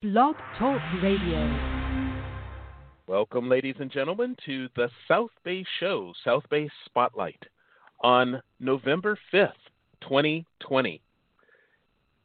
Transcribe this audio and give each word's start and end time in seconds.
Blog 0.00 0.36
Talk 0.56 0.80
Radio. 1.02 1.58
Welcome, 3.08 3.48
ladies 3.48 3.74
and 3.80 3.90
gentlemen, 3.90 4.36
to 4.46 4.68
the 4.76 4.88
South 5.08 5.32
Bay 5.42 5.64
Show, 5.80 6.12
South 6.24 6.44
Bay 6.48 6.70
Spotlight, 6.84 7.42
on 8.04 8.40
November 8.60 9.18
5th, 9.34 9.50
2020. 10.02 11.00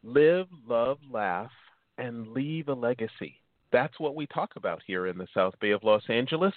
Live, 0.04 0.46
love, 0.67 0.99
laugh, 1.12 1.49
and 1.97 2.28
leave 2.28 2.67
a 2.67 2.73
legacy. 2.75 3.41
That's 3.71 3.99
what 3.99 4.13
we 4.13 4.28
talk 4.28 4.51
about 4.55 4.83
here 4.85 5.08
in 5.08 5.17
the 5.17 5.28
South 5.33 5.55
Bay 5.60 5.71
of 5.71 5.83
Los 5.83 6.03
Angeles, 6.10 6.53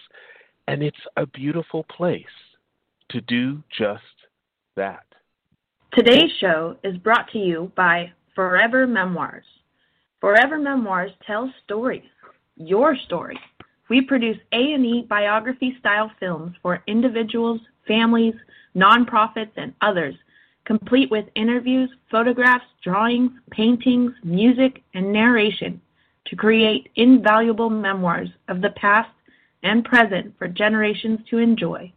and 0.68 0.82
it's 0.82 1.00
a 1.16 1.24
beautiful 1.24 1.84
place 1.84 2.24
to 3.08 3.22
do 3.22 3.62
just 3.78 4.02
that. 4.76 5.06
Today's 5.94 6.32
show 6.40 6.76
is 6.84 6.98
brought 6.98 7.30
to 7.32 7.38
you 7.38 7.72
by 7.74 8.12
Forever 8.34 8.86
Memoirs. 8.86 9.46
Forever 10.26 10.58
Memoirs 10.58 11.12
tells 11.24 11.52
stories, 11.62 12.02
your 12.56 12.96
story. 12.96 13.38
We 13.88 14.00
produce 14.00 14.38
A&E 14.50 15.06
biography-style 15.08 16.10
films 16.18 16.56
for 16.62 16.82
individuals, 16.88 17.60
families, 17.86 18.34
nonprofits, 18.74 19.52
and 19.56 19.72
others, 19.82 20.16
complete 20.64 21.12
with 21.12 21.26
interviews, 21.36 21.90
photographs, 22.10 22.64
drawings, 22.82 23.30
paintings, 23.52 24.14
music, 24.24 24.82
and 24.94 25.12
narration 25.12 25.80
to 26.24 26.34
create 26.34 26.90
invaluable 26.96 27.70
memoirs 27.70 28.30
of 28.48 28.60
the 28.60 28.70
past 28.70 29.10
and 29.62 29.84
present 29.84 30.36
for 30.38 30.48
generations 30.48 31.20
to 31.30 31.38
enjoy. 31.38 31.92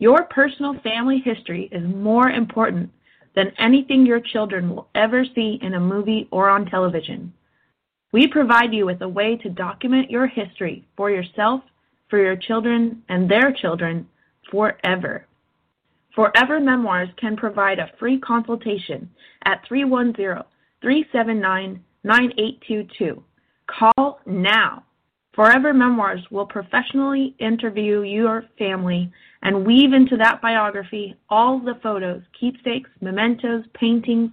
Your 0.00 0.24
personal 0.24 0.74
family 0.80 1.20
history 1.24 1.68
is 1.70 1.84
more 1.84 2.30
important 2.30 2.90
than 3.34 3.52
anything 3.58 4.06
your 4.06 4.20
children 4.20 4.70
will 4.70 4.88
ever 4.94 5.24
see 5.34 5.58
in 5.62 5.74
a 5.74 5.80
movie 5.80 6.28
or 6.30 6.48
on 6.48 6.66
television. 6.66 7.32
We 8.12 8.26
provide 8.26 8.72
you 8.72 8.86
with 8.86 9.02
a 9.02 9.08
way 9.08 9.36
to 9.36 9.50
document 9.50 10.10
your 10.10 10.26
history 10.26 10.86
for 10.96 11.10
yourself, 11.10 11.62
for 12.08 12.18
your 12.18 12.36
children, 12.36 13.02
and 13.08 13.30
their 13.30 13.52
children 13.52 14.08
forever. 14.50 15.26
Forever 16.14 16.58
Memoirs 16.58 17.10
can 17.16 17.36
provide 17.36 17.78
a 17.78 17.90
free 17.98 18.18
consultation 18.18 19.10
at 19.44 19.62
310 19.68 20.42
379 20.80 21.84
9822. 22.04 23.22
Call 23.66 24.20
now. 24.26 24.84
Forever 25.38 25.72
Memoirs 25.72 26.26
will 26.32 26.46
professionally 26.46 27.36
interview 27.38 28.02
your 28.02 28.42
family 28.58 29.08
and 29.42 29.64
weave 29.64 29.92
into 29.92 30.16
that 30.16 30.42
biography 30.42 31.14
all 31.30 31.60
the 31.60 31.78
photos, 31.80 32.22
keepsakes, 32.40 32.90
mementos, 33.00 33.62
paintings, 33.72 34.32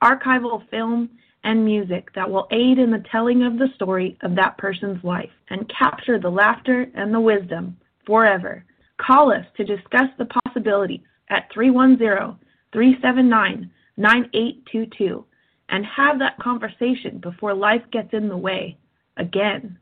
archival 0.00 0.62
film, 0.70 1.10
and 1.42 1.64
music 1.64 2.08
that 2.14 2.30
will 2.30 2.46
aid 2.52 2.78
in 2.78 2.92
the 2.92 3.02
telling 3.10 3.42
of 3.42 3.58
the 3.58 3.66
story 3.74 4.16
of 4.22 4.36
that 4.36 4.56
person's 4.56 5.02
life 5.02 5.32
and 5.50 5.68
capture 5.76 6.20
the 6.20 6.30
laughter 6.30 6.86
and 6.94 7.12
the 7.12 7.18
wisdom 7.18 7.76
forever. 8.06 8.64
Call 9.04 9.32
us 9.32 9.44
to 9.56 9.64
discuss 9.64 10.08
the 10.18 10.28
possibilities 10.46 11.00
at 11.30 11.50
310 11.52 12.38
379 12.72 13.70
9822 13.96 15.24
and 15.70 15.84
have 15.84 16.20
that 16.20 16.38
conversation 16.38 17.18
before 17.18 17.54
life 17.54 17.82
gets 17.90 18.12
in 18.12 18.28
the 18.28 18.36
way 18.36 18.78
again 19.16 19.76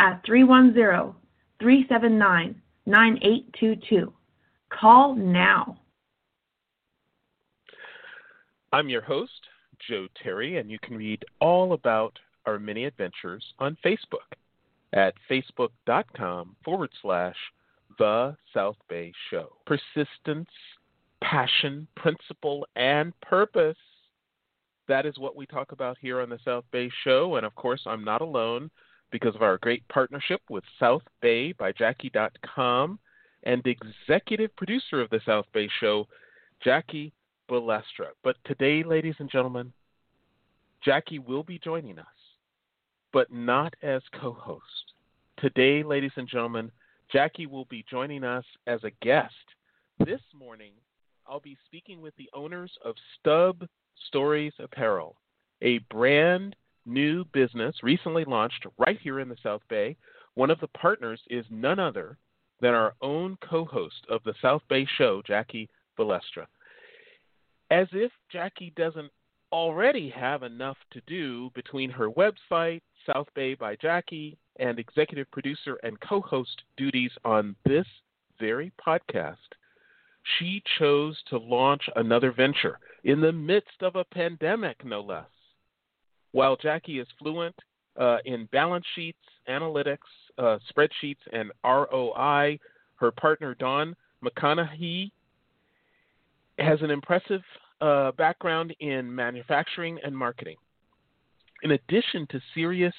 at 0.00 0.22
310 0.24 1.14
379 1.60 2.60
9822. 2.86 4.12
Call 4.68 5.14
now. 5.14 5.78
I'm 8.72 8.88
your 8.88 9.02
host, 9.02 9.30
Joe 9.88 10.06
Terry, 10.22 10.58
and 10.58 10.70
you 10.70 10.78
can 10.82 10.96
read 10.96 11.24
all 11.40 11.72
about 11.72 12.18
our 12.46 12.58
many 12.58 12.84
adventures 12.84 13.44
on 13.58 13.76
Facebook 13.84 14.36
at 14.92 15.14
facebook.com 15.30 16.56
forward 16.64 16.90
slash 17.02 17.36
The 17.98 18.36
South 18.52 18.76
Bay 18.88 19.12
Show. 19.30 19.52
Persistence, 19.66 20.50
passion, 21.22 21.86
principle, 21.96 22.66
and 22.76 23.18
purpose. 23.20 23.76
That 24.88 25.06
is 25.06 25.18
what 25.18 25.36
we 25.36 25.46
talk 25.46 25.72
about 25.72 25.96
here 26.00 26.20
on 26.20 26.28
the 26.28 26.38
South 26.44 26.64
Bay 26.70 26.90
Show. 27.04 27.36
And 27.36 27.46
of 27.46 27.54
course, 27.54 27.82
I'm 27.86 28.04
not 28.04 28.20
alone 28.20 28.70
because 29.10 29.34
of 29.34 29.42
our 29.42 29.58
great 29.58 29.86
partnership 29.88 30.40
with 30.50 30.64
South 30.78 31.02
Bay 31.20 31.52
by 31.52 31.72
Jackie.com 31.72 32.98
and 33.44 33.62
executive 33.66 34.54
producer 34.56 35.00
of 35.00 35.10
the 35.10 35.20
South 35.24 35.46
Bay 35.52 35.68
Show, 35.80 36.06
Jackie 36.62 37.12
Balestra. 37.48 38.08
But 38.24 38.36
today, 38.44 38.82
ladies 38.82 39.14
and 39.18 39.30
gentlemen, 39.30 39.72
Jackie 40.84 41.18
will 41.18 41.42
be 41.42 41.58
joining 41.58 41.98
us, 41.98 42.06
but 43.12 43.32
not 43.32 43.74
as 43.82 44.02
co 44.20 44.32
host. 44.32 44.62
Today, 45.38 45.82
ladies 45.82 46.12
and 46.16 46.28
gentlemen, 46.28 46.70
Jackie 47.12 47.46
will 47.46 47.66
be 47.66 47.84
joining 47.88 48.24
us 48.24 48.44
as 48.66 48.82
a 48.84 48.90
guest. 49.02 49.34
This 50.04 50.20
morning, 50.38 50.72
I'll 51.26 51.40
be 51.40 51.56
speaking 51.66 52.00
with 52.00 52.14
the 52.16 52.30
owners 52.34 52.72
of 52.84 52.94
Stub 53.18 53.66
Stories 54.08 54.52
Apparel, 54.58 55.16
a 55.62 55.78
brand 55.90 56.56
new 56.86 57.24
business 57.32 57.74
recently 57.82 58.24
launched 58.24 58.66
right 58.78 58.98
here 59.00 59.20
in 59.20 59.28
the 59.28 59.36
South 59.42 59.62
Bay. 59.68 59.96
One 60.34 60.50
of 60.50 60.60
the 60.60 60.68
partners 60.68 61.20
is 61.28 61.44
none 61.50 61.78
other 61.78 62.18
than 62.60 62.74
our 62.74 62.94
own 63.02 63.36
co 63.40 63.64
host 63.64 64.06
of 64.08 64.22
the 64.24 64.34
South 64.40 64.62
Bay 64.68 64.86
show, 64.96 65.22
Jackie 65.26 65.68
Balestra. 65.98 66.46
As 67.70 67.88
if 67.92 68.12
Jackie 68.30 68.72
doesn't 68.76 69.10
already 69.52 70.08
have 70.10 70.42
enough 70.42 70.76
to 70.92 71.00
do 71.06 71.50
between 71.54 71.90
her 71.90 72.10
website, 72.10 72.82
South 73.06 73.28
Bay 73.34 73.54
by 73.54 73.76
Jackie, 73.76 74.38
and 74.58 74.78
executive 74.78 75.30
producer 75.30 75.78
and 75.82 76.00
co 76.00 76.20
host 76.20 76.62
duties 76.76 77.12
on 77.24 77.54
this 77.64 77.86
very 78.38 78.72
podcast, 78.84 79.36
she 80.38 80.62
chose 80.78 81.16
to 81.28 81.38
launch 81.38 81.82
another 81.96 82.32
venture 82.32 82.78
in 83.04 83.20
the 83.20 83.32
midst 83.32 83.82
of 83.82 83.96
a 83.96 84.04
pandemic, 84.04 84.84
no 84.84 85.00
less. 85.00 85.26
While 86.32 86.56
Jackie 86.56 86.98
is 86.98 87.06
fluent 87.18 87.54
uh, 87.98 88.18
in 88.24 88.48
balance 88.52 88.84
sheets, 88.94 89.18
analytics, 89.48 89.98
uh, 90.38 90.58
spreadsheets, 90.70 91.16
and 91.32 91.50
ROI, 91.64 92.58
her 92.96 93.10
partner 93.12 93.54
Dawn 93.54 93.94
McConachie 94.24 95.10
has 96.58 96.80
an 96.82 96.90
impressive 96.90 97.42
uh, 97.80 98.12
background 98.12 98.74
in 98.80 99.14
manufacturing 99.14 99.98
and 100.04 100.16
marketing. 100.16 100.56
In 101.62 101.72
addition 101.72 102.26
to 102.30 102.40
serious 102.54 102.94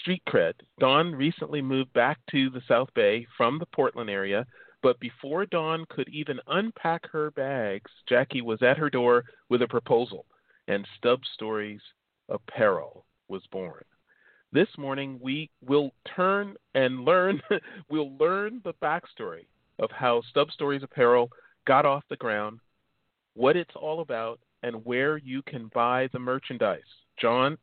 street 0.00 0.22
cred, 0.28 0.54
Dawn 0.78 1.14
recently 1.14 1.62
moved 1.62 1.92
back 1.92 2.18
to 2.30 2.50
the 2.50 2.62
South 2.68 2.88
Bay 2.94 3.26
from 3.36 3.58
the 3.58 3.66
Portland 3.66 4.10
area. 4.10 4.46
But 4.82 5.00
before 5.00 5.44
Dawn 5.46 5.84
could 5.88 6.08
even 6.08 6.38
unpack 6.46 7.08
her 7.10 7.32
bags, 7.32 7.90
Jackie 8.08 8.42
was 8.42 8.62
at 8.62 8.78
her 8.78 8.88
door 8.88 9.24
with 9.48 9.62
a 9.62 9.68
proposal, 9.68 10.24
and 10.68 10.86
Stub 10.96 11.20
Stories 11.34 11.80
Apparel 12.28 13.04
was 13.28 13.42
born. 13.50 13.82
This 14.52 14.68
morning 14.78 15.18
we 15.22 15.50
will 15.66 15.92
turn 16.16 16.54
and 16.74 17.04
learn 17.04 17.40
we'll 17.90 18.16
learn 18.16 18.60
the 18.64 18.74
backstory 18.82 19.46
of 19.78 19.90
how 19.90 20.22
Stub 20.30 20.50
Stories 20.50 20.82
Apparel 20.82 21.30
got 21.66 21.84
off 21.84 22.02
the 22.08 22.16
ground, 22.16 22.60
what 23.34 23.56
it's 23.56 23.74
all 23.76 24.00
about, 24.00 24.40
and 24.62 24.84
where 24.84 25.18
you 25.18 25.42
can 25.42 25.70
buy 25.74 26.08
the 26.12 26.18
merchandise. 26.18 26.80
John, 27.20 27.58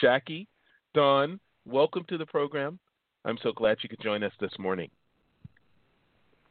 Jackie, 0.00 0.48
Dawn, 0.94 1.40
welcome 1.66 2.04
to 2.08 2.18
the 2.18 2.26
program. 2.26 2.78
I'm 3.24 3.38
so 3.42 3.52
glad 3.52 3.78
you 3.82 3.88
could 3.88 4.00
join 4.00 4.22
us 4.22 4.32
this 4.40 4.52
morning. 4.58 4.90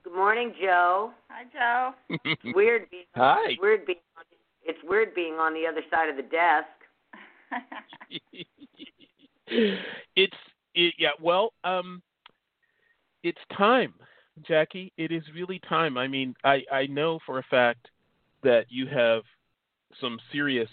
Good 0.03 0.13
morning, 0.13 0.53
Joe. 0.61 1.11
Hi, 1.29 1.45
Joe. 1.51 2.19
It's 2.25 2.41
weird 2.55 2.89
being 2.91 3.05
Hi. 3.15 3.55
Weird 3.59 3.85
being 3.85 3.99
on, 4.17 4.23
it's 4.63 4.79
weird 4.83 5.15
being 5.15 5.35
on 5.35 5.53
the 5.53 5.65
other 5.65 5.81
side 5.89 6.09
of 6.09 6.15
the 6.15 6.21
desk. 6.21 6.67
it's 10.15 10.33
it, 10.73 10.93
yeah. 10.97 11.11
Well, 11.21 11.53
um, 11.63 12.01
it's 13.23 13.39
time, 13.57 13.93
Jackie. 14.47 14.91
It 14.97 15.11
is 15.11 15.23
really 15.33 15.59
time. 15.67 15.97
I 15.97 16.07
mean, 16.07 16.35
I 16.43 16.63
I 16.71 16.87
know 16.87 17.19
for 17.25 17.39
a 17.39 17.43
fact 17.43 17.87
that 18.43 18.65
you 18.69 18.87
have 18.87 19.23
some 19.99 20.19
serious 20.31 20.69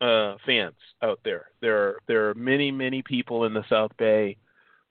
uh, 0.00 0.36
fans 0.46 0.76
out 1.02 1.20
there. 1.24 1.46
There 1.60 1.76
are 1.76 1.98
there 2.06 2.28
are 2.30 2.34
many 2.34 2.70
many 2.70 3.02
people 3.02 3.44
in 3.44 3.54
the 3.54 3.64
South 3.68 3.92
Bay 3.98 4.36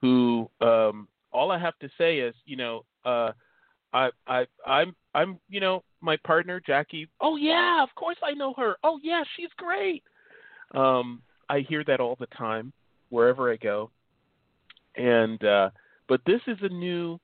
who 0.02 0.50
um, 0.62 1.08
all 1.32 1.52
I 1.52 1.60
have 1.60 1.78
to 1.80 1.90
say 1.98 2.20
is 2.20 2.36
you 2.46 2.58
know 2.58 2.84
uh, 3.06 3.32
I 3.94 4.10
I 4.28 4.46
I'm 4.66 4.96
I'm 5.14 5.40
you 5.50 5.60
know 5.60 5.84
my 6.02 6.18
partner 6.26 6.62
Jackie. 6.66 7.10
Oh 7.22 7.36
yeah, 7.36 7.84
of 7.84 7.90
course 7.96 8.18
I 8.24 8.34
know 8.34 8.54
her. 8.58 8.76
Oh 8.84 9.00
yeah, 9.02 9.24
she's 9.36 9.50
great. 9.58 10.04
Um, 10.74 11.22
I 11.50 11.60
hear 11.62 11.84
that 11.86 12.00
all 12.00 12.16
the 12.20 12.28
time 12.28 12.74
wherever 13.10 13.52
I 13.52 13.58
go. 13.58 13.92
And 14.96 15.44
uh, 15.44 15.70
but 16.08 16.22
this 16.26 16.42
is 16.48 16.58
a 16.62 16.70
new 16.70 17.20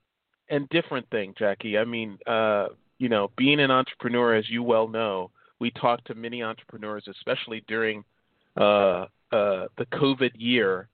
and 0.50 0.70
different 0.70 1.10
thing, 1.10 1.34
Jackie. 1.38 1.78
I 1.78 1.86
mean, 1.86 2.18
uh, 2.28 2.68
you 3.00 3.10
know, 3.10 3.32
being 3.38 3.60
an 3.60 3.72
entrepreneur, 3.72 4.36
as 4.36 4.50
you 4.50 4.62
well 4.64 4.88
know, 4.88 5.32
we 5.60 5.72
talk 5.72 6.04
to 6.06 6.16
many 6.16 6.44
entrepreneurs, 6.44 7.06
especially 7.10 7.64
during 7.68 8.04
uh, 8.58 9.06
uh, 9.32 9.68
the 9.78 9.86
COVID 9.94 10.32
year, 10.36 10.90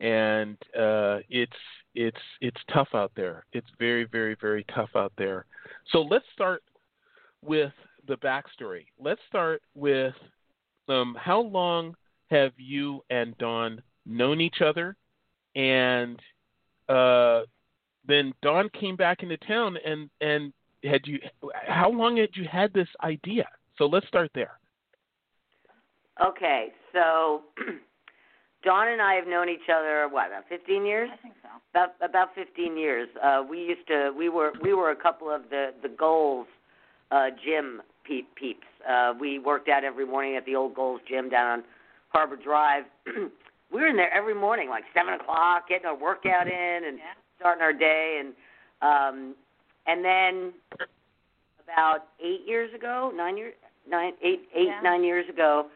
and 0.00 0.56
uh, 0.78 1.18
it's 1.30 1.52
it's 1.94 2.20
it's 2.40 2.60
tough 2.72 2.88
out 2.94 3.12
there. 3.16 3.44
It's 3.52 3.66
very 3.78 4.04
very 4.04 4.36
very 4.40 4.64
tough 4.74 4.90
out 4.96 5.12
there. 5.16 5.46
So 5.90 6.02
let's 6.02 6.24
start 6.34 6.62
with 7.42 7.72
the 8.06 8.16
backstory. 8.16 8.86
Let's 8.98 9.20
start 9.28 9.62
with 9.74 10.14
um, 10.88 11.16
how 11.18 11.40
long 11.40 11.94
have 12.32 12.52
you 12.56 13.04
and 13.10 13.36
Dawn 13.38 13.82
known 14.06 14.40
each 14.40 14.60
other, 14.64 14.96
and 15.54 16.18
uh, 16.88 17.42
then 18.06 18.32
Dawn 18.42 18.68
came 18.78 18.96
back 18.96 19.22
into 19.22 19.36
town, 19.38 19.76
and 19.84 20.10
and 20.20 20.52
had 20.84 21.02
you 21.06 21.18
how 21.66 21.90
long 21.90 22.16
had 22.16 22.30
you 22.34 22.46
had 22.50 22.72
this 22.72 22.88
idea? 23.02 23.46
So 23.78 23.86
let's 23.86 24.06
start 24.08 24.30
there. 24.34 24.58
Okay, 26.24 26.68
so 26.92 27.42
Dawn 28.64 28.88
and 28.88 29.00
I 29.00 29.14
have 29.14 29.26
known 29.26 29.48
each 29.48 29.68
other 29.72 30.08
what 30.10 30.28
about 30.28 30.44
15 30.48 30.84
years? 30.84 31.10
I 31.12 31.16
think 31.16 31.34
so. 31.42 31.48
About 31.70 31.94
about 32.02 32.34
15 32.34 32.76
years. 32.76 33.08
Uh, 33.22 33.42
we 33.48 33.58
used 33.58 33.86
to 33.88 34.12
we 34.16 34.28
were 34.28 34.52
we 34.62 34.74
were 34.74 34.90
a 34.90 34.96
couple 34.96 35.30
of 35.30 35.42
the 35.50 35.70
the 35.82 35.88
Gold's 35.88 36.48
uh, 37.10 37.28
gym 37.44 37.82
peep, 38.04 38.34
peeps. 38.34 38.66
Uh, 38.88 39.14
we 39.18 39.38
worked 39.38 39.68
out 39.68 39.84
every 39.84 40.06
morning 40.06 40.36
at 40.36 40.44
the 40.44 40.56
old 40.56 40.74
Gold's 40.74 41.02
gym 41.08 41.28
down 41.28 41.60
on 41.60 41.64
Harbor 42.12 42.36
Drive. 42.36 42.84
we 43.06 43.12
were 43.80 43.86
in 43.88 43.96
there 43.96 44.12
every 44.12 44.34
morning, 44.34 44.68
like 44.68 44.84
seven 44.94 45.14
o'clock, 45.14 45.68
getting 45.68 45.86
our 45.86 45.96
workout 45.96 46.46
in 46.48 46.80
and 46.86 46.98
Yeah. 46.98 47.14
starting 47.38 47.62
our 47.62 47.72
day. 47.72 48.20
And 48.20 48.34
um, 48.82 49.34
and 49.86 50.04
then 50.04 50.52
about 51.64 52.06
eight 52.24 52.40
years 52.46 52.72
ago, 52.74 53.12
nine 53.14 53.36
years, 53.36 53.54
nine, 53.88 54.12
eight, 54.22 54.42
eight, 54.54 54.66
Yeah. 54.68 54.80
nine 54.82 55.04
years 55.04 55.28
ago, 55.28 55.66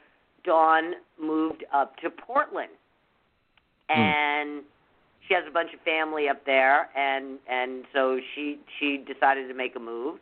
Dawn 0.44 0.94
moved 1.20 1.64
up 1.72 1.96
to 1.98 2.10
Portland, 2.10 2.70
Hmm. 3.88 4.00
and 4.00 4.62
she 5.26 5.34
has 5.34 5.44
a 5.48 5.50
bunch 5.52 5.72
of 5.74 5.80
family 5.80 6.28
up 6.28 6.44
there, 6.44 6.88
and 6.96 7.38
and 7.48 7.84
so 7.92 8.18
she 8.34 8.58
she 8.78 8.98
decided 8.98 9.48
to 9.48 9.54
make 9.54 9.74
a 9.76 9.80
move, 9.80 10.18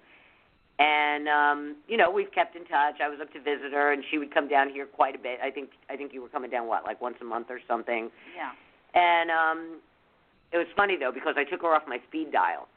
and 0.79 1.29
um, 1.29 1.76
you 1.88 1.97
know 1.97 2.11
we've 2.11 2.32
kept 2.32 2.56
in 2.56 2.65
touch. 2.65 2.97
I 3.03 3.09
was 3.09 3.19
up 3.21 3.32
to 3.32 3.38
visit 3.41 3.73
her, 3.73 3.93
and 3.93 4.03
she 4.11 4.19
would 4.19 4.32
come 4.35 4.49
down 4.49 4.69
here 4.71 4.87
quite 4.87 5.15
a 5.15 5.19
bit. 5.19 5.38
I 5.43 5.50
think 5.50 5.71
I 5.91 5.97
think 5.97 6.12
you 6.12 6.23
were 6.23 6.29
coming 6.29 6.50
down 6.50 6.67
what 6.67 6.85
like 6.85 7.00
once 7.00 7.17
a 7.21 7.25
month 7.25 7.47
or 7.50 7.61
something, 7.69 8.11
Yeah. 8.37 8.53
and 9.00 9.31
um, 9.31 9.81
it 10.53 10.59
was 10.59 10.67
funny 10.76 10.97
though 10.99 11.12
because 11.12 11.35
I 11.37 11.44
took 11.44 11.62
her 11.62 11.75
off 11.75 11.82
my 11.87 11.99
speed 12.09 12.32
dial. 12.32 12.69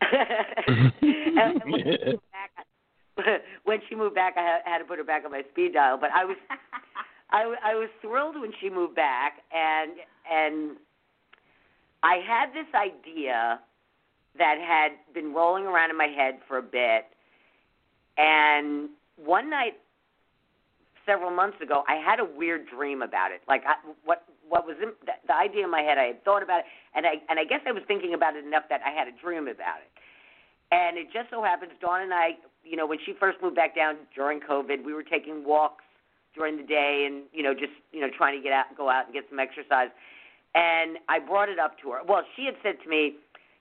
and, 0.00 0.92
and 1.02 1.72
when, 1.72 1.82
she 1.82 1.98
moved 2.06 2.22
back, 2.30 3.40
when 3.64 3.78
she 3.88 3.94
moved 3.96 4.14
back, 4.14 4.34
I 4.36 4.42
had, 4.42 4.60
had 4.64 4.78
to 4.78 4.84
put 4.84 4.98
her 4.98 5.04
back 5.04 5.24
on 5.24 5.32
my 5.32 5.42
speed 5.50 5.72
dial. 5.74 5.98
But 6.00 6.10
I 6.14 6.24
was 6.24 6.36
I, 7.30 7.40
w- 7.40 7.58
I 7.64 7.74
was 7.74 7.88
thrilled 8.00 8.40
when 8.40 8.52
she 8.60 8.70
moved 8.70 8.94
back, 8.94 9.38
and 9.52 9.92
and 10.30 10.76
I 12.02 12.20
had 12.26 12.50
this 12.54 12.66
idea 12.74 13.60
that 14.38 14.56
had 14.64 14.92
been 15.14 15.34
rolling 15.34 15.64
around 15.64 15.90
in 15.90 15.96
my 15.98 16.06
head 16.06 16.38
for 16.46 16.58
a 16.58 16.62
bit. 16.62 17.06
And 18.18 18.90
one 19.16 19.48
night, 19.48 19.74
several 21.06 21.30
months 21.30 21.56
ago, 21.62 21.84
I 21.88 21.94
had 21.94 22.20
a 22.20 22.24
weird 22.24 22.66
dream 22.68 23.00
about 23.00 23.30
it. 23.30 23.40
Like 23.48 23.62
I, 23.66 23.74
what 24.04 24.24
what 24.48 24.66
was 24.66 24.76
in, 24.82 24.92
the, 25.06 25.12
the 25.26 25.34
idea 25.34 25.64
in 25.64 25.70
my 25.70 25.82
head? 25.82 25.98
I 25.98 26.12
had 26.12 26.24
thought 26.24 26.42
about 26.42 26.60
it, 26.60 26.66
and 26.94 27.06
I 27.06 27.22
and 27.30 27.38
I 27.38 27.44
guess 27.44 27.60
I 27.66 27.72
was 27.72 27.82
thinking 27.86 28.12
about 28.12 28.36
it 28.36 28.44
enough 28.44 28.64
that 28.68 28.80
I 28.84 28.90
had 28.90 29.08
a 29.08 29.14
dream 29.22 29.46
about 29.48 29.80
it. 29.80 29.90
And 30.70 30.98
it 30.98 31.08
just 31.12 31.30
so 31.30 31.42
happens, 31.42 31.72
Dawn 31.80 32.02
and 32.02 32.12
I, 32.12 32.36
you 32.62 32.76
know, 32.76 32.86
when 32.86 32.98
she 33.06 33.14
first 33.18 33.38
moved 33.40 33.56
back 33.56 33.74
down 33.74 33.96
during 34.14 34.38
COVID, 34.40 34.84
we 34.84 34.92
were 34.92 35.02
taking 35.02 35.46
walks 35.46 35.84
during 36.36 36.58
the 36.58 36.62
day 36.62 37.08
and 37.08 37.24
you 37.32 37.42
know 37.42 37.54
just 37.54 37.72
you 37.92 38.00
know 38.00 38.08
trying 38.16 38.36
to 38.36 38.42
get 38.42 38.52
out 38.52 38.66
go 38.76 38.90
out 38.90 39.06
and 39.06 39.14
get 39.14 39.24
some 39.30 39.38
exercise 39.38 39.88
and 40.54 40.98
I 41.08 41.18
brought 41.18 41.48
it 41.48 41.58
up 41.58 41.78
to 41.82 41.90
her. 41.90 42.00
Well, 42.06 42.22
she 42.36 42.46
had 42.46 42.54
said 42.62 42.82
to 42.82 42.88
me, 42.88 43.16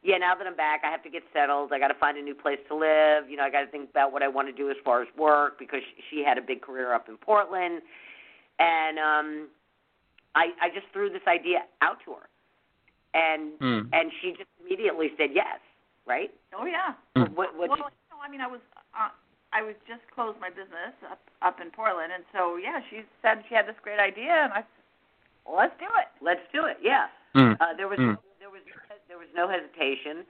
"Yeah, 0.08 0.18
now 0.18 0.34
that 0.36 0.48
I'm 0.48 0.56
back, 0.56 0.82
I 0.88 0.90
have 0.90 1.04
to 1.04 1.10
get 1.10 1.24
settled. 1.36 1.74
I 1.76 1.80
got 1.80 1.90
to 1.90 2.00
find 2.00 2.18
a 2.18 2.22
new 2.22 2.34
place 2.34 2.60
to 2.70 2.76
live. 2.76 3.30
You 3.30 3.36
know, 3.36 3.44
I 3.44 3.52
got 3.52 3.62
to 3.62 3.68
think 3.68 3.90
about 3.92 4.14
what 4.14 4.24
I 4.24 4.30
want 4.30 4.48
to 4.48 4.56
do 4.56 4.72
as 4.72 4.78
far 4.88 5.02
as 5.04 5.08
work 5.18 5.60
because 5.60 5.84
she 6.10 6.24
had 6.24 6.38
a 6.38 6.42
big 6.42 6.62
career 6.62 6.94
up 6.96 7.10
in 7.10 7.18
Portland." 7.18 7.82
And 8.60 8.98
um 8.98 9.28
I 10.34 10.46
I 10.62 10.70
just 10.74 10.88
threw 10.94 11.10
this 11.10 11.28
idea 11.28 11.68
out 11.82 12.00
to 12.06 12.14
her. 12.14 12.26
And 13.14 13.52
Hmm. 13.60 13.82
and 13.92 14.12
she 14.22 14.32
just 14.32 14.50
immediately 14.64 15.12
said 15.18 15.32
yes, 15.34 15.60
right? 16.06 16.32
Oh 16.54 16.66
yeah. 16.66 16.94
Hmm. 17.16 17.34
What 17.36 17.56
what 17.56 17.70
well, 17.70 17.78
you 17.78 18.08
know, 18.10 18.20
I 18.24 18.30
mean, 18.30 18.42
I 18.42 18.48
was 18.48 18.62
uh, 18.96 19.10
I 19.54 19.62
was 19.62 19.76
just 19.88 20.02
closed 20.16 20.40
my 20.40 20.50
business 20.50 20.94
up 21.12 21.20
up 21.42 21.60
in 21.60 21.70
Portland, 21.72 22.12
and 22.14 22.24
so 22.34 22.58
yeah, 22.58 22.80
she 22.90 23.04
said 23.22 23.44
she 23.50 23.56
had 23.56 23.68
this 23.68 23.80
great 23.82 24.00
idea, 24.00 24.32
and 24.32 24.54
I, 24.54 24.64
well, 25.46 25.58
let's 25.58 25.78
do 25.80 25.86
it. 26.02 26.08
let's 26.22 26.46
do 26.54 26.66
it. 26.66 26.78
Yeah. 26.82 27.08
Hmm. 27.34 27.54
Uh, 27.60 27.74
there 27.76 27.88
was 27.88 28.00
Mm. 28.00 28.06
there 28.08 28.18
was 28.18 28.27
there 29.08 29.18
was 29.18 29.28
no 29.36 29.48
hesitation, 29.50 30.26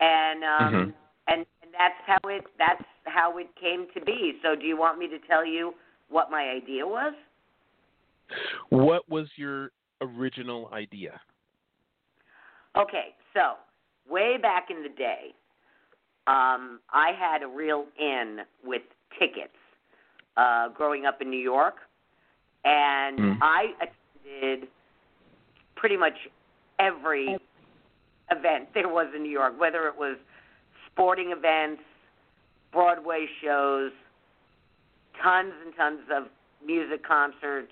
and 0.00 0.44
um, 0.44 0.74
Mhm. 0.74 0.94
and 1.28 1.46
and 1.62 1.72
that's 1.72 2.00
how 2.06 2.18
it 2.28 2.44
that's 2.58 2.84
how 3.04 3.38
it 3.38 3.48
came 3.60 3.86
to 3.94 4.00
be. 4.04 4.38
So, 4.42 4.54
do 4.54 4.66
you 4.66 4.76
want 4.76 4.98
me 4.98 5.08
to 5.08 5.18
tell 5.20 5.44
you 5.44 5.74
what 6.08 6.30
my 6.30 6.50
idea 6.50 6.86
was? 6.86 7.14
What 8.70 9.08
was 9.08 9.28
your 9.36 9.70
original 10.00 10.68
idea? 10.72 11.20
Okay, 12.76 13.14
so 13.34 13.56
way 14.08 14.36
back 14.40 14.68
in 14.70 14.82
the 14.82 14.88
day, 14.88 15.34
um, 16.26 16.80
I 16.90 17.12
had 17.18 17.42
a 17.42 17.46
real 17.46 17.86
in 17.98 18.38
with 18.64 18.82
tickets 19.18 19.52
uh, 20.36 20.68
growing 20.70 21.04
up 21.04 21.20
in 21.20 21.30
New 21.30 21.40
York, 21.40 21.74
and 22.64 23.20
Mm. 23.20 23.38
I 23.42 23.66
attended 23.82 24.68
pretty 25.76 25.96
much 25.96 26.14
every 26.78 27.36
event 28.36 28.68
there 28.74 28.88
was 28.88 29.08
in 29.14 29.22
New 29.22 29.30
York, 29.30 29.58
whether 29.58 29.86
it 29.86 29.96
was 29.96 30.16
sporting 30.90 31.32
events, 31.32 31.82
Broadway 32.72 33.26
shows, 33.42 33.92
tons 35.22 35.52
and 35.64 35.74
tons 35.76 36.00
of 36.14 36.24
music 36.64 37.06
concerts, 37.06 37.70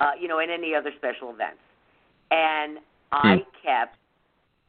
uh, 0.00 0.12
you 0.20 0.28
know, 0.28 0.38
and 0.38 0.50
any 0.50 0.74
other 0.74 0.90
special 0.96 1.30
events. 1.30 1.60
And 2.30 2.78
I 3.12 3.38
kept 3.62 3.96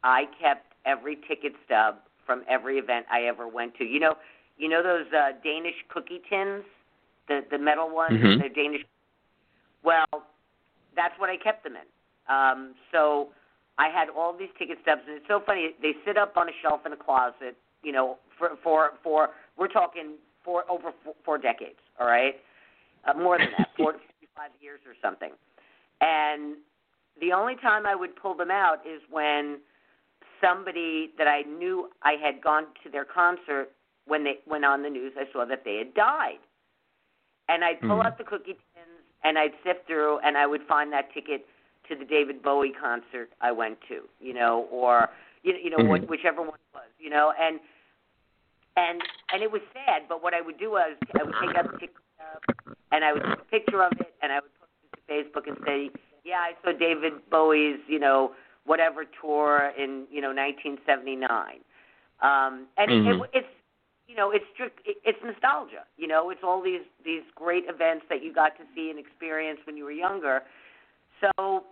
I 0.04 0.26
kept 0.42 0.74
every 0.86 1.18
ticket 1.28 1.54
stub 1.66 1.96
from 2.26 2.44
every 2.50 2.78
event 2.78 3.06
I 3.12 3.24
ever 3.24 3.48
went 3.48 3.76
to. 3.78 3.86
You 3.86 4.00
know, 4.00 4.16
you 4.58 4.68
know 4.70 4.84
those 4.84 5.06
uh, 5.14 5.32
Danish 5.44 5.76
cookie 5.90 6.22
tins, 6.30 6.64
the 7.28 7.42
the 7.50 7.58
metal 7.58 7.90
ones, 7.90 8.20
Mhm. 8.20 8.42
the 8.44 8.50
Danish. 8.50 8.84
Well, 9.84 10.06
that's 10.96 11.18
what 11.20 11.30
I 11.30 11.38
kept 11.38 11.64
them 11.64 11.76
in. 11.76 12.34
Um, 12.34 12.76
so 12.92 13.30
I 13.78 13.90
had 13.90 14.10
all 14.10 14.38
these 14.38 14.50
ticket 14.58 14.78
stubs, 14.82 15.02
and 15.08 15.18
it's 15.18 15.28
so 15.28 15.42
funny. 15.46 15.72
They 15.82 15.94
sit 16.06 16.18
up 16.18 16.38
on 16.38 16.48
a 16.48 16.52
shelf 16.62 16.82
in 16.86 16.94
a 16.94 16.98
closet. 16.98 17.58
You 17.84 17.92
know, 17.92 18.18
for 18.38 18.52
for 18.64 18.92
for 19.04 19.30
we're 19.58 19.68
talking 19.68 20.16
for 20.44 20.64
over 20.70 20.92
four, 21.04 21.14
four 21.26 21.38
decades. 21.38 21.80
All 22.00 22.08
right, 22.08 22.36
uh, 23.06 23.14
more 23.14 23.38
than 23.38 23.52
that, 23.58 23.70
four 23.78 23.94
to 23.94 24.00
five 24.36 24.52
years 24.62 24.80
or 24.86 24.94
something. 25.02 25.32
And 26.02 26.56
the 27.20 27.32
only 27.32 27.56
time 27.56 27.86
I 27.86 27.96
would 27.96 28.16
pull 28.16 28.36
them 28.36 28.52
out 28.52 28.80
is 28.86 29.02
when 29.10 29.60
somebody 30.42 31.12
that 31.18 31.28
I 31.28 31.42
knew 31.42 31.90
I 32.04 32.14
had 32.14 32.42
gone 32.42 32.66
to 32.84 32.90
their 32.90 33.06
concert 33.06 33.70
when 34.06 34.24
they 34.24 34.40
went 34.46 34.66
on 34.66 34.84
the 34.84 34.90
news, 34.90 35.14
I 35.18 35.32
saw 35.32 35.46
that 35.46 35.64
they 35.64 35.78
had 35.78 35.94
died. 35.94 36.40
And 37.48 37.64
I'd 37.64 37.80
pull 37.82 38.00
Mhm. 38.00 38.06
out 38.06 38.18
the 38.18 38.24
cookie 38.24 38.58
tins 38.74 39.04
and 39.24 39.38
I'd 39.38 39.54
sift 39.64 39.88
through 39.88 40.20
and 40.20 40.38
I 40.38 40.46
would 40.46 40.66
find 40.68 40.92
that 40.92 41.14
ticket 41.14 41.46
to 41.90 41.96
the 41.96 42.06
David 42.06 42.42
Bowie 42.42 42.72
concert 42.72 43.30
I 43.42 43.52
went 43.52 43.78
to, 43.90 44.02
you 44.20 44.34
know, 44.34 44.68
or 44.72 45.10
you, 45.44 45.54
you 45.62 45.70
know, 45.70 45.80
Mhm. 45.80 45.90
what, 45.90 46.10
whichever 46.10 46.42
one 46.42 46.56
it 46.56 46.74
was, 46.74 46.90
you 47.00 47.10
know, 47.10 47.34
and 47.40 47.60
and 48.76 49.02
and 49.32 49.44
it 49.44 49.52
was 49.52 49.62
sad. 49.74 50.04
But 50.08 50.24
what 50.24 50.34
I 50.34 50.42
would 50.42 50.58
do 50.58 50.72
was 50.72 50.96
I 51.20 51.24
would 51.24 51.36
take 51.42 51.56
out 51.56 51.72
the 51.72 51.78
ticket 51.80 51.96
and 52.94 53.04
I 53.04 53.12
would 53.12 53.24
take 53.24 53.40
a 53.40 53.50
picture 53.50 53.84
of 53.84 53.94
it 54.00 54.14
and 54.22 54.32
I 54.32 54.40
would 54.40 54.54
post 54.60 54.72
it 54.86 54.96
to 54.96 55.02
Facebook 55.12 55.48
and 55.48 55.58
say, 55.66 55.90
yeah, 56.24 56.40
I 56.40 56.54
saw 56.64 56.72
David 56.78 57.14
Bowie's, 57.30 57.80
you 57.88 58.00
know, 58.00 58.32
whatever 58.66 59.04
tour 59.20 59.74
in, 59.78 60.06
you 60.12 60.22
know, 60.22 60.32
1979. 60.32 61.60
Um, 62.22 62.68
and 62.78 62.92
Mhm. 62.92 63.20
it, 63.26 63.30
it's, 63.34 63.48
you 64.08 64.16
know, 64.16 64.32
it's 64.32 64.46
strict, 64.54 64.80
it, 64.86 64.98
it's 65.04 65.18
nostalgia. 65.24 65.84
You 65.98 66.08
know, 66.08 66.30
it's 66.30 66.44
all 66.44 66.62
these 66.62 66.86
these 67.04 67.24
great 67.36 67.66
events 67.68 68.06
that 68.10 68.24
you 68.24 68.32
got 68.32 68.56
to 68.58 68.64
see 68.76 68.90
and 68.90 69.00
experience 69.00 69.60
when 69.66 69.76
you 69.76 69.84
were 69.84 69.92
younger. 69.92 70.44
So, 71.24 71.64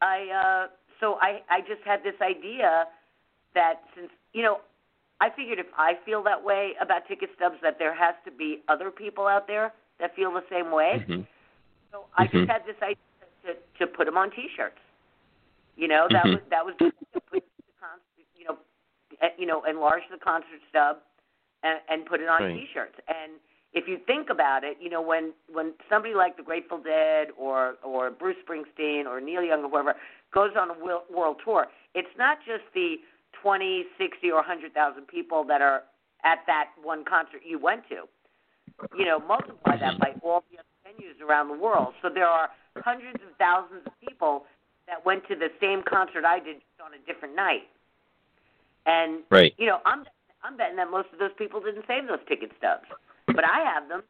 I, 0.00 0.28
uh, 0.30 0.68
so 1.00 1.18
I, 1.20 1.42
I 1.50 1.60
just 1.60 1.82
had 1.84 2.02
this 2.02 2.14
idea 2.22 2.86
that 3.54 3.82
since, 3.94 4.10
you 4.32 4.42
know, 4.42 4.58
I 5.20 5.30
figured 5.34 5.58
if 5.58 5.66
I 5.76 5.94
feel 6.06 6.22
that 6.24 6.42
way 6.42 6.74
about 6.80 7.02
ticket 7.08 7.30
stubs, 7.34 7.56
that 7.62 7.78
there 7.78 7.94
has 7.94 8.14
to 8.24 8.30
be 8.30 8.62
other 8.68 8.90
people 8.90 9.26
out 9.26 9.46
there 9.48 9.72
that 9.98 10.14
feel 10.14 10.30
the 10.30 10.44
same 10.48 10.70
way. 10.70 11.04
Mhm. 11.08 11.26
So 11.90 12.06
I 12.16 12.26
Mhm. 12.28 12.32
just 12.32 12.50
had 12.50 12.64
this 12.66 12.80
idea 12.82 12.96
to 13.44 13.56
to 13.78 13.86
put 13.86 14.04
them 14.06 14.16
on 14.16 14.30
T-shirts. 14.30 14.78
You 15.76 15.88
know, 15.88 16.08
that 16.08 16.26
Mhm. 16.26 16.34
was 16.34 16.42
that 16.50 16.64
was 16.64 16.74
just 16.78 16.94
to 17.14 17.20
put 17.20 17.42
the 17.42 17.72
concert, 17.80 18.26
you 18.36 18.44
know, 18.44 18.58
eh, 19.20 19.30
you 19.38 19.46
know, 19.46 19.64
enlarge 19.64 20.06
the 20.08 20.18
concert 20.18 20.60
stub 20.68 21.02
and 21.62 21.80
and 21.88 22.06
put 22.06 22.20
it 22.20 22.28
on 22.28 22.42
Right. 22.42 22.54
T-shirts. 22.54 22.98
And 23.08 23.40
if 23.72 23.86
you 23.86 23.98
think 24.06 24.30
about 24.30 24.64
it, 24.64 24.78
you 24.80 24.88
know, 24.88 25.02
when 25.02 25.32
when 25.52 25.74
somebody 25.88 26.14
like 26.14 26.36
the 26.36 26.42
Grateful 26.42 26.78
Dead 26.78 27.28
or 27.36 27.74
or 27.84 28.10
Bruce 28.10 28.36
Springsteen 28.48 29.06
or 29.06 29.20
Neil 29.20 29.42
Young 29.42 29.64
or 29.64 29.68
whoever 29.68 29.94
goes 30.32 30.50
on 30.58 30.70
a 30.70 30.74
world, 30.74 31.36
tour, 31.44 31.68
it's 31.94 32.08
not 32.16 32.38
just 32.46 32.64
the 32.74 32.96
20, 33.42 33.84
60 33.98 34.30
or 34.30 34.36
100,000 34.36 35.06
people 35.06 35.44
that 35.44 35.60
are 35.60 35.84
at 36.24 36.38
that 36.46 36.70
one 36.82 37.04
concert 37.04 37.42
you 37.46 37.58
went 37.58 37.82
to. 37.88 38.08
You 38.96 39.04
know, 39.04 39.18
multiply 39.18 39.76
that 39.76 39.98
by 39.98 40.14
all 40.22 40.44
the 40.50 40.58
other 40.58 40.68
venues 40.86 41.20
around 41.24 41.48
the 41.48 41.58
world. 41.58 41.94
So 42.00 42.08
there 42.08 42.28
are 42.28 42.50
hundreds 42.76 43.16
of 43.16 43.36
thousands 43.38 43.82
of 43.86 43.92
people 44.00 44.44
that 44.86 45.04
went 45.04 45.26
to 45.28 45.34
the 45.34 45.48
same 45.60 45.82
concert 45.82 46.24
I 46.24 46.38
did 46.38 46.56
on 46.84 46.92
a 46.94 47.12
different 47.12 47.34
night. 47.34 47.68
And 48.86 49.20
Right. 49.30 49.54
you 49.58 49.66
know, 49.66 49.80
I'm 49.84 50.06
I'm 50.42 50.56
betting 50.56 50.76
that 50.76 50.90
most 50.90 51.08
of 51.12 51.18
those 51.18 51.32
people 51.36 51.60
didn't 51.60 51.84
save 51.86 52.06
those 52.06 52.24
ticket 52.28 52.52
stubs, 52.56 52.86
but 53.38 53.46
I 53.46 53.62
have 53.62 53.86
them. 53.88 54.02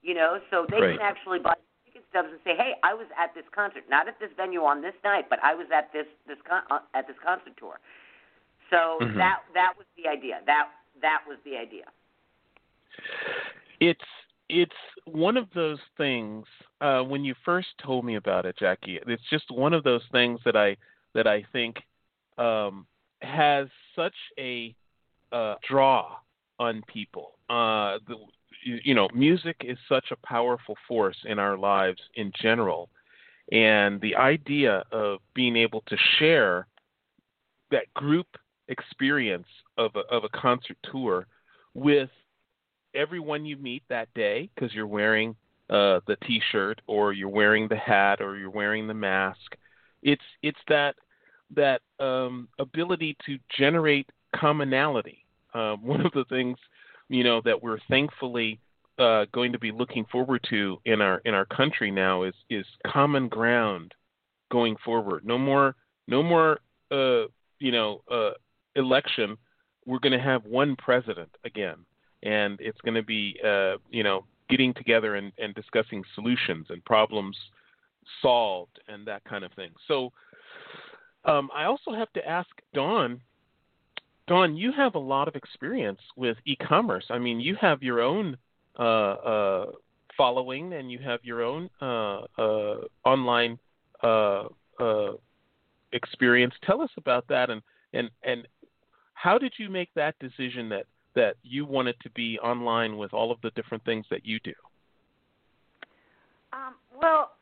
You 0.00 0.14
know, 0.14 0.40
so 0.50 0.64
they 0.64 0.80
Right. 0.80 0.96
can 0.96 1.04
actually 1.04 1.38
buy 1.38 1.52
ticket 1.84 2.02
stubs 2.08 2.28
and 2.32 2.40
say, 2.42 2.56
"Hey, 2.56 2.72
I 2.82 2.94
was 2.94 3.06
at 3.18 3.34
this 3.34 3.44
concert, 3.52 3.84
not 3.90 4.08
at 4.08 4.18
this 4.18 4.32
venue 4.32 4.64
on 4.64 4.80
this 4.80 4.94
night, 5.04 5.28
but 5.28 5.38
I 5.44 5.54
was 5.54 5.66
at 5.70 5.92
this 5.92 6.06
this 6.26 6.40
con- 6.48 6.64
uh, 6.70 6.80
at 6.94 7.06
this 7.06 7.16
concert 7.22 7.52
tour." 7.58 7.78
So 8.70 9.04
Mhm. 9.04 9.18
that 9.18 9.40
that 9.52 9.76
was 9.76 9.86
the 9.98 10.08
idea. 10.08 10.40
That 10.46 10.70
that 11.02 11.20
was 11.28 11.36
the 11.44 11.58
idea. 11.58 11.84
it's 13.80 14.08
it's 14.48 14.72
one 15.06 15.36
of 15.36 15.48
those 15.54 15.78
things 15.96 16.44
uh 16.80 17.00
when 17.02 17.24
you 17.24 17.34
first 17.44 17.68
told 17.78 18.04
me 18.04 18.16
about 18.16 18.44
it 18.44 18.56
jackie 18.58 18.98
it's 19.06 19.22
just 19.30 19.50
one 19.50 19.72
of 19.72 19.82
those 19.84 20.02
things 20.12 20.38
that 20.44 20.56
i 20.56 20.76
that 21.14 21.26
i 21.26 21.42
think 21.52 21.76
um 22.38 22.86
has 23.22 23.68
such 23.96 24.14
a 24.38 24.74
uh 25.32 25.54
draw 25.68 26.16
on 26.58 26.82
people 26.88 27.38
uh 27.48 27.98
the, 28.08 28.16
you, 28.62 28.94
know 28.94 29.08
music 29.14 29.56
is 29.64 29.78
such 29.88 30.06
a 30.10 30.26
powerful 30.26 30.76
force 30.86 31.16
in 31.24 31.38
our 31.38 31.56
lives 31.56 32.00
in 32.14 32.32
general 32.40 32.88
and 33.52 34.00
the 34.00 34.14
idea 34.14 34.84
of 34.92 35.18
being 35.34 35.56
able 35.56 35.82
to 35.86 35.96
share 36.18 36.66
that 37.70 37.92
group 37.94 38.26
experience 38.68 39.46
of 39.76 39.90
a, 39.96 40.00
of 40.14 40.24
a 40.24 40.28
concert 40.28 40.76
tour 40.90 41.26
with 41.74 42.10
everyone 42.94 43.44
you 43.44 43.56
meet 43.56 43.82
that 43.88 44.12
day 44.14 44.48
because 44.54 44.72
you're 44.74 44.86
wearing 44.86 45.34
uh, 45.68 46.00
the 46.06 46.16
T-shirt 46.26 46.80
or 46.86 47.12
you're 47.12 47.28
wearing 47.28 47.68
the 47.68 47.76
hat 47.76 48.20
or 48.20 48.36
you're 48.36 48.50
wearing 48.50 48.86
the 48.86 48.94
mask. 48.94 49.56
It's 50.02 50.22
it's 50.42 50.58
that 50.68 50.94
that 51.54 51.82
um, 51.98 52.48
ability 52.58 53.16
to 53.26 53.38
generate 53.56 54.08
commonality. 54.34 55.24
Uh, 55.52 55.74
one 55.76 56.04
of 56.06 56.12
the 56.12 56.24
things 56.24 56.58
you 57.10 57.24
know 57.24 57.42
that 57.44 57.62
we're 57.62 57.78
thankfully 57.88 58.58
uh, 58.98 59.26
going 59.32 59.52
to 59.52 59.58
be 59.58 59.70
looking 59.70 60.06
forward 60.10 60.44
to 60.48 60.78
in 60.86 61.02
our 61.02 61.18
in 61.26 61.34
our 61.34 61.46
country 61.46 61.90
now 61.90 62.22
is 62.22 62.34
is 62.48 62.64
common 62.86 63.28
ground 63.28 63.94
going 64.50 64.76
forward. 64.84 65.24
No 65.26 65.36
more 65.36 65.76
no 66.08 66.22
more 66.22 66.60
uh, 66.90 67.26
you 67.58 67.72
know 67.72 68.02
uh, 68.10 68.30
election. 68.76 69.36
We're 69.86 69.98
going 69.98 70.18
to 70.18 70.24
have 70.24 70.44
one 70.44 70.76
president 70.76 71.30
again 71.44 71.84
and 72.22 72.60
it's 72.60 72.80
going 72.82 72.94
to 72.94 73.02
be 73.02 73.38
uh, 73.44 73.76
you 73.90 74.02
know 74.02 74.24
getting 74.48 74.74
together 74.74 75.14
and, 75.14 75.32
and 75.38 75.54
discussing 75.54 76.02
solutions 76.14 76.66
and 76.70 76.84
problems 76.84 77.36
solved 78.20 78.80
and 78.88 79.06
that 79.06 79.22
kind 79.24 79.44
of 79.44 79.52
thing. 79.52 79.70
So 79.86 80.10
um, 81.24 81.50
I 81.54 81.64
also 81.64 81.92
have 81.92 82.12
to 82.14 82.28
ask 82.28 82.48
Dawn. 82.74 83.20
Dawn, 84.30 84.56
you 84.56 84.70
have 84.70 84.94
a 84.94 84.98
lot 84.98 85.26
of 85.26 85.34
experience 85.34 85.98
with 86.14 86.36
e-commerce. 86.46 87.04
I 87.10 87.18
mean, 87.18 87.40
you 87.40 87.56
have 87.60 87.82
your 87.82 88.00
own 88.00 88.36
uh, 88.78 88.82
uh, 88.82 89.66
following 90.16 90.72
and 90.72 90.88
you 90.88 91.00
have 91.00 91.18
your 91.24 91.42
own 91.42 91.68
uh, 91.82 92.20
uh 92.38 92.76
online 93.04 93.58
uh, 94.04 94.44
experience. 95.92 96.54
Tell 96.64 96.80
us 96.80 96.90
about 96.96 97.26
that 97.26 97.50
and 97.50 97.60
and 97.92 98.08
and 98.22 98.46
how 99.14 99.36
did 99.36 99.52
you 99.58 99.68
make 99.68 99.88
that 99.96 100.14
decision 100.20 100.68
that 100.68 100.86
that 101.16 101.34
you 101.42 101.66
wanted 101.66 101.96
to 102.04 102.10
be 102.10 102.38
online 102.38 102.96
with 102.98 103.12
all 103.12 103.32
of 103.32 103.38
the 103.42 103.50
different 103.56 103.84
things 103.84 104.06
that 104.10 104.24
you 104.24 104.38
do? 104.44 104.54
Um, 106.52 106.74
well, 107.02 107.32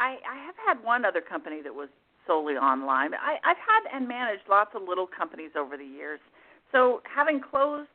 I, 0.00 0.16
I 0.26 0.46
have 0.46 0.54
had 0.66 0.82
one 0.82 1.04
other 1.04 1.20
company 1.20 1.60
that 1.62 1.74
was 1.74 1.90
solely 2.26 2.54
online. 2.54 3.14
I, 3.14 3.38
I've 3.44 3.58
had 3.58 3.82
and 3.94 4.06
managed 4.08 4.44
lots 4.48 4.70
of 4.74 4.82
little 4.86 5.06
companies 5.06 5.52
over 5.56 5.76
the 5.76 5.84
years. 5.84 6.20
So 6.70 7.02
having 7.04 7.40
closed 7.40 7.88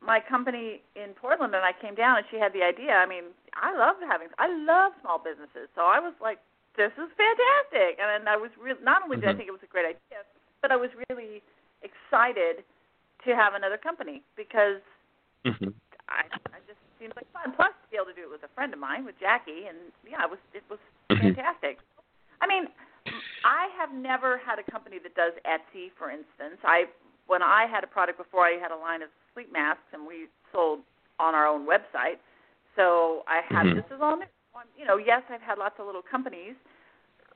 my 0.00 0.20
company 0.20 0.80
in 0.96 1.12
Portland 1.14 1.54
and 1.54 1.64
I 1.64 1.72
came 1.76 1.94
down 1.94 2.16
and 2.18 2.26
she 2.30 2.36
had 2.38 2.52
the 2.52 2.62
idea. 2.62 2.92
I 2.96 3.06
mean, 3.06 3.32
I 3.54 3.76
love 3.76 3.96
having 4.06 4.28
I 4.38 4.48
love 4.48 4.92
small 5.00 5.18
businesses. 5.18 5.68
So 5.74 5.82
I 5.82 6.00
was 6.00 6.14
like, 6.20 6.38
this 6.76 6.92
is 6.96 7.08
fantastic. 7.16 8.00
And 8.00 8.28
I 8.28 8.36
was 8.36 8.50
really 8.60 8.80
not 8.82 9.02
only 9.04 9.16
did 9.20 9.28
I 9.28 9.32
Mhm. 9.32 9.36
think 9.36 9.48
it 9.48 9.56
was 9.56 9.62
a 9.62 9.72
great 9.72 9.86
idea, 9.86 10.24
but 10.62 10.72
I 10.72 10.76
was 10.76 10.90
really 11.08 11.42
excited 11.82 12.64
to 13.24 13.36
have 13.36 13.54
another 13.54 13.76
company 13.76 14.22
because 14.36 14.80
Mm-hmm. 15.46 15.72
I, 16.12 16.28
I 16.52 16.60
just 16.68 16.76
seemed 16.98 17.16
like 17.16 17.24
fun. 17.32 17.56
Plus, 17.56 17.72
to 17.72 17.86
be 17.88 17.96
able 17.96 18.12
to 18.12 18.16
do 18.18 18.28
it 18.28 18.30
with 18.30 18.44
a 18.44 18.52
friend 18.52 18.74
of 18.74 18.78
mine, 18.78 19.08
with 19.08 19.16
Jackie, 19.18 19.64
and 19.72 19.78
yeah, 20.04 20.24
it 20.24 20.30
was 20.30 20.38
it 20.52 20.64
was 20.68 20.78
Mhm. 21.08 21.32
fantastic. 21.34 21.80
I 22.40 22.46
mean, 22.46 22.68
I 23.44 23.68
have 23.78 23.92
never 23.92 24.38
had 24.38 24.58
a 24.58 24.70
company 24.70 24.98
that 25.02 25.14
does 25.14 25.32
Etsy, 25.46 25.90
for 25.96 26.10
instance. 26.10 26.60
I 26.64 26.84
when 27.26 27.42
I 27.42 27.66
had 27.70 27.84
a 27.84 27.86
product 27.86 28.18
before, 28.18 28.44
I 28.44 28.58
had 28.60 28.72
a 28.72 28.76
line 28.76 29.02
of 29.02 29.08
sleep 29.34 29.52
masks, 29.52 29.86
and 29.92 30.06
we 30.06 30.26
sold 30.52 30.80
on 31.18 31.34
our 31.34 31.46
own 31.46 31.66
website. 31.66 32.18
So 32.74 33.22
I 33.28 33.40
had 33.42 33.66
Mhm. 33.66 33.74
this 33.76 33.90
is 33.90 34.00
all 34.00 34.16
new. 34.16 34.26
You 34.76 34.84
know, 34.84 34.96
yes, 34.96 35.22
I've 35.30 35.40
had 35.40 35.58
lots 35.58 35.78
of 35.78 35.86
little 35.86 36.02
companies, 36.02 36.56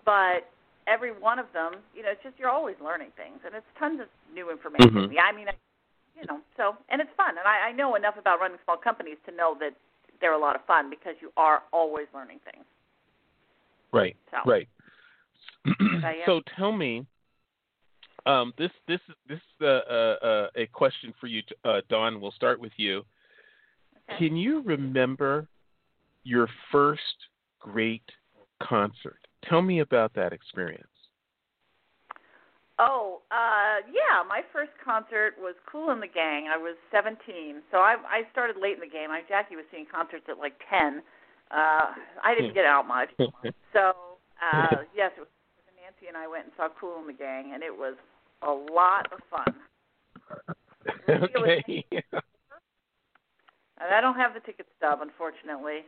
but 0.05 0.51
every 0.87 1.13
one 1.13 1.39
of 1.39 1.51
them, 1.53 1.83
you 1.95 2.03
know, 2.03 2.11
it's 2.11 2.23
just 2.23 2.39
you're 2.39 2.51
always 2.51 2.79
learning 2.81 3.13
things, 3.17 3.39
and 3.45 3.55
it's 3.55 3.67
tons 3.79 4.01
of 4.01 4.09
new 4.33 4.51
information. 4.51 5.09
Mhm. 5.09 5.13
Yeah, 5.13 5.25
I 5.25 5.33
mean, 5.33 5.49
I, 5.49 5.55
you 6.17 6.27
know, 6.27 6.41
so 6.57 6.77
and 6.89 7.01
it's 7.01 7.13
fun, 7.17 7.39
and 7.39 7.47
I, 7.47 7.69
I 7.69 7.73
know 7.73 7.95
enough 7.95 8.17
about 8.19 8.41
running 8.41 8.59
small 8.65 8.77
companies 8.77 9.17
to 9.27 9.33
know 9.33 9.55
that 9.61 9.75
they're 10.21 10.33
a 10.33 10.39
lot 10.39 10.57
of 10.57 10.65
fun 10.65 10.91
because 10.91 11.15
you 11.21 11.33
are 11.37 11.63
always 11.73 12.07
learning 12.13 12.41
things. 12.41 12.65
Right. 13.93 14.17
So. 14.31 14.39
Right. 14.45 14.69
So 16.27 16.43
tell 16.57 16.73
me, 16.73 17.07
um, 18.27 18.53
this 18.59 18.71
this 18.89 19.01
this 19.29 19.39
is 19.39 19.67
uh, 19.67 19.67
uh, 19.67 20.49
a 20.57 20.67
question 20.67 21.13
for 21.21 21.27
you, 21.27 21.43
uh, 21.65 21.81
Dawn. 21.89 22.21
We'll 22.21 22.33
start 22.33 22.61
with 22.61 22.73
you. 22.77 23.05
Okay. 24.11 24.29
Can 24.29 24.37
you 24.37 24.63
remember 24.63 25.47
your 26.25 26.49
first 26.73 27.01
great 27.61 28.05
concert? 28.63 29.19
Tell 29.49 29.63
me 29.63 29.81
about 29.81 30.15
that 30.15 30.33
experience. 30.33 30.87
Oh, 32.79 33.21
uh, 33.31 33.87
yeah. 33.87 34.27
My 34.29 34.41
first 34.53 34.73
concert 34.85 35.35
was 35.39 35.55
Kool 35.71 35.95
& 35.97 36.01
the 36.01 36.09
Gang. 36.09 36.49
I 36.53 36.57
was 36.57 36.77
17, 36.91 37.63
so 37.71 37.79
I 37.79 37.97
I 38.09 38.23
started 38.33 38.57
late 38.61 38.75
in 38.75 38.81
the 38.81 38.87
game. 38.87 39.11
I 39.11 39.23
Jackie 39.29 39.57
was 39.57 39.65
seeing 39.71 39.87
concerts 39.87 40.25
at 40.29 40.39
like 40.39 40.55
10. 40.71 41.03
Uh, 41.51 41.93
I 42.25 42.35
didn't 42.35 42.55
get 42.55 42.65
out 42.65 42.89
much, 42.89 43.11
so 43.73 43.93
uh, 44.41 44.83
yes, 44.97 45.13
it 45.17 45.21
was 45.21 45.29
Nancy 46.05 46.09
and 46.09 46.17
I 46.17 46.29
went 46.29 46.45
and 46.45 46.53
saw 46.57 46.69
Kool 46.81 47.03
& 47.05 47.07
the 47.07 47.13
Gang, 47.13 47.53
and 47.55 47.63
it 47.63 47.77
was 47.77 47.95
a 48.43 48.51
lot 48.51 49.09
of 49.13 49.21
fun. 49.31 49.55
okay. 51.09 51.85
And 53.81 53.93
I 53.93 54.01
don't 54.01 54.15
have 54.17 54.35
the 54.35 54.41
ticket 54.41 54.67
stub, 54.79 55.01
unfortunately, 55.03 55.81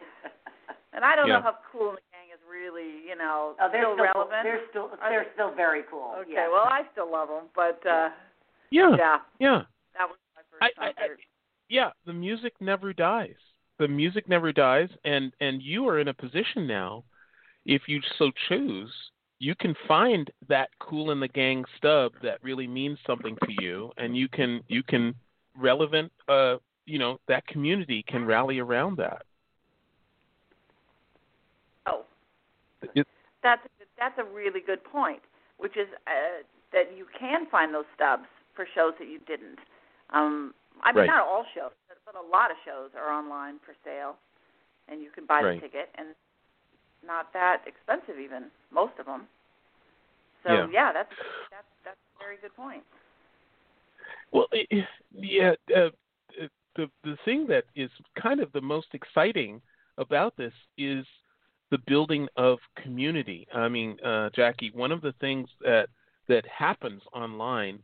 and 0.93 1.05
I 1.05 1.15
don't 1.17 1.29
Yeah. 1.29 1.35
know 1.39 1.43
how 1.43 1.57
Kool 1.71 1.93
& 1.93 1.95
the 1.95 2.01
Gang 2.13 2.29
is 2.35 2.41
really, 2.51 3.07
you 3.07 3.17
know, 3.17 3.55
Oh, 3.61 3.69
they're 3.71 3.83
still 3.83 3.95
still 3.95 4.05
relevant. 4.05 4.43
they're 4.43 4.69
still 4.71 4.91
they're 5.01 5.27
still 5.35 5.55
very 5.55 5.83
cool. 5.91 6.15
okay, 6.19 6.33
yeah. 6.33 6.49
well, 6.49 6.65
I 6.69 6.83
still 6.93 7.11
love 7.11 7.29
them, 7.29 7.45
but 7.55 7.85
uh, 7.87 8.11
yeah. 8.71 8.97
yeah, 8.99 9.19
Yeah. 9.39 9.63
that 9.97 10.09
was 10.09 10.17
my 10.35 10.43
first 10.51 10.63
I, 10.79 10.85
I, 10.85 10.89
I, 10.89 10.93
concert. 10.93 11.21
yeah, 11.69 11.91
the 12.07 12.13
music 12.13 12.55
never 12.61 12.93
dies. 12.93 13.37
The 13.79 13.89
music 13.89 14.29
never 14.29 14.53
dies, 14.53 14.89
and 15.05 15.33
and 15.41 15.63
you 15.63 15.87
are 15.89 16.01
in 16.01 16.09
a 16.09 16.15
position 16.15 16.67
now, 16.67 17.05
if 17.67 17.83
you 17.89 18.01
so 18.19 18.31
choose, 18.49 18.93
you 19.39 19.55
can 19.55 19.75
find 19.87 20.31
that 20.49 20.71
Kool 20.79 21.15
& 21.17 21.21
the 21.21 21.29
Gang 21.29 21.65
stub 21.77 22.13
that 22.23 22.43
really 22.43 22.67
means 22.67 22.99
something 23.07 23.37
to 23.47 23.53
you, 23.53 23.93
and 23.97 24.17
you 24.17 24.29
can 24.29 24.63
you 24.69 24.83
can 24.83 25.15
relevant, 25.57 26.13
uh, 26.29 26.57
you 26.87 26.99
know, 26.99 27.19
that 27.29 27.47
community 27.47 28.03
can 28.09 28.25
rally 28.25 28.59
around 28.59 28.97
that. 28.99 29.23
Oh, 31.87 32.05
It, 32.95 33.07
that's 33.43 33.63
that's 33.99 34.19
a 34.19 34.25
really 34.25 34.61
good 34.61 34.83
point, 34.85 35.21
which 35.59 35.77
is 35.77 35.89
uh, 36.07 36.43
that 36.73 36.97
you 36.97 37.07
can 37.19 37.47
find 37.51 37.75
those 37.75 37.85
stubs 37.95 38.27
for 38.55 38.67
shows 38.75 38.95
that 38.99 39.09
you 39.09 39.19
didn't. 39.27 39.59
Um, 40.11 40.55
I 40.83 40.93
mean, 40.93 41.01
Right. 41.01 41.07
not 41.07 41.27
all 41.27 41.45
shows, 41.55 41.73
but, 41.89 41.99
but 42.05 42.15
a 42.15 42.27
lot 42.27 42.51
of 42.51 42.57
shows 42.65 42.91
are 42.97 43.13
online 43.13 43.59
for 43.65 43.75
sale, 43.85 44.17
and 44.89 45.01
you 45.03 45.11
can 45.11 45.27
buy 45.27 45.43
Right. 45.43 45.61
the 45.61 45.69
ticket, 45.69 45.89
and 45.97 46.09
not 47.07 47.33
that 47.33 47.63
expensive 47.67 48.19
even 48.19 48.45
most 48.71 48.93
of 48.99 49.07
them. 49.07 49.27
So 50.45 50.53
Yeah. 50.53 50.67
yeah, 50.73 50.93
that's 50.93 51.13
that's 51.51 51.67
that's 51.85 51.97
a 52.17 52.19
very 52.19 52.37
good 52.39 52.55
point. 52.55 52.83
Well, 54.33 54.47
it, 54.53 54.87
yeah. 55.13 55.55
Uh, 55.75 55.91
uh, 56.41 56.49
the 56.77 56.91
the 57.05 57.17
thing 57.25 57.47
that 57.49 57.65
is 57.75 57.91
kind 58.21 58.41
of 58.41 58.53
the 58.53 58.61
most 58.61 58.89
exciting 58.93 59.61
about 59.99 60.37
this 60.37 60.53
is 60.77 61.07
the 61.71 61.79
building 61.87 62.29
of 62.37 62.59
community. 62.83 63.47
I 63.55 63.69
mean, 63.69 63.99
uh, 64.05 64.31
Jackie, 64.35 64.71
one 64.75 64.93
of 64.93 65.01
the 65.01 65.15
things 65.21 65.49
that 65.63 65.89
that 66.29 66.45
happens 66.47 67.03
online 67.13 67.79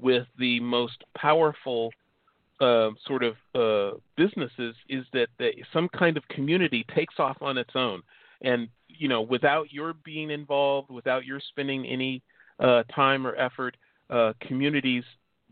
with 0.00 0.26
the 0.38 0.60
most 0.60 1.02
powerful 1.16 1.92
uh, 2.60 2.90
sort 3.06 3.22
of 3.22 3.36
uh, 3.54 3.96
businesses 4.16 4.74
is 4.88 5.04
that 5.12 5.28
they, 5.38 5.62
some 5.72 5.88
kind 5.88 6.16
of 6.16 6.26
community 6.28 6.84
takes 6.94 7.14
off 7.18 7.36
on 7.40 7.58
its 7.58 7.70
own, 7.74 8.02
and 8.42 8.68
you 8.88 9.08
know, 9.08 9.22
without 9.22 9.72
your 9.72 9.94
being 10.04 10.30
involved, 10.30 10.90
without 10.90 11.24
your 11.24 11.40
spending 11.40 11.86
any 11.86 12.22
uh, 12.58 12.82
time 12.94 13.26
or 13.26 13.36
effort, 13.36 13.76
uh, 14.10 14.32
communities 14.40 15.04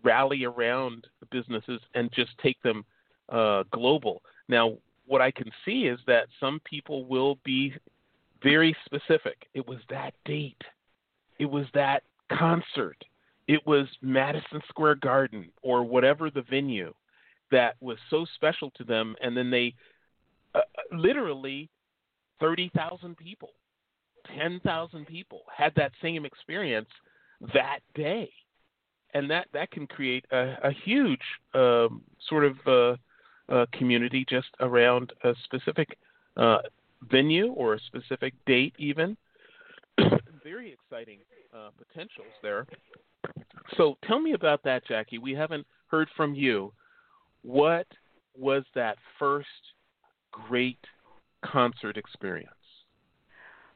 rally 0.02 0.44
around 0.44 1.06
businesses 1.30 1.80
and 1.94 2.10
just 2.12 2.30
take 2.42 2.60
them 2.62 2.84
uh, 3.28 3.62
global. 3.70 4.22
Now, 4.48 4.76
what 5.06 5.20
I 5.20 5.30
can 5.30 5.50
see 5.64 5.86
is 5.86 5.98
that 6.06 6.26
some 6.40 6.60
people 6.64 7.04
will 7.04 7.38
be 7.44 7.74
very 8.42 8.76
specific. 8.84 9.46
It 9.54 9.66
was 9.66 9.78
that 9.90 10.14
date. 10.24 10.60
It 11.38 11.46
was 11.46 11.66
that 11.74 12.02
concert. 12.36 12.96
It 13.46 13.64
was 13.66 13.86
Madison 14.02 14.60
Square 14.68 14.96
Garden 14.96 15.48
or 15.62 15.84
whatever 15.84 16.30
the 16.30 16.42
venue 16.42 16.92
that 17.52 17.76
was 17.80 17.98
so 18.10 18.26
special 18.34 18.70
to 18.72 18.84
them, 18.84 19.14
and 19.22 19.36
then 19.36 19.50
they 19.50 19.74
uh, 20.54 20.60
literally 20.92 21.68
thirty 22.40 22.70
thousand 22.74 23.16
people, 23.16 23.50
ten 24.36 24.60
thousand 24.64 25.06
people 25.06 25.42
had 25.54 25.72
that 25.76 25.92
same 26.02 26.24
experience 26.24 26.88
that 27.54 27.80
day, 27.94 28.30
and 29.14 29.30
that 29.30 29.46
that 29.52 29.70
can 29.70 29.86
create 29.86 30.24
a, 30.32 30.54
a 30.64 30.70
huge 30.84 31.20
um, 31.54 32.02
sort 32.28 32.44
of 32.44 32.56
uh, 32.66 32.96
uh, 33.52 33.66
community 33.72 34.24
just 34.28 34.48
around 34.60 35.12
a 35.24 35.34
specific 35.44 35.96
uh, 36.36 36.58
venue 37.10 37.52
or 37.52 37.74
a 37.74 37.80
specific 37.80 38.34
date, 38.46 38.74
even. 38.78 39.16
Very 40.42 40.72
exciting 40.72 41.18
uh, 41.54 41.70
potentials 41.76 42.32
there. 42.42 42.66
So 43.76 43.96
tell 44.06 44.20
me 44.20 44.32
about 44.32 44.62
that, 44.64 44.86
Jackie. 44.86 45.18
We 45.18 45.32
haven't 45.32 45.66
heard 45.88 46.08
from 46.16 46.34
you. 46.34 46.72
What 47.42 47.86
was 48.36 48.64
that 48.74 48.98
first 49.18 49.46
great 50.30 50.78
concert 51.52 51.96
experience? 51.96 52.50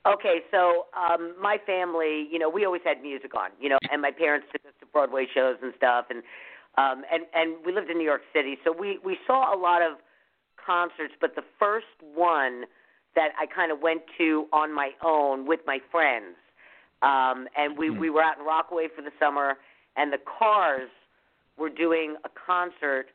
Okay, 0.06 0.40
so 0.50 0.86
um 0.96 1.34
my 1.40 1.58
family, 1.66 2.26
you 2.30 2.38
know, 2.38 2.48
we 2.48 2.64
always 2.64 2.80
had 2.84 3.02
music 3.02 3.34
on, 3.34 3.50
you 3.60 3.68
know, 3.68 3.78
and 3.92 4.00
my 4.00 4.10
parents 4.10 4.46
took 4.50 4.64
us 4.64 4.72
to 4.80 4.86
Broadway 4.86 5.26
shows 5.32 5.56
and 5.62 5.74
stuff 5.76 6.06
and 6.08 6.22
um 6.78 7.04
and 7.12 7.24
and 7.34 7.64
we 7.66 7.72
lived 7.72 7.90
in 7.90 7.98
New 7.98 8.04
York 8.04 8.22
City, 8.34 8.56
so 8.64 8.72
we 8.72 8.98
we 9.04 9.18
saw 9.26 9.54
a 9.54 9.58
lot 9.58 9.82
of 9.82 9.98
concerts, 10.56 11.14
but 11.20 11.34
the 11.34 11.44
first 11.58 11.86
one 12.14 12.64
that 13.14 13.30
I 13.38 13.44
kind 13.46 13.72
of 13.72 13.80
went 13.80 14.02
to 14.18 14.46
on 14.52 14.72
my 14.72 14.90
own 15.04 15.46
with 15.46 15.60
my 15.66 15.80
friends. 15.90 16.36
Um 17.02 17.46
and 17.54 17.76
we 17.76 17.90
Hmm. 17.90 17.98
we 18.00 18.08
were 18.08 18.22
out 18.22 18.38
in 18.38 18.44
Rockaway 18.46 18.88
for 18.94 19.02
the 19.02 19.12
summer 19.18 19.58
and 19.96 20.10
the 20.10 20.18
Cars 20.38 20.88
were 21.58 21.68
doing 21.70 22.16
a 22.24 22.30
concert 22.30 23.08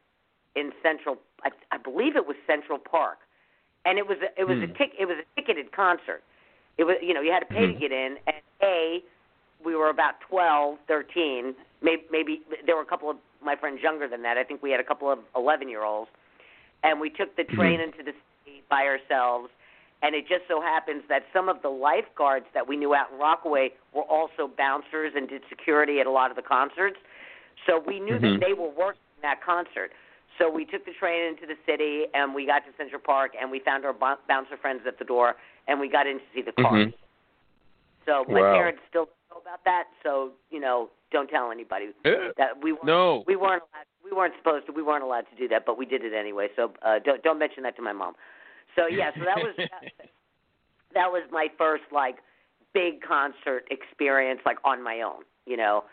in 0.55 0.71
Central 0.83 1.17
I, 1.43 1.49
I 1.71 1.77
believe 1.77 2.15
it 2.15 2.27
was 2.27 2.37
Central 2.45 2.77
Park. 2.77 3.17
And 3.85 3.97
it 3.97 4.07
was 4.07 4.17
a, 4.21 4.39
it 4.39 4.45
was 4.45 4.57
a 4.57 4.67
Hmm. 4.67 4.73
tic 4.73 4.91
it 4.97 5.05
was 5.05 5.17
a 5.17 5.25
ticketed 5.39 5.71
concert. 5.71 6.23
It 6.77 6.83
was 6.83 6.97
you 7.01 7.13
know, 7.13 7.21
you 7.21 7.31
had 7.31 7.39
to 7.41 7.45
pay 7.45 7.67
to 7.67 7.73
Mhm. 7.73 7.79
get 7.79 7.91
in 7.91 8.17
and 8.27 8.35
A 8.61 9.03
we 9.63 9.75
were 9.75 9.89
about 9.89 10.19
twelve, 10.21 10.79
thirteen, 10.87 11.55
maybe 11.81 12.03
maybe 12.11 12.41
there 12.65 12.75
were 12.75 12.81
a 12.81 12.85
couple 12.85 13.09
of 13.09 13.17
my 13.41 13.55
friends 13.55 13.81
younger 13.81 14.07
than 14.07 14.21
that. 14.23 14.37
I 14.37 14.43
think 14.43 14.61
we 14.63 14.71
had 14.71 14.79
a 14.79 14.83
couple 14.83 15.09
of 15.11 15.19
11-year-olds. 15.35 16.09
And 16.83 16.99
we 16.99 17.09
took 17.11 17.35
the 17.35 17.43
train 17.43 17.79
into 17.79 18.01
the 18.03 18.13
city 18.43 18.63
by 18.69 18.85
ourselves 18.87 19.49
and 20.01 20.13
it 20.13 20.27
just 20.27 20.47
so 20.47 20.61
happens 20.61 21.03
that 21.09 21.23
some 21.31 21.47
of 21.49 21.61
the 21.61 21.69
lifeguards 21.69 22.45
that 22.53 22.67
we 22.67 22.75
knew 22.75 22.93
out 22.93 23.11
in 23.11 23.17
Rockaway 23.17 23.71
were 23.93 24.03
also 24.03 24.47
bouncers 24.47 25.13
and 25.15 25.27
did 25.27 25.41
security 25.49 25.99
at 25.99 26.05
a 26.05 26.11
lot 26.11 26.29
of 26.29 26.35
the 26.35 26.43
concerts. 26.43 26.97
So 27.65 27.79
we 27.79 27.99
knew 27.99 28.19
Mhm. 28.19 28.21
that 28.21 28.39
they 28.45 28.53
were 28.53 28.69
working 28.69 28.99
that 29.21 29.41
concert. 29.41 29.93
So 30.37 30.49
we 30.49 30.65
took 30.65 30.85
the 30.85 30.91
train 30.91 31.23
into 31.25 31.45
the 31.45 31.55
city 31.65 32.05
and 32.13 32.35
we 32.35 32.45
got 32.45 32.59
to 32.65 32.71
Central 32.77 33.01
Park 33.01 33.31
and 33.39 33.49
we 33.49 33.59
found 33.59 33.85
our 33.85 33.93
bou- 33.93 34.19
bouncer 34.27 34.57
friends 34.57 34.81
at 34.87 34.99
the 34.99 35.05
door 35.05 35.35
and 35.67 35.79
we 35.79 35.89
got 35.89 36.07
in 36.07 36.19
to 36.19 36.25
see 36.33 36.41
the 36.41 36.51
cars. 36.51 36.87
Mhm. 36.87 36.93
So 38.05 38.25
my 38.25 38.41
Wow. 38.41 38.53
parents 38.53 38.81
still 38.89 39.05
don't 39.05 39.31
know 39.31 39.37
about 39.37 39.63
that. 39.63 39.87
So 40.03 40.33
you 40.49 40.59
know, 40.59 40.89
don't 41.11 41.29
tell 41.29 41.51
anybody 41.51 41.93
Eh, 42.03 42.31
that 42.37 42.61
we 42.61 42.73
weren't, 42.73 42.85
No. 42.85 43.23
we 43.27 43.35
weren't 43.35 43.63
allowed, 43.73 43.85
we 44.03 44.11
weren't 44.11 44.35
supposed 44.37 44.65
to 44.67 44.71
we 44.73 44.83
weren't 44.83 45.03
allowed 45.03 45.27
to 45.29 45.35
do 45.35 45.47
that, 45.47 45.65
but 45.65 45.77
we 45.77 45.85
did 45.85 46.03
it 46.03 46.13
anyway. 46.13 46.49
So 46.55 46.73
uh, 46.81 46.99
don't 46.99 47.23
don't 47.23 47.39
mention 47.39 47.63
that 47.63 47.75
to 47.77 47.81
my 47.81 47.93
mom. 47.93 48.15
So 48.75 48.87
yeah, 48.87 49.11
so 49.17 49.23
that 49.23 49.37
was 49.37 49.55
that, 49.57 50.09
that 50.93 51.11
was 51.11 51.23
my 51.31 51.47
first 51.57 51.83
like 51.91 52.17
big 52.73 53.01
concert 53.01 53.65
experience 53.71 54.41
like 54.45 54.57
on 54.65 54.83
my 54.83 55.01
own. 55.01 55.23
You 55.45 55.57
know, 55.57 55.83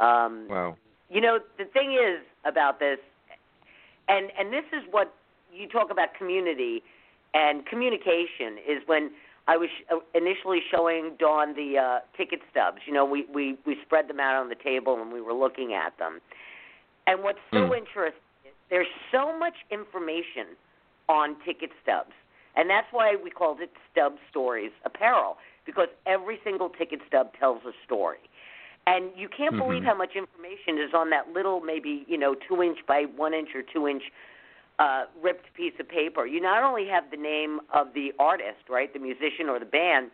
um, 0.00 0.48
wow. 0.48 0.76
you 1.08 1.20
know 1.20 1.38
the 1.58 1.64
thing 1.66 1.92
is 1.92 2.20
about 2.44 2.80
this, 2.80 2.98
and 4.08 4.30
and 4.38 4.52
this 4.52 4.64
is 4.72 4.82
what 4.90 5.14
you 5.52 5.68
talk 5.68 5.90
about 5.90 6.14
community 6.16 6.82
and 7.34 7.66
communication 7.66 8.58
is 8.66 8.82
when 8.86 9.10
I 9.48 9.56
was 9.56 9.68
initially 10.14 10.60
showing 10.70 11.12
Dawn 11.18 11.54
the 11.54 11.78
uh, 11.78 11.98
ticket 12.16 12.40
stubs. 12.50 12.78
You 12.86 12.92
know, 12.92 13.04
we 13.04 13.26
we 13.32 13.56
we 13.66 13.76
spread 13.84 14.08
them 14.08 14.20
out 14.20 14.34
on 14.40 14.48
the 14.48 14.56
table 14.56 15.00
and 15.00 15.12
we 15.12 15.20
were 15.20 15.34
looking 15.34 15.72
at 15.74 15.96
them. 15.98 16.20
And 17.06 17.22
what's 17.22 17.38
so 17.52 17.70
Mm. 17.70 17.78
interesting 17.78 18.20
is 18.44 18.52
there's 18.70 18.90
so 19.12 19.36
much 19.38 19.54
information 19.70 20.56
on 21.08 21.36
ticket 21.44 21.70
stubs, 21.82 22.14
and 22.56 22.68
that's 22.68 22.88
why 22.90 23.14
we 23.14 23.30
called 23.30 23.60
it 23.60 23.70
Stub 23.92 24.14
Stories 24.28 24.72
Apparel 24.84 25.38
because 25.64 25.88
every 26.06 26.40
single 26.42 26.68
ticket 26.68 27.00
stub 27.06 27.32
tells 27.38 27.62
a 27.64 27.72
story. 27.84 28.18
And 28.86 29.10
you 29.16 29.28
can't 29.28 29.56
believe 29.56 29.82
Mhm. 29.82 29.86
how 29.86 29.94
much 29.94 30.14
information 30.14 30.78
is 30.78 30.94
on 30.94 31.10
that 31.10 31.32
little, 31.32 31.60
maybe 31.60 32.04
you 32.06 32.16
know, 32.16 32.34
two 32.34 32.62
inch 32.62 32.78
by 32.86 33.04
one 33.04 33.34
inch 33.34 33.54
or 33.54 33.62
two 33.62 33.88
inch 33.88 34.04
uh, 34.78 35.06
ripped 35.22 35.52
piece 35.54 35.72
of 35.80 35.88
paper. 35.88 36.26
You 36.26 36.38
not 36.40 36.62
only 36.62 36.86
have 36.86 37.10
the 37.10 37.16
name 37.16 37.60
of 37.70 37.94
the 37.94 38.12
artist, 38.18 38.68
right, 38.68 38.92
the 38.92 38.98
musician 38.98 39.48
or 39.48 39.58
the 39.58 39.64
band, 39.64 40.10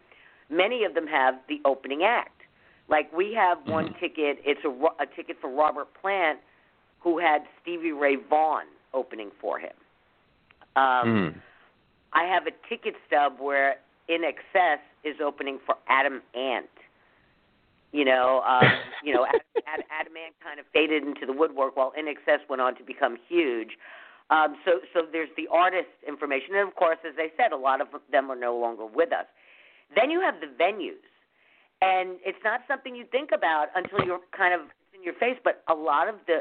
many 0.48 0.84
of 0.84 0.94
them 0.94 1.06
have 1.08 1.34
the 1.48 1.60
opening 1.64 2.04
act. 2.04 2.42
Like 2.88 3.12
we 3.12 3.34
have 3.34 3.58
one 3.66 3.88
Mhm. 3.88 3.98
ticket, 3.98 4.40
it's 4.44 4.64
a, 4.64 4.70
a 5.00 5.06
ticket 5.06 5.40
for 5.40 5.50
Robert 5.50 5.92
Plant, 5.94 6.38
who 7.00 7.18
had 7.18 7.46
Stevie 7.60 7.92
Ray 7.92 8.14
Vaughan 8.16 8.66
opening 8.94 9.32
for 9.40 9.58
him. 9.58 9.74
Um, 10.76 11.34
Mm. 11.34 11.42
I 12.12 12.24
have 12.24 12.46
a 12.46 12.52
ticket 12.68 12.94
stub 13.06 13.40
where 13.40 13.80
INXS 14.08 14.80
is 15.02 15.20
opening 15.20 15.58
for 15.58 15.76
Adam 15.88 16.22
Ant. 16.34 16.70
You 17.92 18.06
know, 18.06 18.42
um, 18.48 18.64
you 19.04 19.12
know, 19.12 19.26
Adam, 19.26 19.40
Adam, 19.66 19.86
Adam 19.90 20.12
Ant 20.16 20.34
kind 20.42 20.58
of 20.58 20.66
faded 20.72 21.04
into 21.04 21.26
the 21.26 21.32
woodwork 21.32 21.76
while 21.76 21.92
INXS 21.98 22.48
went 22.48 22.62
on 22.62 22.74
to 22.76 22.82
become 22.82 23.18
huge. 23.28 23.76
Um, 24.30 24.56
so, 24.64 24.80
so 24.94 25.02
there's 25.12 25.28
the 25.36 25.46
artist 25.52 25.92
information, 26.08 26.54
and 26.56 26.66
of 26.66 26.74
course, 26.74 26.96
as 27.06 27.14
I 27.18 27.28
said, 27.36 27.52
a 27.52 27.56
lot 27.56 27.82
of 27.82 27.88
them 28.10 28.30
are 28.30 28.36
no 28.36 28.56
longer 28.56 28.86
with 28.86 29.12
us. 29.12 29.26
Then 29.94 30.10
you 30.10 30.22
have 30.22 30.36
the 30.40 30.46
venues, 30.46 31.04
and 31.82 32.16
it's 32.24 32.38
not 32.42 32.60
something 32.66 32.96
you 32.96 33.04
think 33.12 33.30
about 33.34 33.66
until 33.74 34.06
you're 34.06 34.20
kind 34.36 34.54
of 34.54 34.68
in 34.94 35.02
your 35.02 35.14
face. 35.14 35.36
But 35.44 35.62
a 35.68 35.74
lot 35.74 36.08
of 36.08 36.14
the 36.26 36.38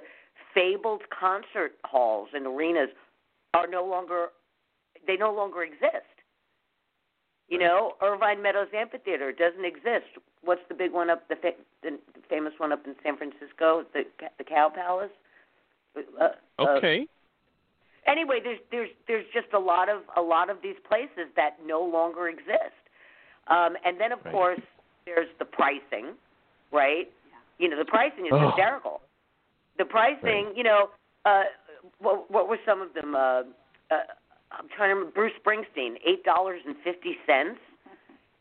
fabled 0.53 1.01
concert 1.11 1.73
halls 1.83 2.29
and 2.33 2.45
arenas 2.47 2.89
are 3.53 3.67
no 3.67 3.85
longer 3.85 4.27
they 5.05 5.17
no 5.17 5.33
longer 5.33 5.63
exist. 5.63 6.07
You 7.49 7.59
know, 7.59 7.93
Irvine 8.01 8.41
Meadows 8.41 8.69
Amphitheater 8.73 9.33
doesn't 9.33 9.65
exist. 9.65 10.07
What's 10.43 10.61
the 10.69 10.75
big 10.75 10.91
one 10.91 11.09
up 11.09 11.27
the, 11.27 11.35
fa- 11.35 11.51
the 11.83 11.99
famous 12.29 12.53
one 12.57 12.71
up 12.71 12.85
in 12.87 12.95
San 13.03 13.17
Francisco, 13.17 13.85
the 13.93 14.03
the 14.37 14.43
Cow 14.43 14.69
Palace? 14.73 15.11
Uh, 15.95 16.23
uh, 16.23 16.29
Okay. 16.77 17.07
anyway, 18.07 18.39
there's 18.43 18.59
there's 18.71 18.89
there's 19.07 19.25
just 19.33 19.47
a 19.53 19.59
lot 19.59 19.87
of 19.89 20.01
a 20.17 20.21
lot 20.21 20.49
of 20.49 20.57
these 20.63 20.77
places 20.87 21.27
that 21.35 21.57
no 21.65 21.81
longer 21.81 22.27
exist. 22.29 22.81
Um, 23.47 23.75
and 23.85 23.99
then 23.99 24.11
of 24.11 24.19
Right. 24.25 24.31
course 24.33 24.59
there's 25.05 25.29
the 25.39 25.45
pricing, 25.45 26.13
right? 26.71 27.11
You 27.59 27.69
know, 27.69 27.77
the 27.77 27.85
pricing 27.85 28.25
is 28.25 28.31
Oh. 28.33 28.47
hysterical. 28.49 29.01
The 29.77 29.85
pricing, 29.85 30.45
Right. 30.47 30.55
you 30.57 30.63
know, 30.63 30.89
uh, 31.25 31.43
what 31.99 32.29
what 32.31 32.47
were 32.47 32.59
some 32.65 32.81
of 32.81 32.93
them? 32.93 33.15
Uh, 33.15 33.43
uh, 33.91 34.03
I'm 34.51 34.67
trying 34.69 34.89
to 34.89 34.95
remember. 34.95 35.11
Bruce 35.11 35.33
Springsteen, 35.43 35.99
eight 36.05 36.23
dollars 36.23 36.61
and 36.65 36.75
fifty 36.83 37.19
cents. 37.25 37.59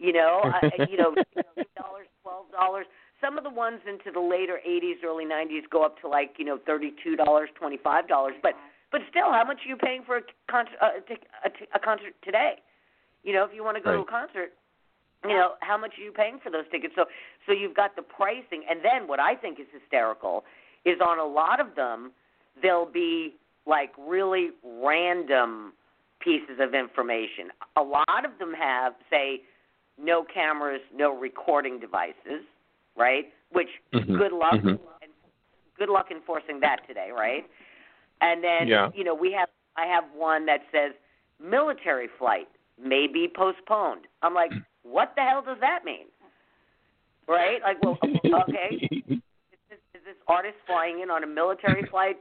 You 0.01 0.15
know, 0.15 0.41
uh, 0.43 0.87
you 0.89 0.97
know, 0.97 1.15
eight 1.37 1.75
dollars, 1.77 2.09
twelve 2.23 2.51
dollars. 2.51 2.87
Some 3.21 3.37
of 3.37 3.45
the 3.45 3.51
ones 3.51 3.81
into 3.87 4.11
the 4.11 4.21
later 4.21 4.59
'80s, 4.67 5.05
early 5.05 5.27
'90s 5.27 5.69
go 5.71 5.85
up 5.85 6.01
to 6.01 6.09
like 6.09 6.37
you 6.39 6.45
know 6.47 6.59
thirty-two 6.65 7.17
dollars, 7.17 7.51
twenty-five 7.55 8.09
dollars. 8.09 8.33
But 8.43 8.55
but 8.91 9.03
still, 9.11 9.31
how 9.31 9.45
much 9.47 9.59
are 9.67 9.69
you 9.69 9.77
paying 9.77 10.03
for 10.07 10.17
a 10.17 10.23
concert, 10.51 10.79
a, 10.81 11.13
a, 11.47 11.51
a 11.75 11.79
concert 11.79 12.15
today? 12.25 12.55
You 13.23 13.35
know, 13.35 13.45
if 13.45 13.51
you 13.55 13.63
want 13.63 13.77
to 13.77 13.83
go 13.83 13.93
to 13.93 14.01
a 14.01 14.05
concert, 14.07 14.53
you 15.23 15.35
know, 15.35 15.53
how 15.61 15.77
much 15.77 15.93
are 15.99 16.03
you 16.03 16.13
paying 16.13 16.39
for 16.43 16.51
those 16.51 16.65
tickets? 16.73 16.95
So 16.97 17.05
so 17.45 17.53
you've 17.53 17.77
got 17.77 17.95
the 17.95 18.03
pricing, 18.03 18.65
and 18.71 18.81
then 18.83 19.07
what 19.07 19.21
I 19.21 19.35
think 19.35 19.61
is 19.61 19.67
hysterical 19.71 20.45
is 20.87 20.97
on 21.05 21.19
a 21.19 21.27
lot 21.27 21.61
of 21.61 21.77
them 21.77 22.13
there'll 22.63 22.91
be 22.91 23.35
like 23.67 23.93
really 23.99 24.51
random 24.65 25.75
pieces 26.21 26.59
of 26.61 26.75
information. 26.75 27.53
A 27.77 27.83
lot 27.83 28.25
of 28.25 28.39
them 28.39 28.53
have, 28.53 28.95
say, 29.11 29.43
no 30.03 30.25
cameras, 30.25 30.81
no 30.95 31.17
recording 31.17 31.79
devices, 31.79 32.45
right? 32.97 33.27
Which 33.53 33.69
Mhm, 33.93 34.17
good 34.19 34.33
luck 34.33 34.63
mhm. 34.63 34.79
good 35.77 35.89
luck 35.89 36.11
enforcing 36.11 36.61
that 36.61 36.87
today, 36.87 37.11
right? 37.11 37.45
And 38.21 38.45
then 38.45 38.69
Yeah. 38.69 38.91
you 38.95 39.05
know 39.05 39.15
we 39.15 39.33
have 39.33 39.49
I 39.77 39.87
have 39.87 40.05
one 40.15 40.47
that 40.47 40.61
says 40.73 40.93
military 41.39 42.09
flight 42.19 42.49
may 42.79 43.07
be 43.07 43.29
postponed. 43.29 44.07
I'm 44.23 44.35
like, 44.35 44.53
what 44.83 45.13
the 45.17 45.23
hell 45.23 45.43
does 45.43 45.59
that 45.61 45.85
mean? 45.85 46.07
Right? 47.29 47.61
Like, 47.63 47.83
well, 47.83 47.99
okay, 48.03 48.77
is 49.53 49.59
this, 49.69 49.79
is 49.95 50.03
this 50.05 50.17
artist 50.27 50.57
flying 50.67 51.01
in 51.01 51.11
on 51.11 51.23
a 51.23 51.27
military 51.27 51.85
flight, 51.91 52.17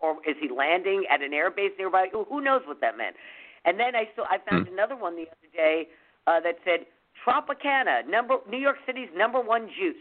or 0.00 0.16
is 0.26 0.36
he 0.40 0.48
landing 0.48 1.04
at 1.10 1.22
an 1.22 1.32
air 1.32 1.50
base 1.50 1.72
nearby? 1.78 2.08
Who 2.12 2.24
who 2.24 2.40
knows 2.40 2.62
what 2.66 2.80
that 2.80 2.96
meant? 2.96 3.16
And 3.64 3.78
then 3.78 3.94
I 3.94 4.08
saw 4.14 4.24
I 4.24 4.38
found 4.38 4.68
another 4.68 4.96
one 4.96 5.16
the 5.16 5.22
other 5.22 5.50
day 5.52 5.88
uh, 6.26 6.40
that 6.40 6.56
said 6.64 6.86
Tropicana, 7.24 8.06
number 8.08 8.36
New 8.48 8.58
York 8.58 8.76
City's 8.86 9.08
number 9.16 9.40
one 9.40 9.68
juice. 9.78 9.96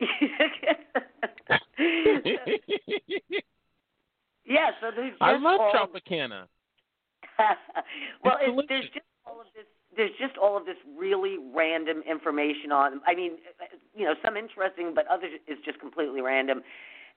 yeah, 4.44 4.70
so 4.80 4.90
there's 4.94 5.12
just 5.12 5.22
I 5.22 5.36
love 5.36 5.60
all, 5.60 5.72
Tropicana. 5.72 6.46
well, 8.24 8.36
It's 8.40 8.58
it, 8.58 8.66
there's 8.68 8.84
just 8.86 9.06
all 9.26 9.40
of 9.40 9.46
this. 9.54 9.64
There's 9.96 10.10
just 10.18 10.36
all 10.36 10.56
of 10.56 10.66
this 10.66 10.76
really 10.98 11.36
random 11.54 12.02
information 12.08 12.72
on. 12.72 13.00
I 13.06 13.14
mean, 13.14 13.38
you 13.94 14.04
know, 14.04 14.14
some 14.24 14.36
interesting, 14.36 14.92
but 14.92 15.06
others 15.06 15.30
is 15.46 15.58
just 15.64 15.78
completely 15.78 16.20
random. 16.20 16.62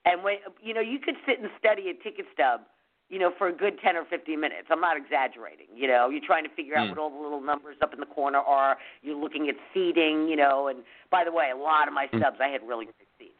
And 0.04 0.22
when 0.22 0.36
you 0.62 0.74
know, 0.74 0.80
you 0.80 1.00
could 1.00 1.16
sit 1.26 1.40
and 1.40 1.50
study 1.58 1.90
a 1.90 1.94
ticket 2.02 2.26
stub, 2.32 2.60
you 3.08 3.18
know, 3.18 3.32
for 3.38 3.48
a 3.48 3.52
good 3.52 3.78
ten 3.80 3.96
or 3.96 4.04
fifteen 4.04 4.40
minutes. 4.40 4.68
I'm 4.70 4.80
not 4.80 4.96
exaggerating. 4.96 5.66
You 5.74 5.88
know, 5.88 6.10
you're 6.10 6.24
trying 6.24 6.44
to 6.44 6.50
figure 6.50 6.76
out 6.76 6.86
Mm. 6.86 6.90
what 6.90 6.98
all 6.98 7.10
the 7.10 7.18
little 7.18 7.40
numbers 7.40 7.76
up 7.80 7.94
in 7.94 8.00
the 8.00 8.06
corner 8.06 8.38
are. 8.38 8.78
You're 9.02 9.16
looking 9.16 9.48
at 9.48 9.56
seating. 9.72 10.28
You 10.28 10.36
know, 10.36 10.68
and 10.68 10.84
by 11.10 11.24
the 11.24 11.32
way, 11.32 11.50
a 11.50 11.56
lot 11.56 11.88
of 11.88 11.94
my 11.94 12.06
Mm. 12.08 12.18
stubs 12.18 12.40
I 12.40 12.48
had 12.48 12.66
really 12.66 12.84
great 12.86 13.08
seats. 13.18 13.34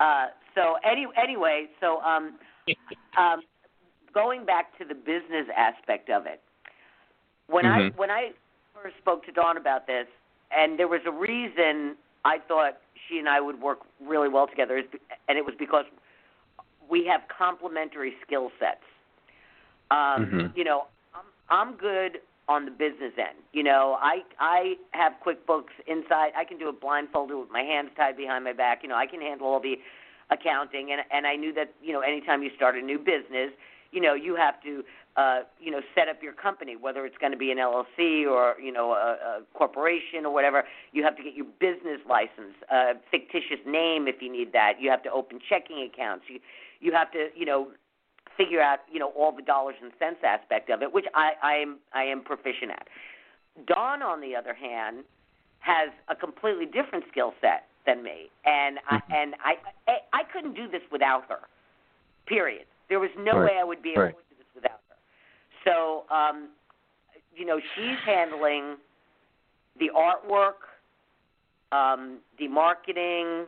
Uh, 0.00 0.28
so 0.54 0.76
any 0.84 1.06
anyway, 1.16 1.68
so 1.80 2.00
um, 2.02 2.38
um, 3.16 3.42
going 4.12 4.44
back 4.44 4.76
to 4.78 4.84
the 4.84 4.94
business 4.94 5.46
aspect 5.56 6.10
of 6.10 6.26
it, 6.26 6.42
when 7.46 7.64
I 7.66 7.80
Mhm. 7.90 7.96
when 7.96 8.10
I 8.10 8.32
first 8.74 8.96
spoke 8.98 9.24
to 9.24 9.32
Dawn 9.32 9.56
about 9.56 9.86
this, 9.86 10.06
and 10.50 10.78
there 10.78 10.88
was 10.88 11.00
a 11.06 11.10
reason 11.10 11.96
I 12.24 12.38
thought 12.38 12.78
she 13.08 13.18
and 13.18 13.28
I 13.28 13.40
would 13.40 13.60
work 13.60 13.80
really 14.00 14.28
well 14.28 14.46
together, 14.46 14.76
is 14.76 14.86
be- 14.86 15.00
and 15.28 15.38
it 15.38 15.44
was 15.44 15.54
because 15.54 15.86
we 16.88 17.04
have 17.06 17.26
complementary 17.28 18.16
skill 18.22 18.52
sets. 18.58 18.84
Um, 19.90 20.26
Mhm. 20.26 20.56
You 20.56 20.64
know, 20.64 20.86
I'm 21.14 21.24
I'm 21.48 21.72
good 21.76 22.20
on 22.48 22.64
the 22.64 22.70
business 22.70 23.12
end. 23.18 23.38
You 23.52 23.62
know, 23.62 23.98
I 24.00 24.22
I 24.38 24.76
have 24.92 25.14
QuickBooks 25.24 25.72
inside. 25.86 26.32
I 26.36 26.44
can 26.44 26.58
do 26.58 26.68
it 26.68 26.80
blindfolded 26.80 27.36
with 27.36 27.50
my 27.50 27.62
hands 27.62 27.90
tied 27.96 28.16
behind 28.16 28.44
my 28.44 28.52
back. 28.52 28.82
You 28.82 28.88
know, 28.88 28.96
I 28.96 29.06
can 29.06 29.20
handle 29.20 29.46
all 29.46 29.60
the 29.60 29.78
accounting, 30.30 30.92
and 30.92 31.02
and 31.10 31.26
I 31.26 31.36
knew 31.36 31.52
that 31.54 31.74
you 31.82 31.92
know 31.92 32.00
anytime 32.00 32.42
you 32.42 32.50
start 32.56 32.76
a 32.76 32.82
new 32.82 32.98
business, 32.98 33.50
you 33.92 34.00
know 34.00 34.14
you 34.14 34.34
have 34.36 34.62
to 34.62 34.84
uh, 35.16 35.40
you 35.60 35.70
know 35.70 35.80
set 35.94 36.08
up 36.08 36.22
your 36.22 36.32
company, 36.32 36.76
whether 36.76 37.04
it's 37.04 37.16
going 37.18 37.32
to 37.32 37.38
be 37.38 37.50
an 37.50 37.58
LLC 37.58 38.26
or 38.26 38.58
you 38.60 38.72
know 38.72 38.92
a, 38.92 39.16
a 39.38 39.42
corporation 39.54 40.24
or 40.24 40.32
whatever. 40.32 40.64
You 40.92 41.02
have 41.04 41.16
to 41.16 41.22
get 41.22 41.34
your 41.34 41.46
business 41.60 42.00
license, 42.08 42.54
a 42.70 42.94
fictitious 43.10 43.60
name 43.66 44.08
if 44.08 44.22
you 44.22 44.30
need 44.32 44.52
that. 44.52 44.74
You 44.80 44.90
have 44.90 45.02
to 45.04 45.10
open 45.10 45.38
checking 45.48 45.82
accounts. 45.82 46.24
You 46.28 46.40
you 46.80 46.92
have 46.92 47.10
to 47.12 47.28
you 47.34 47.44
know 47.44 47.68
figure 48.38 48.62
out 48.62 48.78
you 48.90 48.98
know 48.98 49.12
all 49.18 49.32
the 49.32 49.42
dollars 49.42 49.74
and 49.82 49.92
cents 49.98 50.20
aspect 50.24 50.70
of 50.70 50.80
it, 50.80 50.92
which 50.92 51.04
I 51.14 51.32
I 51.42 51.54
am 51.56 51.78
I 51.92 52.04
am 52.04 52.22
proficient 52.22 52.70
at. 52.70 52.86
Dawn, 53.66 54.02
on 54.02 54.20
the 54.20 54.34
other 54.34 54.54
hand, 54.54 55.04
has 55.58 55.90
a 56.08 56.14
completely 56.14 56.64
different 56.64 57.04
skill 57.10 57.34
set 57.42 57.64
than 57.84 58.02
me, 58.02 58.30
and 58.46 58.78
I 58.88 58.96
Mhm. 58.96 59.12
and 59.12 59.34
I, 59.44 59.54
I 59.86 59.96
I 60.12 60.22
couldn't 60.32 60.54
do 60.54 60.68
this 60.68 60.82
without 60.90 61.24
her. 61.28 61.40
Period. 62.26 62.66
There 62.88 63.00
was 63.00 63.10
no 63.18 63.36
Right. 63.36 63.44
way 63.54 63.58
I 63.60 63.64
would 63.64 63.82
be 63.82 63.90
able 63.90 64.02
Right. 64.02 64.14
to 64.14 64.22
do 64.30 64.36
this 64.38 64.46
without 64.54 64.80
her. 64.88 64.96
So, 65.64 66.04
um, 66.14 66.50
you 67.34 67.44
know, 67.44 67.60
she's 67.74 67.98
handling 68.04 68.76
the 69.78 69.90
artwork, 69.94 70.64
um, 71.72 72.20
the 72.38 72.48
marketing. 72.48 73.46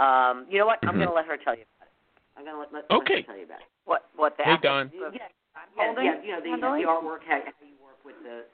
Um, 0.00 0.46
you 0.50 0.58
know 0.58 0.66
what? 0.66 0.80
I'm 0.86 0.94
Mhm. 0.94 0.98
going 0.98 1.08
to 1.08 1.14
let 1.14 1.26
her 1.26 1.36
tell 1.36 1.54
you 1.56 1.64
about 1.78 1.88
it. 1.88 1.94
I'm 2.36 2.44
going 2.44 2.54
to 2.56 2.60
let, 2.60 2.72
let, 2.72 2.90
let 2.90 3.08
her 3.08 3.22
tell 3.22 3.36
you 3.36 3.44
about 3.44 3.60
it. 3.60 3.68
What 3.84 4.08
what 4.16 4.36
the 4.36 4.44
Hey, 4.44 4.50
aspect 4.56 4.64
Dawn. 4.64 4.86
of- 5.04 5.14
Yeah, 5.14 5.28
yeah, 5.76 5.92
yeah, 6.02 6.22
you 6.22 6.32
know, 6.32 6.40
the, 6.40 6.48
Handling? 6.50 6.82
the 6.82 6.88
artwork, 6.88 7.22
how, 7.26 7.40
how 7.40 7.52
you 7.62 7.76
work 7.82 7.98
with 8.04 8.16
the. 8.22 8.44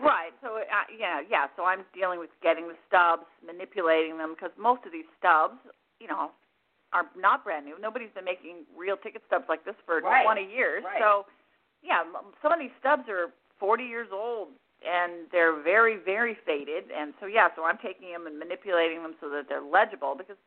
Right. 0.00 0.32
So 0.42 0.56
uh, 0.58 0.86
yeah, 0.96 1.20
yeah. 1.28 1.46
So 1.56 1.64
I'm 1.64 1.84
dealing 1.94 2.18
with 2.18 2.30
getting 2.42 2.68
the 2.68 2.76
stubs, 2.86 3.26
manipulating 3.44 4.16
them 4.18 4.34
because 4.34 4.50
most 4.58 4.86
of 4.86 4.92
these 4.92 5.06
stubs, 5.18 5.58
you 6.00 6.06
know, 6.06 6.30
are 6.92 7.06
not 7.16 7.44
brand 7.44 7.66
new. 7.66 7.76
Nobody's 7.80 8.10
been 8.14 8.24
making 8.24 8.64
real 8.76 8.96
ticket 8.96 9.22
stubs 9.26 9.44
like 9.48 9.64
this 9.64 9.74
for 9.84 10.00
Right. 10.00 10.24
20 10.24 10.44
years. 10.46 10.84
Right. 10.84 11.00
So 11.02 11.26
yeah, 11.82 12.00
m- 12.06 12.32
some 12.42 12.52
of 12.52 12.58
these 12.58 12.72
stubs 12.80 13.08
are 13.08 13.30
40 13.60 13.84
years 13.84 14.08
old 14.12 14.48
and 14.86 15.26
they're 15.32 15.60
very 15.60 15.96
very 15.98 16.36
faded. 16.46 16.84
And 16.94 17.12
so 17.20 17.26
yeah, 17.26 17.48
so 17.56 17.64
I'm 17.64 17.78
taking 17.78 18.12
them 18.12 18.26
and 18.26 18.38
manipulating 18.38 19.02
them 19.02 19.14
so 19.20 19.28
that 19.30 19.48
they're 19.50 19.60
legible 19.66 20.14
because 20.16 20.38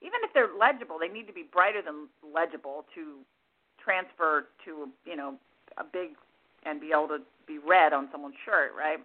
even 0.00 0.20
if 0.24 0.32
they're 0.32 0.52
legible, 0.58 0.96
they 0.98 1.08
need 1.12 1.26
to 1.28 1.32
be 1.32 1.44
brighter 1.44 1.80
than 1.84 2.08
legible 2.24 2.84
to 2.96 3.20
transfer 3.84 4.46
to 4.64 4.88
you 5.04 5.16
know 5.16 5.34
a 5.78 5.84
big 5.84 6.10
and 6.64 6.80
be 6.80 6.90
able 6.92 7.08
to 7.08 7.18
be 7.46 7.58
read 7.58 7.92
on 7.92 8.08
someone's 8.10 8.34
shirt, 8.44 8.72
right? 8.76 8.98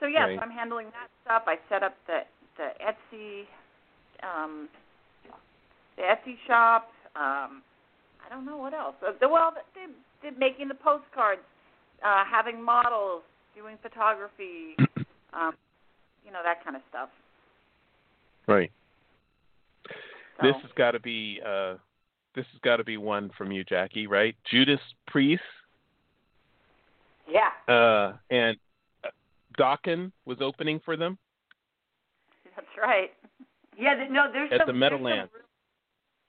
So 0.00 0.06
yes, 0.06 0.26
Right. 0.28 0.38
I'm 0.42 0.50
handling 0.50 0.86
that 0.86 1.08
stuff. 1.24 1.42
I 1.46 1.56
set 1.68 1.82
up 1.82 1.94
the 2.06 2.20
the 2.56 2.70
Etsy 2.82 3.46
um 4.22 4.68
the 5.96 6.02
Etsy 6.02 6.36
shop. 6.46 6.90
Um 7.16 7.62
I 8.24 8.28
don't 8.28 8.44
know 8.44 8.56
what 8.58 8.74
else. 8.74 8.96
Uh, 9.06 9.12
the- 9.20 9.28
Well, 9.28 9.52
they 9.74 9.86
they're 10.22 10.32
making 10.32 10.68
the 10.68 10.74
postcards, 10.74 11.42
uh 12.04 12.24
having 12.24 12.62
models, 12.62 13.22
doing 13.54 13.76
photography, 13.82 14.74
um 15.32 15.54
you 16.24 16.32
know 16.32 16.42
that 16.42 16.62
kind 16.64 16.76
of 16.76 16.82
stuff. 16.90 17.08
Right. 18.46 18.72
So 20.40 20.46
This 20.46 20.56
has 20.62 20.70
got 20.76 20.92
to 20.92 21.00
be 21.00 21.40
uh, 21.44 21.74
this 22.34 22.46
has 22.52 22.60
got 22.62 22.76
to 22.76 22.84
be 22.84 22.96
one 22.96 23.30
from 23.36 23.50
you, 23.52 23.64
Jackie, 23.64 24.06
right? 24.06 24.36
Judas 24.50 24.80
Priest 25.06 25.42
Yeah. 27.28 27.50
uh, 27.72 28.12
and 28.30 28.56
uh, 29.04 29.08
Dokken 29.58 30.12
was 30.24 30.38
opening 30.40 30.80
for 30.84 30.96
them. 30.96 31.18
that's 32.54 32.66
right. 32.80 33.12
Yeah, 33.76 34.06
no, 34.10 34.30
there's 34.32 34.50
At 34.52 34.60
some, 34.60 34.66
the 34.66 34.72
there's 34.72 34.80
Meadowlands. 34.80 35.30
some- 35.32 35.42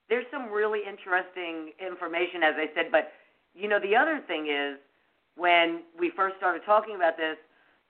There's 0.10 0.26
some 0.32 0.50
really 0.52 0.80
interesting 0.88 1.72
information, 1.80 2.44
as 2.44 2.56
I 2.58 2.70
said. 2.76 2.92
But 2.92 3.12
you 3.56 3.68
know, 3.68 3.80
the 3.80 3.96
other 3.96 4.22
thing 4.28 4.48
is 4.50 4.78
when 5.36 5.82
we 6.00 6.12
first 6.16 6.38
started 6.38 6.62
talking 6.66 6.96
about 6.96 7.18
this, 7.18 7.38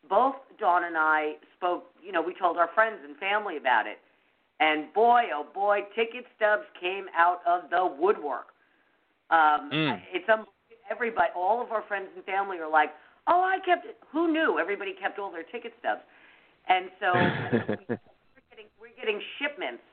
both 0.10 0.36
Dawn 0.60 0.84
and 0.86 0.98
I 0.98 1.36
spoke. 1.56 1.86
You 2.04 2.12
know, 2.12 2.22
we 2.22 2.34
told 2.34 2.58
our 2.58 2.70
friends 2.74 2.98
and 3.06 3.16
family 3.18 3.58
about 3.58 3.86
it, 3.88 4.00
and 4.60 4.94
boy, 4.94 5.24
oh 5.34 5.46
boy, 5.54 5.82
ticket 5.96 6.26
stubs 6.36 6.66
came 6.80 7.06
out 7.18 7.40
of 7.48 7.70
the 7.70 7.96
woodwork. 8.00 8.48
Um, 9.30 9.70
Mm. 9.72 10.02
It's 10.12 10.28
um, 10.28 10.46
everybody, 10.90 11.30
all 11.36 11.62
of 11.62 11.72
our 11.72 11.84
friends 11.88 12.08
and 12.16 12.26
family 12.26 12.58
are 12.58 12.70
like, 12.70 12.90
"Oh, 13.28 13.42
I 13.42 13.60
kept 13.66 13.86
it." 13.86 13.98
Who 14.12 14.32
knew? 14.32 14.58
Everybody 14.60 14.94
kept 14.94 15.20
all 15.20 15.32
their 15.32 15.44
ticket 15.44 15.74
stubs, 15.80 16.02
and 16.68 16.90
so 17.00 17.14
we're 17.78 18.48
getting 18.50 18.70
we're 18.82 18.96
getting 19.00 19.22
shipments 19.38 19.84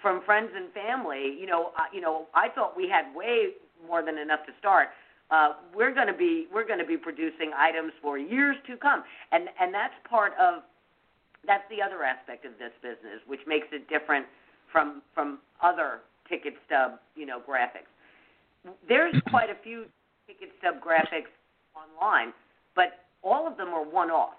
from 0.00 0.22
friends 0.24 0.50
and 0.54 0.72
family. 0.72 1.36
You 1.40 1.46
know, 1.46 1.72
uh, 1.78 1.88
you 1.92 2.00
know, 2.00 2.26
I 2.34 2.48
thought 2.48 2.76
we 2.76 2.88
had 2.88 3.14
way 3.14 3.54
more 3.86 4.04
than 4.04 4.18
enough 4.18 4.40
to 4.46 4.52
start. 4.58 4.88
Uh, 5.30 5.54
we're 5.74 5.94
going 5.94 6.08
to 6.08 6.12
be 6.12 6.46
we're 6.52 6.66
going 6.66 6.78
to 6.78 6.86
be 6.86 6.96
producing 6.98 7.52
items 7.56 7.92
for 8.02 8.18
years 8.18 8.56
to 8.66 8.76
come, 8.76 9.02
and 9.32 9.48
and 9.58 9.72
that's 9.72 9.94
part 10.08 10.32
of 10.38 10.62
that's 11.46 11.64
the 11.70 11.82
other 11.82 12.02
aspect 12.04 12.44
of 12.44 12.52
this 12.58 12.72
business, 12.82 13.20
which 13.26 13.40
makes 13.46 13.66
it 13.72 13.88
different 13.88 14.26
from 14.70 15.02
from 15.14 15.38
other 15.62 16.00
ticket 16.28 16.54
stub 16.66 16.98
you 17.14 17.26
know 17.26 17.40
graphics. 17.40 17.90
There's 18.88 19.14
quite 19.30 19.50
a 19.50 19.56
few 19.62 19.86
ticket 20.26 20.50
stub 20.58 20.76
graphics 20.80 21.30
online, 21.74 22.32
but 22.74 23.04
all 23.22 23.46
of 23.46 23.56
them 23.56 23.68
are 23.68 23.82
one-offs. 23.82 24.36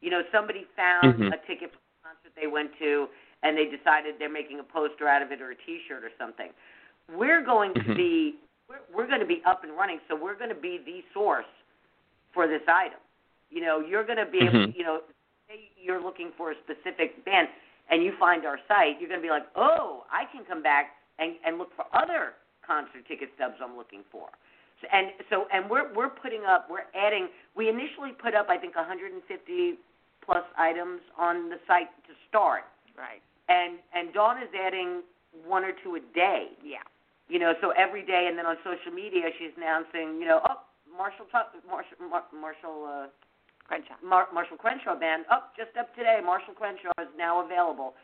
You 0.00 0.10
know, 0.10 0.22
somebody 0.32 0.66
found 0.76 1.14
Mhm. 1.20 1.32
a 1.32 1.38
ticket 1.46 1.72
for 1.72 1.78
a 1.78 2.14
concert 2.14 2.32
they 2.40 2.46
went 2.46 2.70
to, 2.78 3.08
and 3.42 3.56
they 3.56 3.66
decided 3.66 4.18
they're 4.18 4.28
making 4.28 4.60
a 4.60 4.62
poster 4.64 5.08
out 5.08 5.22
of 5.22 5.32
it 5.32 5.40
or 5.40 5.50
a 5.50 5.54
T-shirt 5.56 6.04
or 6.04 6.10
something. 6.18 6.50
We're 7.08 7.42
going 7.42 7.74
to 7.74 7.80
Mhm. 7.80 7.96
be 7.96 8.38
we're, 8.68 8.80
we're 8.92 9.06
going 9.06 9.20
to 9.20 9.26
be 9.26 9.42
up 9.44 9.62
and 9.62 9.76
running, 9.76 10.00
so 10.08 10.16
we're 10.16 10.34
going 10.34 10.50
to 10.50 10.56
be 10.56 10.78
the 10.78 11.04
source 11.14 11.46
for 12.32 12.48
this 12.48 12.62
item. 12.66 12.98
You 13.48 13.60
know, 13.60 13.78
you're 13.78 14.02
going 14.02 14.18
to 14.18 14.26
be 14.26 14.40
able, 14.40 14.58
Mhm. 14.58 14.74
you 14.76 14.82
know, 14.82 15.02
say 15.48 15.70
you're 15.80 16.02
looking 16.02 16.30
for 16.36 16.52
a 16.52 16.54
specific 16.64 17.24
band, 17.24 17.48
and 17.90 18.02
you 18.02 18.12
find 18.18 18.44
our 18.44 18.58
site, 18.66 18.98
you're 18.98 19.08
going 19.08 19.20
to 19.20 19.26
be 19.26 19.30
like, 19.30 19.46
oh, 19.54 20.04
I 20.10 20.24
can 20.30 20.44
come 20.44 20.62
back 20.62 20.98
and 21.18 21.36
and 21.46 21.58
look 21.58 21.70
for 21.76 21.86
other 21.94 22.34
concert 22.66 23.06
ticket 23.08 23.30
stubs 23.36 23.56
I'm 23.62 23.76
looking 23.76 24.02
for. 24.10 24.28
So, 24.82 24.88
and 24.92 25.08
so 25.30 25.46
and 25.52 25.70
we're 25.70 25.94
we're 25.94 26.10
putting 26.10 26.44
up 26.44 26.68
we're 26.68 26.90
adding 26.94 27.28
we 27.56 27.68
initially 27.68 28.12
put 28.12 28.34
up 28.34 28.48
I 28.50 28.58
think 28.58 28.76
150 28.76 29.22
plus 30.24 30.44
items 30.58 31.00
on 31.16 31.48
the 31.48 31.56
site 31.66 31.88
to 32.10 32.12
start. 32.28 32.66
Right. 32.98 33.22
And 33.48 33.78
and 33.94 34.12
Dawn 34.12 34.42
is 34.42 34.50
adding 34.52 35.02
one 35.46 35.64
or 35.64 35.72
two 35.84 35.96
a 35.96 36.02
day. 36.14 36.52
Yeah. 36.62 36.84
You 37.28 37.38
know, 37.38 37.54
so 37.60 37.70
every 37.70 38.04
day 38.04 38.26
and 38.28 38.38
then 38.38 38.46
on 38.46 38.56
social 38.62 38.92
media 38.92 39.30
she's 39.38 39.54
announcing, 39.56 40.18
you 40.20 40.26
know, 40.26 40.42
oh 40.44 40.66
Marshall 40.90 41.26
Marshall 41.64 41.96
Marshall 42.34 42.78
uh 42.84 43.06
Crenshaw. 43.66 43.98
Mar- 44.02 44.28
Marshall 44.32 44.56
Crenshaw 44.56 44.94
band 44.94 45.24
up 45.30 45.52
just 45.56 45.76
up 45.76 45.94
today. 45.94 46.20
Marshall 46.24 46.54
Crenshaw 46.54 46.94
is 47.02 47.10
now 47.18 47.44
available. 47.44 47.94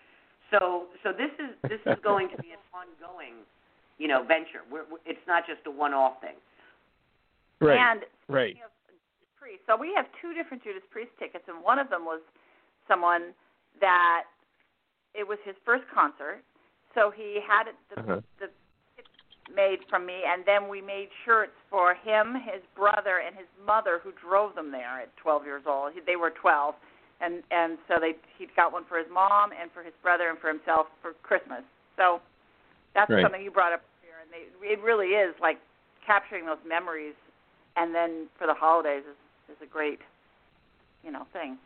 So 0.51 0.91
so 1.03 1.13
this 1.13 1.31
is 1.39 1.55
this 1.63 1.81
is 1.87 1.99
going 2.03 2.29
to 2.35 2.39
be 2.43 2.51
an 2.51 2.63
ongoing, 2.75 3.47
you 3.99 4.09
know, 4.09 4.23
venture. 4.23 4.67
We're, 4.71 4.85
we're, 4.91 5.01
it's 5.07 5.23
not 5.27 5.47
just 5.47 5.63
a 5.67 5.71
one-off 5.71 6.21
thing. 6.21 6.37
Right. 7.61 7.79
And 7.79 8.03
right. 8.29 8.57
Priest, 9.39 9.63
so 9.67 9.77
we 9.77 9.93
have 9.97 10.07
two 10.21 10.35
different 10.35 10.63
Judas 10.63 10.83
Priest 10.91 11.11
tickets, 11.19 11.45
and 11.49 11.63
one 11.63 11.79
of 11.79 11.91
them 11.91 12.05
was 12.05 12.21
someone 12.87 13.35
that 13.81 14.25
it 15.15 15.27
was 15.27 15.39
his 15.45 15.55
first 15.65 15.83
concert, 15.93 16.43
so 16.95 17.11
he 17.11 17.41
had 17.43 17.67
it, 17.67 17.75
the, 17.91 18.01
Uh-huh. 18.01 18.21
the 18.39 18.47
tickets 18.47 18.62
made 19.55 19.79
from 19.89 20.07
me, 20.07 20.23
and 20.27 20.45
then 20.47 20.69
we 20.69 20.81
made 20.81 21.09
shirts 21.25 21.53
for 21.71 21.95
him, 21.95 22.35
his 22.35 22.63
brother, 22.77 23.23
and 23.27 23.35
his 23.37 23.49
mother, 23.67 24.01
who 24.03 24.13
drove 24.13 24.55
them 24.55 24.71
there 24.71 25.01
at 25.01 25.17
12 25.17 25.45
years 25.45 25.63
old. 25.67 25.93
They 26.07 26.17
were 26.17 26.31
12, 26.31 26.75
and 27.21 27.43
and 27.51 27.79
so 27.89 27.97
they 28.01 28.15
he 28.39 28.47
got 28.55 28.73
one 28.73 28.85
for 28.89 28.99
his 28.99 29.09
mom 29.13 29.51
and 29.53 29.71
for 29.73 29.83
his 29.83 29.95
brother 30.03 30.29
and 30.31 30.39
for 30.39 30.49
himself 30.49 30.87
for 31.01 31.13
Christmas. 31.23 31.63
So 31.97 32.21
that's 32.95 33.11
Right. 33.11 33.25
something 33.25 33.43
you 33.43 33.51
brought 33.51 33.73
up 33.73 33.83
here, 34.03 34.19
and 34.23 34.31
they, 34.31 34.49
it 34.67 34.81
really 34.83 35.15
is 35.19 35.35
like 35.41 35.59
capturing 36.07 36.47
those 36.47 36.63
memories 36.67 37.15
and 37.77 37.95
then 37.95 38.29
for 38.39 38.47
the 38.47 38.55
holidays 38.55 39.03
is 39.09 39.17
is 39.55 39.57
a 39.63 39.67
great 39.67 39.99
you 41.05 41.11
know 41.13 41.27
thing 41.33 41.59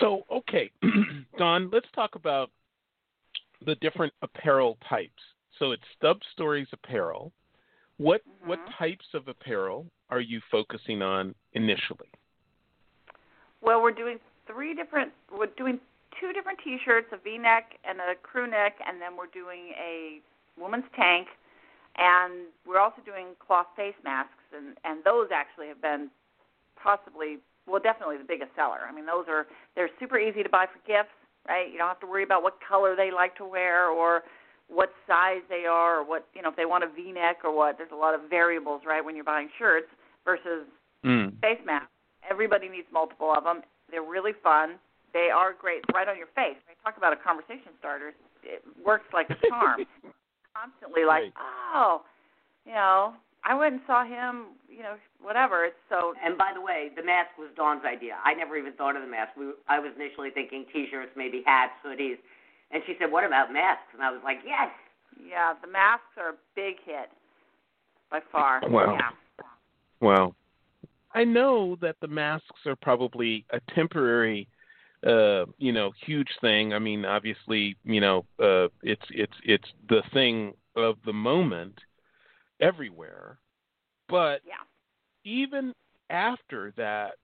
So, 0.00 0.24
okay, 0.30 0.70
Dawn, 1.38 1.70
let's 1.72 1.86
talk 1.94 2.16
about 2.16 2.50
the 3.64 3.76
different 3.76 4.12
apparel 4.22 4.76
types. 4.88 5.22
So 5.58 5.72
it's 5.72 5.82
Stub 5.96 6.18
Stories 6.32 6.68
apparel. 6.72 7.32
What 7.96 8.22
what 8.44 8.58
Mhm. 8.66 8.78
types 8.78 9.14
of 9.14 9.26
apparel 9.28 9.90
are 10.10 10.20
you 10.20 10.40
focusing 10.50 11.02
on 11.02 11.34
initially? 11.52 12.10
well 13.62 13.80
we're 13.82 13.90
doing 13.90 14.20
three 14.46 14.74
different 14.74 15.12
we're 15.32 15.46
doing 15.46 15.80
two 16.20 16.32
different 16.32 16.58
t-shirts 16.62 17.10
a 17.12 17.16
v-neck 17.16 17.78
and 17.84 18.00
a 18.00 18.14
crew 18.16 18.46
neck 18.46 18.78
and 18.86 19.00
then 19.00 19.16
we're 19.16 19.26
doing 19.32 19.72
a 19.78 20.20
woman's 20.58 20.84
tank 20.94 21.26
and 21.96 22.46
we're 22.66 22.78
also 22.78 23.00
doing 23.04 23.28
cloth 23.40 23.66
face 23.74 23.94
masks 24.04 24.44
and 24.54 24.76
and 24.84 25.02
those 25.04 25.28
actually 25.32 25.66
have 25.66 25.80
been 25.80 26.10
possibly 26.76 27.38
well 27.66 27.80
definitely 27.80 28.18
the 28.18 28.24
biggest 28.24 28.54
seller 28.54 28.80
i 28.88 28.92
mean 28.92 29.06
those 29.06 29.24
are 29.26 29.46
they're 29.74 29.90
super 29.98 30.18
easy 30.18 30.42
to 30.42 30.48
buy 30.50 30.66
for 30.66 30.78
gifts 30.86 31.16
right 31.48 31.72
you 31.72 31.78
don't 31.78 31.88
have 31.88 32.00
to 32.00 32.06
worry 32.06 32.22
about 32.22 32.42
what 32.42 32.58
color 32.60 32.94
they 32.94 33.10
like 33.10 33.34
to 33.34 33.44
wear 33.44 33.88
or 33.88 34.22
what 34.68 34.90
size 35.06 35.42
they 35.48 35.64
are 35.64 36.00
or 36.00 36.04
what 36.04 36.26
you 36.34 36.42
know 36.42 36.48
if 36.50 36.56
they 36.56 36.66
want 36.66 36.82
a 36.84 36.88
v-neck 36.88 37.38
or 37.44 37.54
what 37.54 37.78
there's 37.78 37.92
a 37.92 37.96
lot 37.96 38.14
of 38.14 38.20
variables 38.28 38.82
right 38.86 39.04
when 39.04 39.14
you're 39.14 39.24
buying 39.24 39.48
shirts 39.58 39.88
versus 40.24 40.66
Mm. 41.04 41.38
face 41.40 41.60
masks 41.64 41.86
everybody 42.28 42.68
needs 42.68 42.88
multiple 42.92 43.32
of 43.36 43.44
them 43.44 43.62
they're 43.90 44.02
really 44.02 44.32
fun 44.42 44.74
they 45.12 45.28
are 45.32 45.52
great 45.52 45.82
right 45.94 46.08
on 46.08 46.16
your 46.16 46.26
face 46.34 46.56
right 46.66 46.76
talk 46.82 46.96
about 46.96 47.12
a 47.12 47.16
conversation 47.16 47.70
starter 47.78 48.12
it 48.42 48.64
works 48.84 49.04
like 49.12 49.30
a 49.30 49.36
charm 49.48 49.86
constantly 50.56 51.04
like 51.04 51.24
Right. 51.24 51.32
oh 51.74 52.02
you 52.64 52.72
know 52.72 53.12
i 53.44 53.54
went 53.54 53.74
and 53.74 53.82
saw 53.86 54.04
him 54.04 54.56
you 54.68 54.82
know 54.82 54.96
whatever 55.22 55.64
it's 55.64 55.76
so 55.88 56.14
And 56.24 56.36
by 56.36 56.50
the 56.54 56.60
way, 56.60 56.90
the 56.96 57.02
mask 57.02 57.30
was 57.38 57.48
Dawn's 57.56 57.84
idea. 57.84 58.16
I 58.24 58.34
never 58.34 58.56
even 58.56 58.72
thought 58.74 58.94
of 58.96 59.02
the 59.02 59.08
mask. 59.08 59.32
We, 59.36 59.46
I 59.68 59.78
was 59.80 59.90
initially 59.98 60.30
thinking 60.30 60.66
T-shirts, 60.72 61.10
maybe 61.16 61.42
hats, 61.46 61.72
hoodies, 61.84 62.18
and 62.70 62.82
she 62.86 62.94
said, 62.98 63.10
"What 63.10 63.24
about 63.24 63.52
masks?" 63.52 63.92
And 63.94 64.02
I 64.02 64.10
was 64.10 64.20
like, 64.24 64.38
"Yes." 64.44 64.70
yeah 65.24 65.54
the 65.62 65.68
masks 65.68 66.12
are 66.18 66.30
a 66.30 66.34
big 66.54 66.76
hit 66.84 67.08
by 68.10 68.20
far 68.30 68.60
Wow. 68.68 68.98
yeah 68.98 69.10
Wow. 70.00 70.34
I 71.14 71.24
know 71.24 71.76
that 71.80 71.96
the 72.02 72.08
masks 72.08 72.66
are 72.66 72.76
probably 72.76 73.46
a 73.50 73.60
temporary 73.74 74.46
uh, 75.06 75.46
you 75.58 75.72
know, 75.72 75.92
huge 76.04 76.28
thing. 76.40 76.74
I 76.74 76.78
mean, 76.78 77.04
obviously, 77.04 77.76
you 77.84 78.00
know, 78.00 78.24
uh 78.42 78.68
it's 78.82 79.06
it's 79.10 79.36
it's 79.44 79.68
the 79.88 80.02
thing 80.12 80.52
of 80.74 80.96
the 81.06 81.12
moment 81.12 81.78
everywhere. 82.60 83.38
But 84.08 84.40
yeah 84.46 84.54
even 85.24 85.72
after 86.08 86.72
that 86.76 87.14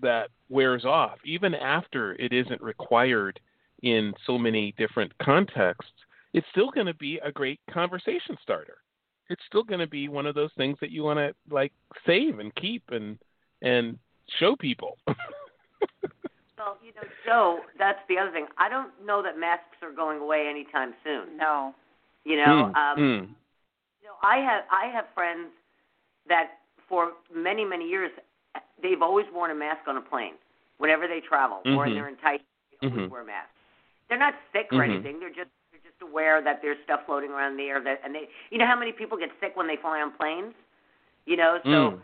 that 0.00 0.28
wears 0.48 0.84
off, 0.84 1.18
even 1.24 1.54
after 1.54 2.14
it 2.14 2.32
isn't 2.32 2.60
required 2.60 3.40
in 3.82 4.12
so 4.26 4.38
many 4.38 4.74
different 4.78 5.12
contexts, 5.18 5.92
it's 6.32 6.46
still 6.50 6.70
going 6.70 6.86
to 6.86 6.94
be 6.94 7.18
a 7.24 7.32
great 7.32 7.60
conversation 7.70 8.36
starter. 8.42 8.78
It's 9.28 9.42
still 9.46 9.64
going 9.64 9.80
to 9.80 9.86
be 9.86 10.08
one 10.08 10.26
of 10.26 10.34
those 10.34 10.50
things 10.56 10.78
that 10.80 10.90
you 10.90 11.02
want 11.02 11.18
to 11.18 11.34
like 11.50 11.72
save 12.06 12.38
and 12.38 12.54
keep 12.54 12.82
and 12.90 13.18
and 13.62 13.98
show 14.38 14.56
people. 14.56 14.98
Well, 16.58 16.78
you 16.84 16.92
know, 16.94 17.02
Joe, 17.26 17.60
that's 17.76 17.98
the 18.08 18.18
other 18.18 18.30
thing. 18.30 18.46
I 18.56 18.68
don't 18.68 18.90
know 19.04 19.20
that 19.20 19.36
masks 19.36 19.82
are 19.82 19.90
going 19.90 20.20
away 20.20 20.46
anytime 20.48 20.94
soon. 21.02 21.36
no 21.36 21.74
You 22.24 22.36
know, 22.36 22.70
Mm, 22.72 22.76
um, 22.76 22.98
mm. 22.98 23.20
you 24.00 24.06
know, 24.06 24.14
I 24.22 24.36
have 24.36 24.62
I 24.70 24.86
have 24.86 25.06
friends 25.12 25.50
that 26.28 26.60
for 26.88 27.14
many 27.34 27.64
many 27.64 27.88
years 27.88 28.12
they've 28.80 29.02
always 29.02 29.26
worn 29.34 29.50
a 29.50 29.54
mask 29.56 29.88
on 29.88 29.96
a 29.96 30.00
plane 30.00 30.34
whenever 30.78 31.08
they 31.08 31.20
travel 31.20 31.62
or 31.66 31.86
Mhm. 31.86 31.94
they're 31.94 32.08
in 32.08 32.16
tight 32.18 32.42
they 32.80 32.88
always 32.88 33.10
wear 33.10 33.24
masks. 33.24 33.51
They're 34.12 34.18
not 34.20 34.34
sick 34.52 34.68
or 34.72 34.80
Mhm. 34.84 34.92
anything. 34.92 35.20
They're 35.20 35.30
just 35.32 35.48
they're 35.72 35.80
just 35.80 36.02
aware 36.02 36.42
that 36.42 36.60
there's 36.60 36.76
stuff 36.84 37.00
floating 37.06 37.30
around 37.32 37.52
in 37.52 37.56
the 37.56 37.70
air 37.70 37.80
that 37.80 38.02
and 38.04 38.14
they 38.14 38.28
you 38.50 38.58
know 38.58 38.66
how 38.66 38.76
many 38.76 38.92
people 38.92 39.16
get 39.16 39.30
sick 39.40 39.56
when 39.56 39.66
they 39.66 39.76
fly 39.76 40.02
on 40.02 40.10
planes? 40.12 40.52
You 41.24 41.36
know, 41.38 41.58
so 41.64 41.70
Mm. 41.96 42.00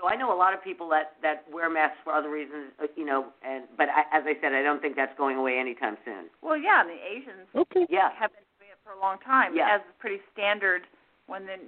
so 0.00 0.08
I 0.08 0.16
know 0.16 0.32
a 0.32 0.38
lot 0.40 0.54
of 0.54 0.62
people 0.64 0.88
that 0.88 1.20
that 1.20 1.44
wear 1.50 1.68
masks 1.68 1.98
for 2.02 2.14
other 2.14 2.30
reasons, 2.30 2.72
uh, 2.80 2.86
you 2.96 3.04
know, 3.04 3.30
and 3.42 3.68
but 3.76 3.90
I, 3.90 4.06
as 4.10 4.24
I 4.24 4.40
said, 4.40 4.54
I 4.54 4.62
don't 4.62 4.80
think 4.80 4.96
that's 4.96 5.14
going 5.18 5.36
away 5.36 5.58
anytime 5.58 5.98
soon. 6.02 6.30
well 6.40 6.56
yeah 6.56 6.80
and 6.80 6.88
the 6.88 6.96
asians 7.06 7.46
Okay. 7.54 7.84
Yeah. 7.90 8.08
have 8.12 8.32
been 8.32 8.44
doing 8.58 8.70
it 8.70 8.78
for 8.82 8.92
a 8.92 8.98
long 8.98 9.18
time 9.18 9.54
Yeah. 9.54 9.68
as 9.74 9.82
pretty 9.98 10.22
standard 10.32 10.86
when 11.26 11.44
they're 11.44 11.58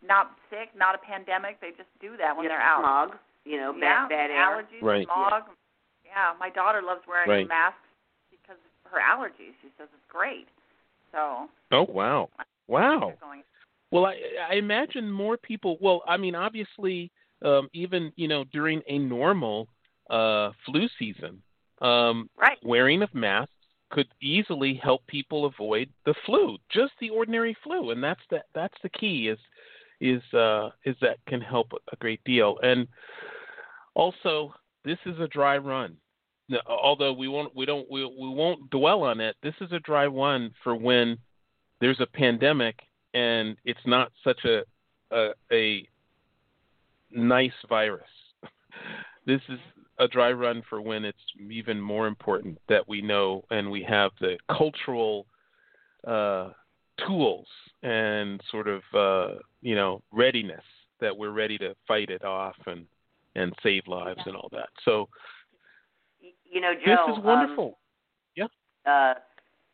not 0.00 0.38
sick 0.48 0.74
not 0.74 0.94
a 0.94 0.98
pandemic 0.98 1.60
they 1.60 1.72
just 1.72 1.90
do 2.00 2.16
that 2.16 2.34
when 2.34 2.44
Yeah, 2.44 2.52
they're 2.56 2.62
out 2.62 2.80
smog, 2.80 3.18
you 3.44 3.58
know, 3.58 3.74
yeah, 3.74 4.06
bad 4.06 4.08
bad 4.08 4.30
air. 4.30 4.46
allergies, 4.56 4.80
Right. 4.82 5.04
smog. 5.04 5.50
Yeah. 6.06 6.32
my 6.40 6.48
daughter 6.48 6.80
loves 6.80 7.06
wearing 7.06 7.28
Right. 7.28 7.46
masks 7.48 7.78
because 7.81 7.81
of 7.81 7.81
her 8.92 9.00
allergies. 9.00 9.56
She 9.62 9.68
says 9.78 9.88
it's 9.92 10.06
great. 10.08 10.46
So 11.10 11.48
Oh 11.72 11.86
wow. 11.88 12.28
Wow. 12.68 13.14
Well, 13.90 14.06
I, 14.06 14.16
I 14.50 14.54
imagine 14.54 15.10
more 15.10 15.36
people. 15.36 15.76
Well, 15.80 16.02
I 16.06 16.16
mean, 16.16 16.34
obviously, 16.34 17.10
um, 17.44 17.68
even 17.72 18.12
you 18.16 18.28
know 18.28 18.44
during 18.52 18.80
a 18.88 18.98
normal 18.98 19.68
uh, 20.10 20.50
flu 20.64 20.88
season, 20.98 21.42
um, 21.80 22.30
Right. 22.36 22.58
wearing 22.62 23.02
of 23.02 23.14
masks 23.14 23.52
could 23.90 24.08
easily 24.22 24.80
help 24.82 25.06
people 25.06 25.44
avoid 25.44 25.90
the 26.06 26.14
flu, 26.24 26.56
just 26.70 26.92
the 27.00 27.10
ordinary 27.10 27.56
flu, 27.62 27.90
and 27.90 28.02
that's 28.02 28.22
the 28.30 28.42
that's 28.54 28.76
the 28.82 28.88
key 28.88 29.28
is 29.28 29.38
is 30.00 30.22
uh, 30.34 30.70
is 30.84 30.96
that 31.00 31.18
can 31.28 31.40
help 31.40 31.72
a 31.92 31.96
great 31.96 32.22
deal. 32.24 32.58
And 32.62 32.88
also, 33.94 34.54
this 34.84 34.98
is 35.04 35.18
a 35.20 35.28
dry 35.28 35.58
run. 35.58 35.96
Although 36.66 37.12
we 37.12 37.28
won't 37.28 37.54
we 37.54 37.66
don't 37.66 37.90
we, 37.90 38.04
we 38.04 38.28
won't 38.28 38.70
dwell 38.70 39.02
on 39.02 39.20
it. 39.20 39.36
This 39.42 39.54
is 39.60 39.72
a 39.72 39.80
dry 39.80 40.08
one 40.08 40.52
for 40.62 40.74
when 40.74 41.18
there's 41.80 42.00
a 42.00 42.06
pandemic 42.06 42.80
and 43.14 43.56
it's 43.64 43.80
not 43.86 44.12
such 44.24 44.44
a 44.44 44.62
a, 45.12 45.30
a 45.52 45.88
nice 47.10 47.52
virus. 47.68 48.04
This 49.24 49.40
is 49.48 49.60
a 50.00 50.08
dry 50.08 50.32
run 50.32 50.64
for 50.68 50.80
when 50.80 51.04
it's 51.04 51.16
even 51.48 51.80
more 51.80 52.08
important 52.08 52.58
that 52.68 52.88
we 52.88 53.00
know 53.00 53.44
and 53.52 53.70
we 53.70 53.84
have 53.84 54.10
the 54.20 54.36
cultural 54.50 55.26
uh, 56.04 56.50
tools 57.06 57.46
and 57.84 58.40
sort 58.50 58.66
of 58.66 58.82
uh, 58.92 59.38
you 59.60 59.76
know 59.76 60.02
readiness 60.10 60.64
that 61.00 61.16
we're 61.16 61.30
ready 61.30 61.56
to 61.58 61.74
fight 61.86 62.10
it 62.10 62.24
off 62.24 62.56
and 62.66 62.84
and 63.34 63.52
save 63.62 63.86
lives 63.86 64.20
and 64.26 64.36
all 64.36 64.48
that. 64.52 64.68
So 64.84 65.08
You 66.52 66.60
know, 66.60 66.74
Joe. 66.76 67.08
this 67.08 67.16
is 67.16 67.18
um, 67.18 67.24
wonderful. 67.24 67.78
uh, 68.84 69.14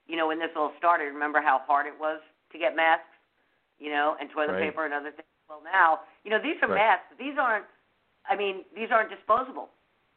you 0.07 0.17
know, 0.17 0.29
when 0.29 0.38
this 0.38 0.51
all 0.57 0.73
started, 0.79 1.05
remember 1.12 1.41
how 1.41 1.61
hard 1.67 1.87
it 1.87 1.97
was 1.99 2.21
to 2.53 2.59
get 2.59 2.77
masks, 2.77 3.09
you 3.79 3.91
know, 3.91 4.17
and 4.21 4.31
toilet 4.31 4.53
Right. 4.53 4.71
paper 4.71 4.85
and 4.85 4.93
other 4.95 5.11
things. 5.11 5.27
Well, 5.49 5.61
now, 5.64 6.01
you 6.25 6.31
know, 6.31 6.38
these 6.38 6.57
are 6.62 6.69
Right. 6.69 6.77
masks. 6.77 7.12
These 7.19 7.37
aren't. 7.38 7.67
I 8.29 8.37
mean, 8.37 8.64
these 8.77 8.91
aren't 8.91 9.09
disposable. 9.11 9.71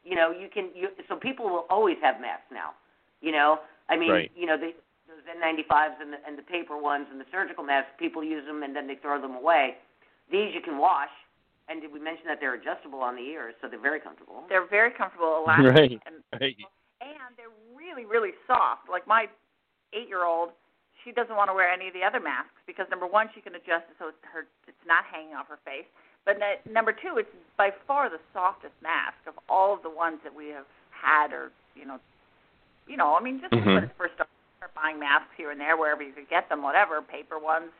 You 0.04 0.16
know, 0.16 0.32
you 0.32 0.50
can. 0.50 0.70
You, 0.76 0.90
so 1.08 1.16
people 1.16 1.50
will 1.50 1.66
always 1.70 1.98
have 2.02 2.20
masks 2.22 2.52
now. 2.52 2.74
You 3.22 3.32
know, 3.32 3.62
I 3.90 3.96
mean, 3.96 4.12
Right. 4.12 4.32
you 4.36 4.46
know, 4.46 4.58
the, 4.58 4.74
those 5.08 5.24
N95s 5.26 6.00
and 6.02 6.14
the, 6.14 6.18
and 6.28 6.38
the 6.38 6.44
paper 6.44 6.78
ones 6.78 7.08
and 7.12 7.20
the 7.20 7.26
surgical 7.32 7.64
masks. 7.64 7.92
People 7.98 8.24
use 8.24 8.46
them 8.46 8.64
and 8.64 8.76
then 8.76 8.88
they 8.88 8.96
throw 8.96 9.20
them 9.22 9.36
away. 9.36 9.78
these 10.30 10.54
you 10.54 10.62
can 10.62 10.78
wash. 10.78 11.10
And 11.72 11.80
did 11.80 11.94
we 11.96 12.04
mention 12.04 12.28
that 12.28 12.44
they're 12.44 12.56
adjustable 12.60 13.00
on 13.00 13.16
the 13.16 13.24
ears, 13.24 13.56
so 13.64 13.72
they're 13.72 13.80
very 13.80 14.02
comfortable? 14.04 14.44
They're 14.52 14.68
very 14.68 14.92
comfortable, 14.92 15.40
elastic, 15.40 15.72
Right. 15.80 16.02
and 16.06 16.20
Right. 16.36 16.58
and 17.00 17.32
they're 17.40 17.56
really 17.74 18.04
really 18.04 18.36
soft. 18.46 18.90
Like 18.92 19.08
my 19.08 19.28
eight 19.96 20.10
year 20.12 20.26
old, 20.28 20.52
she 21.06 21.14
doesn't 21.16 21.36
want 21.36 21.48
to 21.50 21.54
wear 21.56 21.72
any 21.72 21.88
of 21.88 21.94
the 21.96 22.04
other 22.04 22.20
masks 22.20 22.60
because 22.68 22.88
number 22.92 23.08
one, 23.08 23.30
she 23.34 23.40
can 23.40 23.56
adjust 23.56 23.88
it 23.88 23.96
so 24.00 24.10
it's 24.12 24.20
her 24.34 24.46
it's 24.68 24.84
not 24.86 25.06
hanging 25.08 25.34
off 25.34 25.48
her 25.48 25.60
face. 25.64 25.88
But 26.28 26.44
n- 26.44 26.60
number 26.70 26.92
two, 26.92 27.18
it's 27.18 27.32
by 27.56 27.72
far 27.88 28.10
the 28.10 28.20
softest 28.36 28.76
mask 28.84 29.18
of 29.26 29.34
all 29.48 29.74
of 29.74 29.82
the 29.82 29.90
ones 29.90 30.20
that 30.28 30.36
we 30.36 30.50
have 30.50 30.68
had, 30.92 31.32
or 31.32 31.52
you 31.74 31.86
know, 31.88 32.00
you 32.86 32.98
know, 32.98 33.16
I 33.16 33.22
mean, 33.24 33.40
just 33.40 33.54
Mhm. 33.54 33.76
when 33.80 33.84
it 33.86 33.96
first 33.98 34.14
started 34.20 34.30
start 34.60 34.76
buying 34.76 35.00
masks 35.00 35.32
here 35.38 35.50
and 35.52 35.60
there 35.60 35.78
wherever 35.78 36.04
you 36.04 36.12
could 36.12 36.28
get 36.30 36.50
them, 36.50 36.62
whatever, 36.62 37.02
paper 37.02 37.40
ones, 37.40 37.72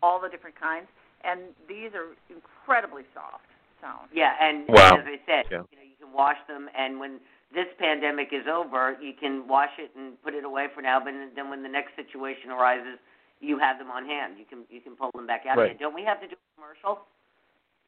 all 0.00 0.18
the 0.20 0.28
different 0.30 0.54
kinds, 0.56 0.86
and 1.26 1.40
these 1.68 1.90
are 1.94 2.14
incredibly 2.30 3.02
soft. 3.14 3.44
sounds. 3.82 4.08
Yeah, 4.10 4.32
and 4.40 4.66
Wow. 4.68 4.96
as 4.96 5.04
I 5.06 5.20
said, 5.26 5.46
Yeah. 5.50 5.62
you 5.70 5.76
know, 5.76 5.84
you 5.84 5.96
can 6.00 6.10
wash 6.12 6.38
them, 6.48 6.70
and 6.74 6.98
when 6.98 7.20
this 7.52 7.66
pandemic 7.78 8.32
is 8.32 8.46
over, 8.46 8.96
you 9.02 9.12
can 9.12 9.46
wash 9.46 9.78
it 9.78 9.94
and 9.94 10.20
put 10.22 10.32
it 10.34 10.44
away 10.44 10.68
for 10.68 10.80
now. 10.80 10.98
But 10.98 11.12
then 11.34 11.50
when 11.50 11.62
the 11.62 11.68
next 11.68 11.94
situation 11.94 12.50
arises, 12.50 12.98
you 13.40 13.58
have 13.58 13.78
them 13.78 13.90
on 13.90 14.06
hand. 14.06 14.38
You 14.38 14.46
can 14.46 14.64
you 14.70 14.80
can 14.80 14.96
pull 14.96 15.10
them 15.14 15.26
back 15.26 15.44
out 15.46 15.58
Right. 15.58 15.66
again. 15.72 15.76
Don't 15.78 15.94
we 15.94 16.02
have 16.04 16.20
to 16.22 16.26
do 16.26 16.34
a 16.34 16.54
commercial 16.56 17.06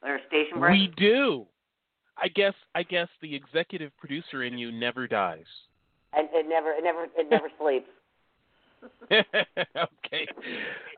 or 0.03 0.17
a 0.17 0.27
station 0.27 0.61
break? 0.61 0.73
We 0.73 0.87
do. 0.89 1.47
I 2.19 2.29
guess 2.29 2.55
I 2.75 2.83
guess 2.83 3.09
the 3.23 3.35
executive 3.35 3.97
producer 3.97 4.43
in 4.43 4.59
you 4.59 4.71
never 4.71 5.09
dies. 5.09 5.47
And 6.13 6.29
it 6.33 6.47
never 6.49 6.73
it 6.73 6.85
never 6.85 7.05
it 7.17 7.29
never 7.31 7.51
sleeps. 7.59 7.89
okay. 9.11 10.27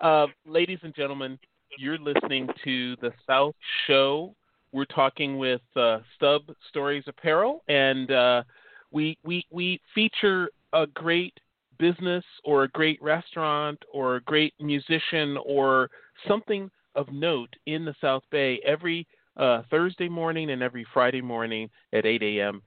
Uh, 0.00 0.26
ladies 0.46 0.80
and 0.82 0.94
gentlemen, 0.94 1.38
you're 1.78 1.98
listening 1.98 2.48
to 2.64 2.96
the 2.96 3.12
South 3.26 3.54
Show. 3.86 4.34
We're 4.72 4.84
talking 4.86 5.38
with 5.38 5.60
uh, 5.76 5.98
Stub 6.16 6.42
Stories 6.68 7.04
Apparel, 7.06 7.62
and 7.68 8.10
uh, 8.10 8.42
we 8.90 9.18
we 9.24 9.44
we 9.50 9.80
feature 9.94 10.50
a 10.72 10.86
great 10.86 11.34
business 11.78 12.24
or 12.44 12.64
a 12.64 12.68
great 12.68 13.00
restaurant 13.02 13.78
or 13.92 14.16
a 14.16 14.20
great 14.22 14.54
musician 14.60 15.36
or 15.44 15.90
something 16.28 16.70
of 16.94 17.10
note 17.12 17.52
in 17.66 17.84
the 17.84 17.94
South 18.00 18.22
Bay 18.30 18.60
every 18.64 19.06
uh, 19.36 19.62
Thursday 19.70 20.08
morning 20.08 20.50
and 20.50 20.62
every 20.62 20.86
Friday 20.92 21.22
morning 21.22 21.70
at 21.92 22.04
8 22.04 22.22
a.m. 22.22 22.62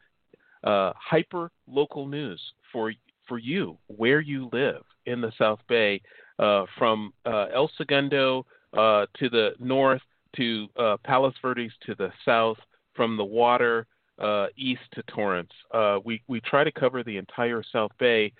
Uh, 0.63 0.91
hyper 0.95 1.51
local 1.67 2.07
news 2.07 2.41
for 2.71 2.93
for 3.27 3.37
you 3.37 3.77
where 3.87 4.19
you 4.19 4.49
live 4.51 4.81
in 5.05 5.21
the 5.21 5.31
South 5.37 5.59
Bay, 5.67 6.01
uh, 6.39 6.65
from 6.77 7.13
uh, 7.25 7.47
El 7.53 7.69
Segundo 7.77 8.45
uh, 8.77 9.05
to 9.17 9.29
the 9.29 9.51
north 9.59 10.01
to 10.36 10.67
uh, 10.77 10.97
Palos 11.03 11.33
Verdes 11.41 11.71
to 11.86 11.95
the 11.95 12.12
south, 12.25 12.57
from 12.95 13.17
the 13.17 13.23
water 13.23 13.88
uh, 14.19 14.47
east 14.57 14.81
to 14.93 15.03
Torrance. 15.03 15.51
Uh, 15.73 15.99
we 16.03 16.21
we 16.27 16.39
try 16.41 16.63
to 16.63 16.71
cover 16.71 17.03
the 17.03 17.17
entire 17.17 17.63
South 17.71 17.91
Bay, 17.99 18.31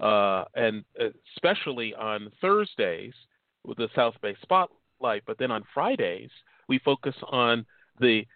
uh, 0.00 0.44
and 0.54 0.84
especially 1.36 1.94
on 1.94 2.30
Thursdays 2.40 3.14
with 3.64 3.78
the 3.78 3.88
South 3.94 4.14
Bay 4.22 4.36
Spotlight. 4.42 5.22
But 5.26 5.38
then 5.38 5.50
on 5.50 5.64
Fridays 5.74 6.30
we 6.68 6.78
focus 6.78 7.14
on 7.28 7.66
the 8.00 8.26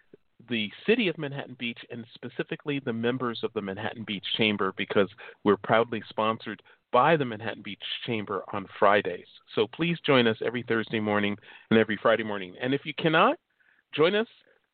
the 0.49 0.71
city 0.85 1.07
of 1.07 1.17
Manhattan 1.17 1.55
Beach 1.57 1.79
and 1.89 2.05
specifically 2.13 2.79
the 2.79 2.93
members 2.93 3.39
of 3.43 3.51
the 3.53 3.61
Manhattan 3.61 4.03
Beach 4.03 4.25
Chamber 4.37 4.71
because 4.77 5.09
we're 5.43 5.57
proudly 5.57 6.03
sponsored 6.09 6.61
by 6.91 7.17
the 7.17 7.25
Manhattan 7.25 7.61
Beach 7.63 7.79
Chamber 8.05 8.43
on 8.53 8.67
Fridays. 8.79 9.27
So 9.55 9.67
please 9.67 9.97
join 10.05 10.27
us 10.27 10.37
every 10.45 10.63
Thursday 10.67 10.99
morning 10.99 11.37
and 11.69 11.79
every 11.79 11.99
Friday 12.01 12.23
morning. 12.23 12.55
And 12.61 12.73
if 12.73 12.81
you 12.85 12.93
cannot 12.97 13.37
join 13.95 14.15
us 14.15 14.27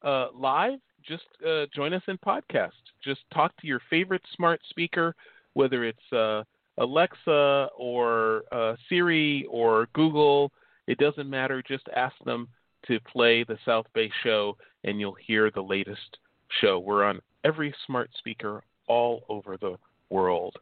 uh, 0.04 0.28
live, 0.34 0.80
just 1.08 1.23
uh, 1.47 1.65
join 1.76 1.93
us 1.93 2.04
in 2.08 2.17
podcast. 2.17 2.71
Just 3.04 3.21
talk 3.34 3.56
to 3.58 3.67
your 3.67 3.82
favorite 3.89 4.21
smart 4.36 4.62
speaker, 4.69 5.15
whether 5.54 5.84
it's 5.84 6.13
uh, 6.13 6.43
Alexa 6.78 7.69
or 7.78 8.43
uh, 8.52 8.76
Siri 8.88 9.45
or 9.49 9.88
Google. 9.93 10.52
It 10.88 10.97
doesn't 10.97 11.30
matter. 11.30 11.63
Just 11.67 11.88
ask 11.95 12.15
them 12.26 12.47
to 12.88 12.99
play 13.12 13.43
the 13.43 13.58
South 13.65 13.86
Bay 13.93 14.12
Show, 14.23 14.58
and 14.84 14.99
you'll 14.99 15.15
hear 15.26 15.52
the 15.52 15.62
latest 15.62 16.17
show. 16.62 16.80
We're 16.80 17.04
on 17.04 17.21
every 17.43 17.73
smart 17.86 18.10
speaker 18.17 18.63
all 18.88 19.23
over 19.30 19.58
the 19.58 19.78
world. 20.10 20.58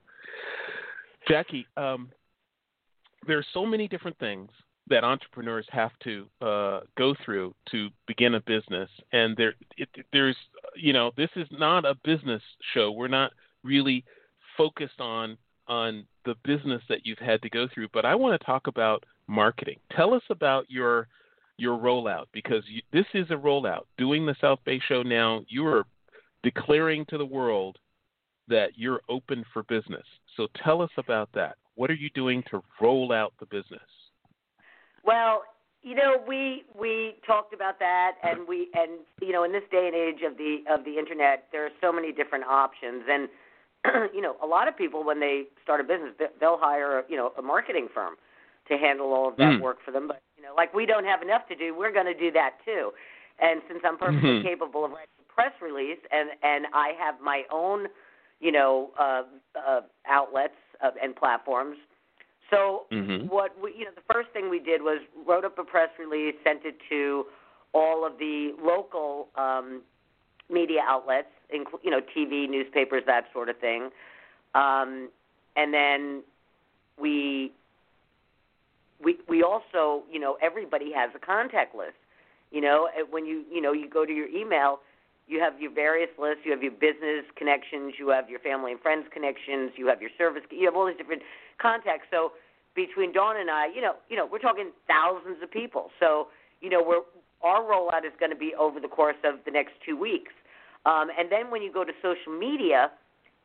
Jackie, 1.27 1.67
um, 1.77 2.10
are 3.29 3.45
so 3.53 3.65
many 3.65 3.88
different 3.88 4.17
things 4.19 4.49
that 4.88 5.03
entrepreneurs 5.03 5.65
have 5.69 5.91
to 6.03 6.27
uh, 6.41 6.81
go 6.97 7.15
through 7.23 7.53
to 7.69 7.89
begin 8.07 8.36
a 8.36 8.41
business, 8.41 8.89
and 9.13 9.38
there, 9.38 9.53
it, 9.77 9.89
there's, 10.12 10.36
you 10.75 10.91
know, 10.91 11.12
this 11.15 11.29
is 11.36 11.47
not 11.51 11.86
a 11.86 11.95
business 12.03 12.41
show. 12.73 12.91
We're 12.91 13.07
not 13.07 13.31
really 13.63 14.03
focused 14.57 14.99
on 14.99 15.38
on 15.67 16.05
the 16.25 16.36
business 16.43 16.81
that 16.89 17.05
you've 17.05 17.19
had 17.19 17.41
to 17.41 17.49
go 17.49 17.67
through, 17.73 17.88
but 17.93 18.03
I 18.03 18.15
want 18.15 18.39
to 18.39 18.45
talk 18.45 18.67
about 18.67 19.05
marketing. 19.27 19.77
Tell 19.95 20.13
us 20.13 20.23
about 20.29 20.69
your 20.69 21.07
your 21.57 21.77
rollout 21.77 22.25
because 22.34 22.63
you, 22.67 22.81
this 22.91 23.05
is 23.13 23.29
a 23.29 23.36
rollout. 23.36 23.84
Doing 23.97 24.25
the 24.25 24.36
South 24.41 24.60
Bay 24.65 24.81
show 24.88 25.03
now, 25.03 25.43
you 25.47 25.65
are 25.67 25.86
declaring 26.43 27.05
to 27.05 27.17
the 27.17 27.25
world 27.25 27.77
that 28.47 28.71
you're 28.75 29.01
open 29.07 29.45
for 29.53 29.63
business. 29.63 30.05
So 30.37 30.47
tell 30.63 30.81
us 30.81 30.91
about 30.97 31.29
that. 31.33 31.57
What 31.75 31.89
are 31.89 31.95
you 31.95 32.09
doing 32.11 32.43
to 32.51 32.61
roll 32.79 33.11
out 33.11 33.33
the 33.39 33.45
business? 33.45 33.81
Well, 35.03 35.43
you 35.81 35.95
know, 35.95 36.21
we 36.27 36.63
we 36.79 37.15
talked 37.25 37.53
about 37.53 37.79
that, 37.79 38.13
and 38.23 38.47
we 38.47 38.69
and 38.73 38.99
you 39.21 39.31
know, 39.33 39.43
in 39.43 39.51
this 39.51 39.63
day 39.71 39.87
and 39.87 39.95
age 39.95 40.21
of 40.23 40.37
the 40.37 40.63
of 40.69 40.85
the 40.85 40.97
internet, 40.99 41.47
there 41.51 41.65
are 41.65 41.71
so 41.81 41.91
many 41.91 42.11
different 42.11 42.43
options, 42.45 43.03
and 43.09 43.29
you 44.13 44.21
know, 44.21 44.35
a 44.43 44.45
lot 44.45 44.67
of 44.67 44.77
people 44.77 45.03
when 45.03 45.19
they 45.19 45.45
start 45.63 45.81
a 45.81 45.83
business, 45.83 46.13
they- 46.19 46.29
they'll 46.39 46.59
hire 46.59 47.03
you 47.09 47.17
know 47.17 47.33
a 47.37 47.41
marketing 47.41 47.87
firm 47.93 48.15
to 48.67 48.77
handle 48.77 49.11
all 49.13 49.27
of 49.27 49.37
that 49.37 49.57
Mm. 49.57 49.61
work 49.61 49.81
for 49.83 49.91
them. 49.91 50.07
But 50.07 50.21
you 50.37 50.43
know, 50.43 50.53
like 50.55 50.73
we 50.73 50.85
don't 50.85 51.05
have 51.05 51.23
enough 51.23 51.47
to 51.47 51.55
do, 51.55 51.73
we're 51.75 51.91
going 51.91 52.05
to 52.05 52.13
do 52.13 52.31
that 52.31 52.63
too. 52.63 52.93
And 53.39 53.61
since 53.67 53.79
I'm 53.83 53.97
perfectly 53.97 54.37
Mhm. 54.37 54.43
capable 54.43 54.85
of 54.85 54.91
writing 54.91 55.17
a 55.19 55.33
press 55.33 55.53
release, 55.61 55.99
and 56.11 56.29
and 56.43 56.67
I 56.73 56.89
have 56.99 57.19
my 57.21 57.45
own, 57.49 57.87
you 58.41 58.51
know, 58.51 58.89
uh, 58.99 59.23
uh, 59.56 59.82
outlets 60.08 60.56
uh, 60.84 60.89
and 61.01 61.15
platforms. 61.15 61.77
So 62.49 62.88
Mhm. 62.91 63.30
what 63.30 63.58
we, 63.60 63.73
you 63.73 63.86
know, 63.86 63.91
the 63.91 64.13
first 64.13 64.30
thing 64.32 64.49
we 64.49 64.60
did 64.60 64.82
was 64.82 64.99
wrote 65.25 65.45
up 65.45 65.58
a 65.58 65.63
press 65.63 65.89
release, 65.97 66.36
sent 66.43 66.65
it 66.65 66.75
to 66.89 67.27
all 67.73 68.04
of 68.04 68.17
the 68.17 68.54
local 68.62 69.30
um, 69.36 69.84
media 70.49 70.82
outlets, 70.86 71.32
inclu- 71.54 71.82
you 71.84 71.91
know, 71.91 72.01
TV, 72.01 72.49
newspapers, 72.49 73.04
that 73.06 73.32
sort 73.32 73.47
of 73.47 73.58
thing. 73.60 73.89
Um, 74.54 75.10
and 75.56 75.73
then 75.73 76.23
we 76.99 77.54
we 78.99 79.17
we 79.27 79.43
also, 79.43 80.04
you 80.12 80.19
know, 80.19 80.38
everybody 80.41 80.91
has 80.91 81.12
a 81.15 81.19
contact 81.19 81.73
list. 81.75 81.95
You 82.51 82.60
know, 82.60 82.89
when 83.10 83.25
you 83.25 83.45
you 83.49 83.62
know 83.62 83.71
you 83.71 83.88
go 83.88 84.06
to 84.06 84.12
your 84.12 84.27
email, 84.27 84.82
you 85.31 85.39
have 85.39 85.59
your 85.61 85.71
various 85.71 86.09
lists. 86.19 86.43
You 86.43 86.51
have 86.51 86.61
your 86.61 86.73
business 86.75 87.23
connections. 87.37 87.95
You 87.97 88.09
have 88.09 88.29
your 88.29 88.39
family 88.39 88.73
and 88.73 88.81
friends 88.81 89.07
connections. 89.13 89.71
You 89.77 89.87
have 89.87 90.01
your 90.01 90.11
service. 90.17 90.43
You 90.51 90.65
have 90.65 90.75
all 90.75 90.85
these 90.85 90.97
different 90.97 91.21
contacts. 91.57 92.07
So 92.11 92.33
between 92.75 93.13
Dawn 93.13 93.39
and 93.39 93.49
I, 93.49 93.67
you 93.73 93.79
know, 93.79 93.95
you 94.09 94.17
know, 94.17 94.27
we're 94.29 94.43
talking 94.43 94.71
thousands 94.87 95.41
of 95.41 95.49
people. 95.49 95.89
So 95.99 96.27
you 96.59 96.69
know, 96.69 96.83
we're 96.85 97.01
our 97.43 97.63
rollout 97.63 98.05
is 98.05 98.11
going 98.19 98.29
to 98.29 98.37
be 98.37 98.53
over 98.59 98.79
the 98.79 98.87
course 98.87 99.15
of 99.23 99.39
the 99.45 99.51
next 99.51 99.71
two 99.83 99.97
weeks. 99.97 100.31
Um, 100.85 101.07
and 101.17 101.31
then 101.31 101.49
when 101.49 101.63
you 101.63 101.71
go 101.73 101.83
to 101.83 101.91
social 102.01 102.37
media, 102.37 102.91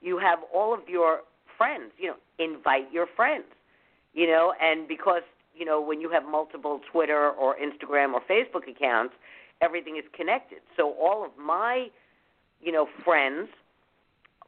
you 0.03 0.19
have 0.19 0.41
all 0.53 0.75
of 0.75 0.81
your 0.89 1.21
friends. 1.57 1.93
You 1.99 2.09
know, 2.09 2.17
invite 2.39 2.93
your 2.93 3.07
friends. 3.15 3.45
You 4.13 4.27
know, 4.27 4.55
and 4.61 4.89
because 4.89 5.23
you 5.55 5.65
know 5.65 5.81
when 5.81 6.01
you 6.01 6.11
have 6.11 6.25
multiple 6.25 6.81
Twitter 6.91 7.31
or 7.31 7.57
Instagram 7.57 8.13
or 8.13 8.21
Facebook 8.29 8.69
accounts, 8.69 9.15
everything 9.61 9.97
is 9.97 10.05
connected. 10.13 10.59
So 10.77 10.93
all 11.01 11.25
of 11.25 11.31
my, 11.39 11.89
you 12.61 12.73
know, 12.73 12.89
friends, 13.05 13.49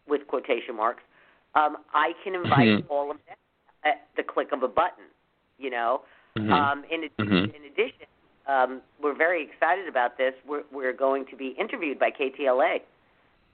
with 0.06 0.26
quotation 0.26 0.74
marks, 0.74 1.02
um, 1.54 1.76
I 1.92 2.14
can 2.24 2.34
invite 2.34 2.68
Mhm. 2.68 2.84
all 2.88 3.10
of 3.10 3.18
them 3.26 3.36
at 3.84 4.06
the 4.16 4.22
click 4.22 4.52
of 4.52 4.62
a 4.62 4.68
button. 4.68 5.04
You 5.58 5.70
know, 5.70 6.02
Mhm. 6.36 6.52
um, 6.52 6.84
in, 6.84 7.04
ad- 7.04 7.16
Mhm. 7.18 7.54
in 7.54 7.64
addition, 7.64 8.06
um, 8.46 8.82
we're 9.00 9.12
very 9.12 9.42
excited 9.42 9.88
about 9.88 10.16
this. 10.16 10.34
We're, 10.46 10.64
we're 10.70 10.92
going 10.92 11.26
to 11.26 11.36
be 11.36 11.48
interviewed 11.48 11.98
by 11.98 12.10
KTLA 12.10 12.82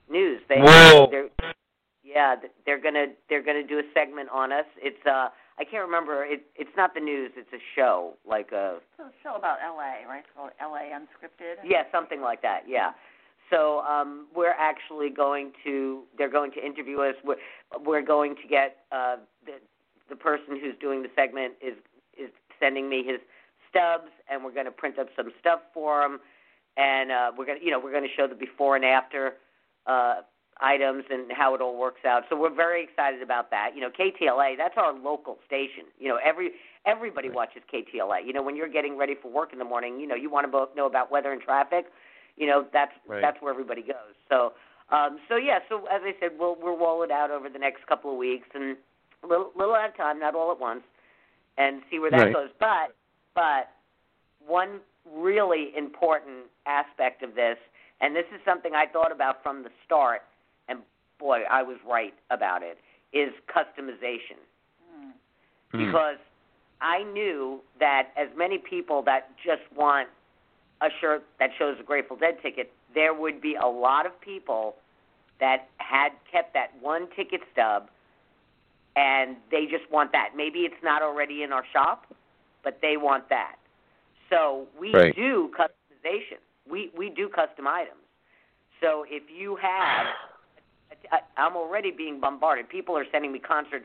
News. 0.08 0.42
They, 0.48 0.60
Whoa. 0.60 1.06
They're, 1.10 1.30
yeah, 2.04 2.36
they're 2.66 2.78
gonna 2.78 3.06
they're 3.28 3.42
gonna 3.42 3.62
do 3.62 3.78
a 3.78 3.82
segment 3.94 4.28
on 4.28 4.52
us. 4.52 4.66
It's 4.76 5.04
uh 5.06 5.30
I 5.58 5.64
can't 5.64 5.84
remember. 5.84 6.24
It 6.24 6.46
it's 6.56 6.74
not 6.76 6.94
the 6.94 7.00
news. 7.00 7.32
It's 7.36 7.52
a 7.52 7.62
show 7.76 8.14
like 8.26 8.50
a 8.52 8.78
It's 8.98 9.00
a 9.00 9.12
show 9.22 9.34
about 9.36 9.58
LA, 9.64 10.08
right? 10.08 10.20
It's 10.20 10.28
called 10.36 10.50
LA 10.60 10.94
Unscripted. 10.96 11.56
yeah 11.64 11.84
something 11.92 12.20
like 12.20 12.42
that. 12.42 12.62
Yeah. 12.66 12.92
So 13.50 13.80
um, 13.80 14.26
we're 14.34 14.54
actually 14.58 15.10
going 15.10 15.52
to 15.64 16.02
they're 16.16 16.30
going 16.30 16.50
to 16.52 16.64
interview 16.64 17.00
us. 17.00 17.14
We're, 17.24 17.36
we're 17.84 18.02
going 18.02 18.36
to 18.36 18.48
get 18.48 18.78
uh, 18.90 19.16
the 19.44 19.54
the 20.08 20.16
person 20.16 20.58
who's 20.60 20.74
doing 20.80 21.02
the 21.02 21.10
segment 21.14 21.54
is 21.60 21.74
is 22.18 22.30
sending 22.60 22.88
me 22.88 23.04
his 23.04 23.20
stubs, 23.68 24.10
and 24.30 24.44
we're 24.44 24.52
going 24.54 24.66
to 24.66 24.72
print 24.72 24.98
up 24.98 25.08
some 25.16 25.30
stuff 25.40 25.60
for 25.72 26.02
him, 26.02 26.20
and 26.76 27.10
uh, 27.10 27.32
we're 27.36 27.44
going 27.46 27.58
to, 27.58 27.64
you 27.64 27.70
know, 27.70 27.80
we're 27.80 27.90
going 27.90 28.04
to 28.04 28.14
show 28.16 28.26
the 28.28 28.34
before 28.34 28.76
and 28.76 28.84
after 28.84 29.34
uh, 29.86 30.22
items 30.60 31.04
and 31.10 31.30
how 31.32 31.54
it 31.54 31.60
all 31.60 31.78
works 31.78 32.04
out. 32.04 32.22
So 32.28 32.36
we're 32.36 32.54
very 32.54 32.82
excited 32.84 33.22
about 33.22 33.50
that. 33.50 33.70
You 33.74 33.80
know, 33.80 33.90
KTLA, 33.90 34.56
that's 34.56 34.74
our 34.76 34.92
local 34.92 35.38
station. 35.46 35.84
You 35.98 36.08
know, 36.08 36.18
every 36.24 36.52
everybody 36.86 37.28
Right. 37.28 37.36
watches 37.36 37.62
KTLA. 37.72 38.24
You 38.26 38.32
know, 38.32 38.42
when 38.42 38.56
you're 38.56 38.68
getting 38.68 38.96
ready 38.96 39.14
for 39.20 39.30
work 39.30 39.52
in 39.52 39.58
the 39.58 39.64
morning, 39.64 39.98
you 40.00 40.06
know, 40.06 40.14
you 40.14 40.30
want 40.30 40.44
to 40.46 40.50
both 40.50 40.74
know 40.76 40.86
about 40.86 41.10
weather 41.10 41.32
and 41.32 41.40
traffic. 41.40 41.86
You 42.36 42.46
know, 42.46 42.66
that's 42.72 42.92
Right. 43.06 43.20
that's 43.20 43.40
where 43.40 43.52
everybody 43.52 43.82
goes. 43.82 44.14
So, 44.28 44.54
um, 44.90 45.18
so 45.28 45.36
yeah. 45.36 45.58
So 45.68 45.86
as 45.86 46.02
I 46.04 46.14
said, 46.20 46.32
we'll 46.38 46.56
we'll 46.60 46.76
roll 46.76 47.02
it 47.02 47.10
out 47.10 47.30
over 47.30 47.48
the 47.48 47.58
next 47.58 47.86
couple 47.86 48.10
of 48.12 48.16
weeks 48.16 48.48
and 48.54 48.76
a 49.22 49.26
little 49.26 49.50
little 49.56 49.74
at 49.76 49.94
a 49.94 49.96
time, 49.96 50.20
not 50.20 50.34
all 50.34 50.52
at 50.52 50.60
once, 50.60 50.82
and 51.58 51.82
see 51.90 51.98
where 51.98 52.10
that 52.10 52.18
Right. 52.18 52.32
goes. 52.32 52.50
But 52.60 52.94
but 53.34 53.70
one 54.46 54.80
really 55.10 55.72
important 55.76 56.46
aspect 56.66 57.22
of 57.22 57.34
this, 57.34 57.58
and 58.00 58.14
this 58.14 58.24
is 58.34 58.40
something 58.44 58.74
I 58.74 58.86
thought 58.86 59.12
about 59.12 59.42
from 59.42 59.62
the 59.62 59.70
start, 59.84 60.22
boy, 61.24 61.40
I 61.50 61.62
was 61.62 61.78
right 61.88 62.12
about 62.30 62.62
it, 62.62 62.76
is 63.14 63.32
customization. 63.48 64.36
Mm. 64.92 65.12
Because 65.72 66.18
I 66.82 67.02
knew 67.02 67.60
that 67.80 68.08
as 68.16 68.28
many 68.36 68.58
people 68.58 69.02
that 69.04 69.30
just 69.42 69.62
want 69.74 70.08
a 70.82 70.88
shirt 71.00 71.24
that 71.40 71.50
shows 71.58 71.76
a 71.80 71.82
Grateful 71.82 72.18
Dead 72.18 72.36
ticket, 72.42 72.70
there 72.94 73.14
would 73.14 73.40
be 73.40 73.54
a 73.54 73.66
lot 73.66 74.04
of 74.04 74.12
people 74.20 74.76
that 75.40 75.68
had 75.78 76.10
kept 76.30 76.52
that 76.52 76.72
one 76.80 77.08
ticket 77.16 77.40
stub 77.52 77.88
and 78.94 79.36
they 79.50 79.64
just 79.64 79.90
want 79.90 80.12
that. 80.12 80.30
Maybe 80.36 80.60
it's 80.60 80.82
not 80.84 81.02
already 81.02 81.42
in 81.42 81.52
our 81.52 81.64
shop, 81.72 82.14
but 82.62 82.78
they 82.82 82.96
want 82.98 83.28
that. 83.30 83.56
So 84.28 84.68
we 84.78 84.92
Right. 84.92 85.16
do 85.16 85.50
customization. 85.58 86.38
We 86.68 86.90
we 86.94 87.10
do 87.10 87.28
custom 87.28 87.66
items. 87.66 88.04
So 88.80 89.04
if 89.08 89.30
you 89.30 89.56
have, 89.56 90.06
I, 91.12 91.20
I'm 91.36 91.56
already 91.56 91.90
being 91.90 92.20
bombarded. 92.20 92.68
People 92.68 92.96
are 92.96 93.06
sending 93.10 93.32
me 93.32 93.38
concert 93.38 93.84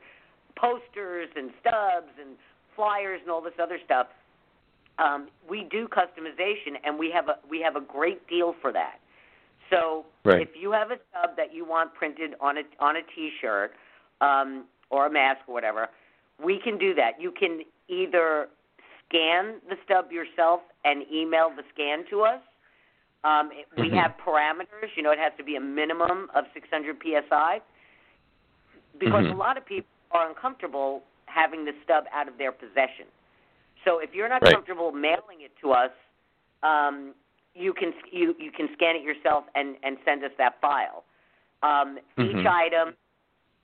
posters 0.55 1.29
and 1.35 1.51
stubs 1.61 2.11
and 2.19 2.35
flyers 2.75 3.19
and 3.21 3.31
all 3.31 3.41
this 3.41 3.53
other 3.61 3.79
stuff. 3.83 4.07
Um, 4.97 5.29
we 5.49 5.67
do 5.71 5.87
customization, 5.87 6.75
and 6.83 6.99
we 6.99 7.09
have 7.11 7.29
a 7.29 7.37
we 7.49 7.61
have 7.61 7.75
a 7.75 7.81
great 7.81 8.27
deal 8.27 8.55
for 8.61 8.71
that. 8.73 8.99
So 9.69 10.05
Right. 10.25 10.41
if 10.41 10.49
you 10.59 10.71
have 10.71 10.91
a 10.91 10.97
stub 11.09 11.37
that 11.37 11.53
you 11.53 11.63
want 11.63 11.93
printed 11.93 12.35
on 12.41 12.57
a 12.57 12.63
on 12.79 12.97
a 12.97 13.01
T-shirt 13.15 13.71
um, 14.19 14.65
or 14.89 15.05
a 15.05 15.09
mask 15.09 15.41
or 15.47 15.53
whatever, 15.53 15.89
we 16.43 16.59
can 16.59 16.77
do 16.77 16.93
that. 16.95 17.21
You 17.21 17.31
can 17.31 17.61
either 17.87 18.49
scan 19.07 19.55
the 19.69 19.77
stub 19.85 20.11
yourself 20.11 20.61
and 20.83 21.03
email 21.11 21.49
the 21.55 21.63
scan 21.73 22.05
to 22.09 22.21
us. 22.23 22.41
Um, 23.23 23.51
we 23.77 23.89
Mhm. 23.89 23.95
have 23.95 24.17
parameters. 24.17 24.95
You 24.95 25.03
know, 25.03 25.11
it 25.11 25.19
has 25.19 25.33
to 25.37 25.43
be 25.43 25.55
a 25.55 25.61
minimum 25.61 26.29
of 26.33 26.45
600 26.53 27.01
psi 27.01 27.61
because 28.97 29.25
Mhm. 29.25 29.31
a 29.31 29.35
lot 29.35 29.57
of 29.57 29.65
people 29.65 29.89
are 30.11 30.27
uncomfortable 30.27 31.03
having 31.25 31.65
the 31.65 31.73
stub 31.83 32.07
out 32.11 32.27
of 32.27 32.37
their 32.37 32.51
possession. 32.51 33.07
So 33.83 33.99
if 33.99 34.13
you're 34.13 34.29
not 34.29 34.41
Right. 34.41 34.53
comfortable 34.53 34.91
mailing 34.91 35.41
it 35.41 35.55
to 35.57 35.73
us, 35.73 35.91
um, 36.63 37.15
you 37.55 37.73
can 37.73 37.93
you 38.11 38.35
you 38.39 38.51
can 38.51 38.71
scan 38.73 38.95
it 38.95 39.01
yourself 39.01 39.45
and 39.55 39.77
and 39.83 39.97
send 40.05 40.23
us 40.23 40.31
that 40.37 40.59
file. 40.61 41.03
Um, 41.61 41.99
Each 42.17 42.35
Mhm. 42.35 42.45
item 42.45 42.97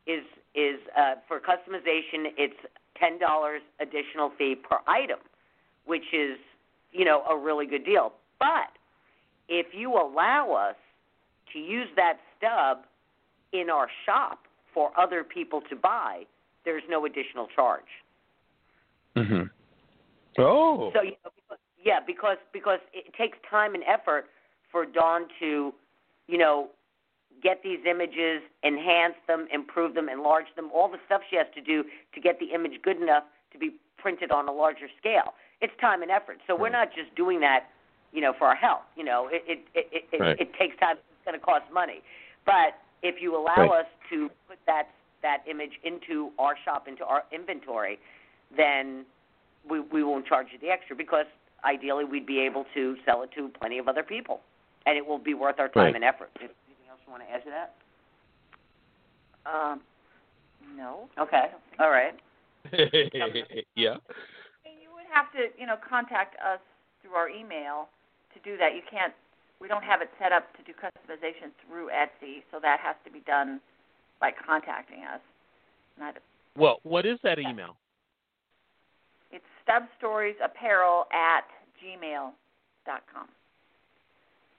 is 0.05 0.25
is 0.53 0.79
uh, 0.95 1.15
for 1.27 1.39
customization. 1.39 2.33
It's 2.37 2.59
ten 2.95 3.17
dollars 3.19 3.61
additional 3.79 4.29
fee 4.31 4.55
per 4.55 4.79
item, 4.87 5.19
which 5.85 6.13
is 6.13 6.39
you 6.91 7.05
know 7.05 7.23
a 7.25 7.37
really 7.37 7.65
good 7.65 7.85
deal. 7.85 8.13
But 8.39 8.74
if 9.47 9.67
you 9.73 9.93
allow 9.93 10.51
us 10.53 10.75
to 11.53 11.59
use 11.59 11.87
that 11.95 12.17
stub 12.37 12.79
in 13.53 13.69
our 13.69 13.87
shop 14.05 14.39
for 14.73 14.91
other 14.99 15.23
people 15.23 15.61
to 15.69 15.75
buy, 15.75 16.23
there's 16.65 16.83
no 16.89 17.05
additional 17.05 17.47
charge. 17.55 17.83
hmm 19.15 19.43
Oh. 20.37 20.91
So 20.93 21.01
you 21.01 21.13
know, 21.23 21.55
yeah, 21.81 21.99
because 22.05 22.37
because 22.51 22.79
it 22.93 23.13
takes 23.13 23.37
time 23.49 23.73
and 23.73 23.83
effort 23.85 24.25
for 24.69 24.85
Dawn 24.85 25.27
to, 25.39 25.73
you 26.27 26.37
know, 26.37 26.69
get 27.41 27.61
these 27.63 27.79
images, 27.89 28.41
enhance 28.63 29.15
them, 29.27 29.47
improve 29.53 29.93
them, 29.93 30.09
enlarge 30.09 30.47
them, 30.55 30.69
all 30.73 30.89
the 30.89 30.97
stuff 31.05 31.21
she 31.29 31.37
has 31.37 31.47
to 31.55 31.61
do 31.61 31.85
to 32.13 32.19
get 32.19 32.39
the 32.39 32.47
image 32.53 32.81
good 32.83 33.01
enough 33.01 33.23
to 33.53 33.57
be 33.57 33.75
printed 33.97 34.31
on 34.31 34.49
a 34.49 34.51
larger 34.51 34.87
scale. 34.97 35.35
It's 35.61 35.73
time 35.79 36.01
and 36.01 36.11
effort. 36.11 36.39
So 36.47 36.55
we're 36.55 36.69
not 36.69 36.89
just 36.93 37.15
doing 37.15 37.39
that, 37.41 37.69
you 38.15 38.21
know, 38.21 38.33
for 38.37 38.47
our 38.47 38.55
health. 38.55 38.83
You 38.95 39.03
know, 39.03 39.27
it 39.31 39.43
it 39.45 39.59
it 39.75 39.87
it, 39.91 40.03
it, 40.13 40.21
Right. 40.21 40.39
it 40.39 40.49
takes 40.57 40.77
time. 40.79 40.95
It's 40.97 41.25
going 41.25 41.37
to 41.37 41.45
cost 41.45 41.65
money. 41.71 42.01
But 42.45 42.79
if 43.03 43.21
you 43.21 43.35
allow 43.35 43.67
Right. 43.69 43.81
us 43.81 43.85
to 44.09 44.29
put 44.47 44.57
that 44.65 44.87
that 45.21 45.43
image 45.49 45.79
into 45.83 46.31
our 46.39 46.55
shop, 46.63 46.87
into 46.87 47.03
our 47.05 47.23
inventory, 47.31 47.99
then 48.55 49.05
we 49.69 49.81
we 49.81 50.03
won't 50.03 50.25
charge 50.25 50.47
you 50.53 50.59
the 50.59 50.69
extra 50.69 50.95
because 50.95 51.25
ideally 51.65 52.05
we'd 52.05 52.25
be 52.25 52.39
able 52.39 52.65
to 52.73 52.95
sell 53.05 53.21
it 53.23 53.31
to 53.35 53.49
plenty 53.59 53.77
of 53.77 53.87
other 53.87 54.03
people, 54.03 54.39
and 54.85 54.97
it 54.97 55.05
will 55.05 55.17
be 55.19 55.33
worth 55.33 55.59
our 55.59 55.67
time 55.67 55.85
Right. 55.87 55.95
and 55.95 56.03
effort. 56.03 56.29
Anything 56.39 56.87
else 56.89 56.99
you 57.05 57.11
want 57.11 57.23
to 57.23 57.31
add 57.31 57.43
to 57.43 57.49
that? 57.49 57.75
Um, 59.45 59.81
no. 60.75 61.09
Okay, 61.19 61.51
all 61.79 61.89
right. 61.91 62.15
yeah. 62.73 63.97
You 64.65 64.89
would 64.93 65.05
have 65.11 65.31
to, 65.33 65.49
you 65.59 65.67
know, 65.67 65.75
contact 65.87 66.35
us 66.41 66.59
through 67.01 67.13
our 67.13 67.29
email 67.29 67.89
to 68.35 68.39
do 68.43 68.57
that. 68.57 68.75
You 68.75 68.83
can't. 68.85 69.13
We 69.59 69.67
don't 69.67 69.83
have 69.83 70.01
it 70.01 70.09
set 70.19 70.31
up 70.31 70.51
to 70.57 70.63
do 70.63 70.73
customization 70.75 71.49
through 71.63 71.87
Etsy, 71.87 72.43
so 72.51 72.59
that 72.61 72.79
has 72.83 72.95
to 73.05 73.11
be 73.11 73.21
done 73.25 73.59
by 74.19 74.31
contacting 74.31 75.03
us. 75.03 75.23
Not. 75.97 76.15
Well, 76.57 76.79
what 76.83 77.05
is 77.05 77.17
that 77.23 77.39
email? 77.39 77.75
It's 79.31 79.45
stubstoriesapparel 79.67 81.11
at 81.11 81.47
gmail 81.81 82.31
dot 82.85 83.03
com. 83.11 83.27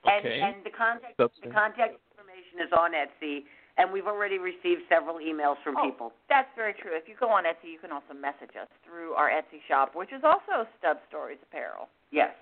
Okay. 0.07 0.41
And 0.41 0.57
and 0.57 0.65
the 0.65 0.71
contact 0.71 1.15
That's 1.19 1.33
the 1.43 1.51
contact 1.51 2.01
information 2.13 2.65
is 2.65 2.73
on 2.73 2.93
Etsy, 2.93 3.45
and 3.77 3.93
we've 3.93 4.07
already 4.07 4.39
received 4.39 4.83
several 4.89 5.19
emails 5.19 5.57
from 5.63 5.77
Oh. 5.77 5.91
people. 5.91 6.13
That's 6.29 6.49
very 6.57 6.75
true. 6.75 6.93
If 6.95 7.09
you 7.09 7.17
go 7.19 7.29
on 7.29 7.45
Etsy, 7.45 7.73
you 7.73 7.79
can 7.79 7.93
also 7.93 8.15
message 8.15 8.57
us 8.61 8.69
through 8.85 9.13
our 9.15 9.29
Etsy 9.29 9.61
shop, 9.69 9.95
which 9.95 10.13
is 10.13 10.23
also 10.25 10.67
Stub 10.79 10.99
Stories 11.09 11.39
Apparel. 11.43 11.89
Yes. 12.11 12.35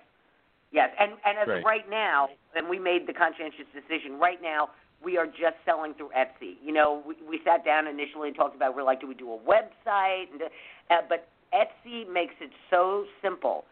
Yes, 0.71 0.89
and 0.99 1.13
and 1.25 1.37
as 1.37 1.47
Right. 1.47 1.63
right 1.63 1.89
now, 1.89 2.29
and 2.55 2.67
we 2.67 2.79
made 2.79 3.07
the 3.07 3.13
conscientious 3.13 3.65
decision. 3.73 4.19
Right 4.19 4.41
now, 4.41 4.69
we 5.03 5.17
are 5.17 5.27
just 5.27 5.55
selling 5.65 5.93
through 5.93 6.09
Etsy. 6.17 6.55
You 6.63 6.73
know, 6.73 7.03
we, 7.05 7.15
we 7.27 7.39
sat 7.45 7.63
down 7.63 7.87
initially 7.87 8.27
and 8.29 8.35
talked 8.35 8.55
about 8.55 8.75
we're 8.75 8.83
like, 8.83 9.01
do 9.01 9.07
we 9.07 9.13
do 9.13 9.31
a 9.31 9.37
website? 9.37 10.31
And, 10.31 10.41
uh, 10.89 11.01
but 11.07 11.27
Etsy 11.53 12.11
makes 12.11 12.33
it 12.41 12.51
so 12.69 13.05
simple 13.21 13.65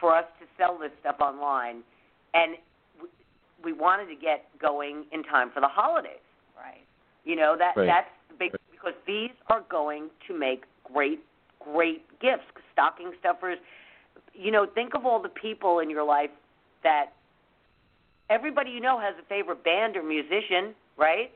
for 0.00 0.14
us 0.14 0.24
to 0.40 0.46
sell 0.56 0.78
this 0.78 0.92
stuff 1.00 1.16
online, 1.20 1.82
and 2.34 2.56
we, 3.02 3.08
we 3.62 3.72
wanted 3.72 4.06
to 4.06 4.14
get 4.14 4.46
going 4.60 5.04
in 5.12 5.22
time 5.24 5.50
for 5.52 5.60
the 5.60 5.68
holidays. 5.68 6.20
Right. 6.56 6.84
You 7.24 7.36
know 7.36 7.56
that 7.58 7.76
Right. 7.76 7.86
that's 7.86 8.10
the 8.28 8.34
big 8.34 8.52
because 8.70 8.94
these 9.06 9.30
are 9.48 9.62
going 9.68 10.10
to 10.28 10.38
make 10.38 10.64
great 10.84 11.20
great 11.60 12.06
gifts, 12.20 12.44
stocking 12.72 13.12
stuffers. 13.18 13.58
You 14.38 14.50
know, 14.50 14.66
think 14.66 14.94
of 14.94 15.06
all 15.06 15.20
the 15.20 15.28
people 15.30 15.80
in 15.80 15.88
your 15.90 16.04
life 16.04 16.30
that 16.82 17.06
everybody 18.28 18.70
you 18.70 18.80
know 18.80 18.98
has 19.00 19.14
a 19.20 19.26
favorite 19.28 19.64
band 19.64 19.96
or 19.96 20.02
musician, 20.02 20.74
right? 20.96 21.30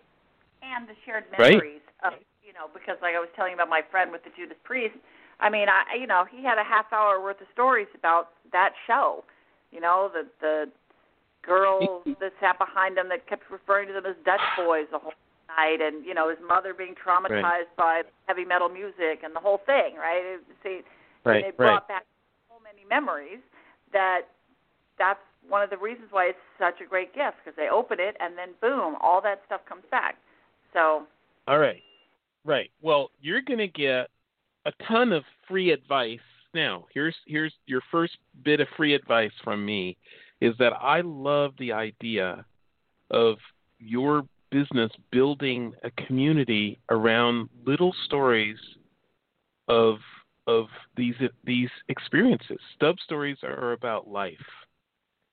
and 0.63 0.89
the 0.89 0.95
shared 1.05 1.25
Right. 1.39 1.53
memories 1.53 1.85
of 2.05 2.15
you 2.45 2.53
know 2.53 2.69
because 2.73 2.97
like 3.03 3.15
I 3.15 3.21
was 3.21 3.29
telling 3.37 3.53
you 3.53 3.57
about 3.57 3.69
my 3.69 3.83
friend 3.91 4.13
with 4.13 4.25
the 4.25 4.31
Judas 4.37 4.59
Priest. 4.65 4.97
I 5.41 5.49
mean, 5.49 5.69
I 5.69 5.97
you 5.97 6.07
know 6.07 6.25
he 6.31 6.45
had 6.45 6.59
a 6.59 6.65
half 6.65 6.93
hour 6.93 7.21
worth 7.21 7.41
of 7.41 7.49
stories 7.53 7.89
about 7.97 8.31
that 8.53 8.73
show. 8.87 9.25
You 9.73 9.81
know 9.81 10.11
the 10.13 10.29
the 10.41 10.71
girl 11.47 12.03
that 12.21 12.33
sat 12.41 12.59
behind 12.59 12.99
him 12.99 13.09
that 13.09 13.27
kept 13.27 13.51
referring 13.51 13.89
to 13.89 13.95
them 13.95 14.07
as 14.07 14.17
Dutch 14.25 14.45
boys 14.57 14.87
the 14.93 14.99
whole 14.99 15.17
night, 15.49 15.81
and 15.81 16.05
you 16.05 16.15
know 16.15 16.29
his 16.29 16.39
mother 16.47 16.75
being 16.75 16.95
traumatized 16.95 17.73
by 17.77 18.03
heavy 18.27 18.45
metal 18.45 18.69
music 18.69 19.25
and 19.25 19.35
the 19.35 19.41
whole 19.41 19.61
thing. 19.65 19.97
Right? 19.97 20.23
It, 20.25 20.41
see, 20.63 20.81
Right. 21.25 21.37
and 21.37 21.45
it 21.47 21.59
Right. 21.59 21.69
brought 21.69 21.89
back 21.89 22.05
so 22.05 22.09
many 22.09 22.20
memories 22.91 23.41
that 23.93 24.23
that's 24.99 25.21
one 25.49 25.63
of 25.63 25.71
the 25.71 25.79
reasons 25.79 26.09
why 26.11 26.27
it's 26.27 26.39
such 26.59 26.81
a 26.85 26.89
great 26.89 27.15
gift 27.15 27.39
because 27.43 27.57
they 27.57 27.69
open 27.69 27.99
it 28.01 28.17
and 28.21 28.37
then 28.37 28.51
boom, 28.61 28.97
all 29.01 29.21
that 29.23 29.41
stuff 29.47 29.61
comes 29.69 29.85
back. 29.91 30.17
So 30.73 31.07
All 31.49 31.59
right. 31.59 31.83
Right. 32.45 32.71
Well, 32.83 33.11
you're 33.21 33.43
going 33.43 33.59
to 33.59 33.69
get 33.69 34.09
a 34.67 34.73
ton 34.87 35.13
of 35.13 35.25
free 35.49 35.71
advice. 35.73 36.19
Now, 36.55 36.87
here's 36.93 37.15
here's 37.27 37.55
your 37.67 37.81
first 37.91 38.17
bit 38.45 38.61
of 38.61 38.69
free 38.77 38.95
advice 38.95 39.33
from 39.45 39.65
me 39.65 39.97
is 40.41 40.55
that 40.59 40.73
I 40.81 41.03
love 41.03 41.53
the 41.59 41.73
idea 41.73 42.45
of 43.11 43.37
your 43.79 44.25
business 44.51 44.91
building 45.13 45.73
a 45.85 45.91
community 46.07 46.79
around 46.91 47.49
little 47.67 47.95
stories 48.07 48.59
of 49.69 49.99
of 50.51 50.67
these 50.97 51.15
these 51.45 51.71
experiences. 51.89 52.59
Stub 52.77 52.97
stories 53.05 53.39
are 53.43 53.73
about 53.73 54.09
life, 54.09 54.35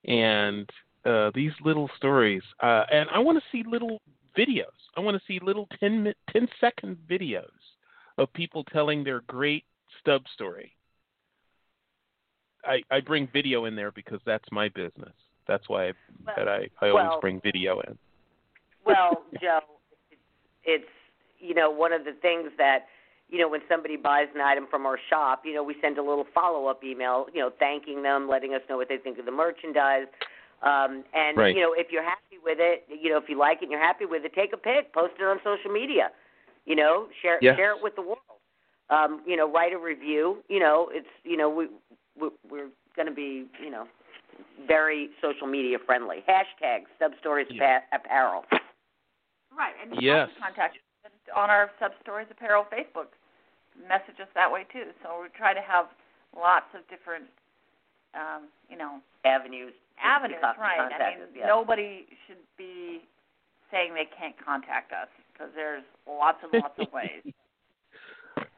and 0.05 0.69
uh, 1.05 1.31
these 1.33 1.51
little 1.63 1.89
stories. 1.97 2.43
Uh, 2.61 2.83
and 2.91 3.09
I 3.13 3.19
want 3.19 3.37
to 3.37 3.43
see 3.51 3.63
little 3.67 4.01
videos. 4.37 4.77
I 4.95 4.99
want 4.99 5.17
to 5.17 5.23
see 5.27 5.39
little 5.43 5.67
10, 5.79 6.13
10 6.31 6.47
second 6.59 6.97
videos 7.09 7.45
of 8.17 8.31
people 8.33 8.63
telling 8.65 9.03
their 9.03 9.21
great 9.21 9.63
stub 9.99 10.23
story. 10.33 10.73
I, 12.65 12.81
I 12.91 12.99
bring 12.99 13.27
video 13.31 13.65
in 13.65 13.75
there 13.75 13.91
because 13.91 14.19
that's 14.25 14.45
my 14.51 14.69
business. 14.69 15.13
That's 15.47 15.67
why 15.69 15.87
I, 15.89 15.93
Well- 16.25 16.35
that 16.37 16.47
I, 16.47 16.67
I 16.81 16.89
always 16.89 17.05
well- 17.05 17.19
bring 17.21 17.41
video 17.41 17.79
in. 17.81 17.97
Well, 18.85 19.23
Joe, 19.41 19.59
it's, 20.11 20.21
it's 20.63 20.91
you 21.39 21.53
know 21.53 21.69
one 21.69 21.93
of 21.93 22.05
the 22.05 22.13
things 22.21 22.49
that 22.57 22.85
you 23.29 23.39
know 23.39 23.49
when 23.49 23.61
somebody 23.69 23.97
buys 23.97 24.27
an 24.35 24.41
item 24.41 24.67
from 24.69 24.85
our 24.85 24.97
shop, 25.09 25.41
you 25.45 25.53
know 25.53 25.63
we 25.63 25.75
send 25.81 25.97
a 25.97 26.01
little 26.03 26.25
follow 26.33 26.67
up 26.67 26.83
email, 26.83 27.27
you 27.33 27.41
know 27.41 27.51
thanking 27.59 28.03
them, 28.03 28.27
letting 28.29 28.53
us 28.53 28.61
know 28.69 28.77
what 28.77 28.89
they 28.89 28.97
think 28.97 29.19
of 29.19 29.25
the 29.25 29.31
merchandise. 29.31 30.07
Um, 30.63 31.03
and 31.13 31.37
Right. 31.37 31.55
you 31.55 31.61
know 31.61 31.73
if 31.73 31.87
you're 31.91 32.03
happy 32.03 32.37
with 32.43 32.57
it, 32.59 32.85
you 32.89 33.09
know 33.09 33.17
if 33.17 33.29
you 33.29 33.37
like 33.37 33.57
it 33.61 33.63
and 33.63 33.71
you're 33.71 33.81
happy 33.83 34.05
with 34.05 34.23
it, 34.25 34.33
take 34.33 34.53
a 34.53 34.57
pic, 34.57 34.93
post 34.93 35.13
it 35.19 35.23
on 35.23 35.39
social 35.43 35.71
media. 35.71 36.09
You 36.65 36.75
know, 36.75 37.07
share 37.21 37.39
Yes. 37.41 37.55
share 37.57 37.71
it 37.75 37.81
with 37.81 37.95
the 37.95 38.01
world. 38.01 38.19
Um, 38.89 39.21
you 39.27 39.35
know, 39.35 39.51
write 39.51 39.73
a 39.73 39.77
review. 39.77 40.43
You 40.47 40.59
know, 40.59 40.89
it's 40.91 41.07
you 41.23 41.37
know 41.37 41.49
we, 41.49 41.67
we 42.19 42.29
we're 42.49 42.69
going 42.95 43.07
to 43.07 43.13
be 43.13 43.45
you 43.61 43.69
know 43.69 43.87
very 44.67 45.09
social 45.21 45.47
media 45.47 45.77
friendly. 45.85 46.23
Hashtag 46.27 46.83
Stub 46.95 47.11
Stories 47.19 47.47
Yeah. 47.51 47.79
Apparel. 47.93 48.45
Right, 49.57 49.73
and 49.81 49.95
you 49.95 50.01
Yes. 50.01 50.29
can 50.33 50.43
contact 50.43 50.75
us 50.75 50.81
on 51.35 51.49
our 51.49 51.69
Stub 51.77 51.91
Stories 52.01 52.27
Apparel 52.31 52.65
Facebook. 52.71 53.11
Message 53.87 54.19
us 54.21 54.27
that 54.35 54.51
way 54.51 54.65
too. 54.71 54.91
So 55.03 55.21
we 55.21 55.27
try 55.37 55.53
to 55.53 55.61
have 55.61 55.85
lots 56.35 56.65
of 56.73 56.81
different, 56.89 57.25
um, 58.15 58.49
you 58.69 58.77
know, 58.77 58.99
avenues. 59.25 59.73
avenues. 60.01 60.39
con- 60.41 60.55
Right. 60.59 60.77
contact 60.77 61.01
I 61.01 61.13
mean, 61.15 61.23
us, 61.23 61.29
yeah. 61.35 61.47
nobody 61.47 62.07
should 62.25 62.41
be 62.57 63.01
saying 63.71 63.93
they 63.93 64.05
can't 64.17 64.35
contact 64.43 64.91
us 64.93 65.09
because 65.31 65.49
there's 65.55 65.83
lots 66.07 66.39
and 66.43 66.53
lots 66.61 66.77
of 66.79 66.91
ways. 66.91 67.23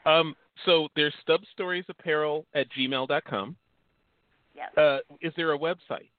Um, 0.05 0.35
so 0.65 0.87
there's 0.95 1.13
Stub 1.21 1.41
Stories 1.53 1.85
Apparel 1.89 2.45
at 2.55 2.67
gmail.com. 2.71 3.55
Yes. 4.55 4.77
Uh, 4.77 4.97
is 5.21 5.31
there 5.37 5.53
a 5.53 5.57
website? 5.57 6.09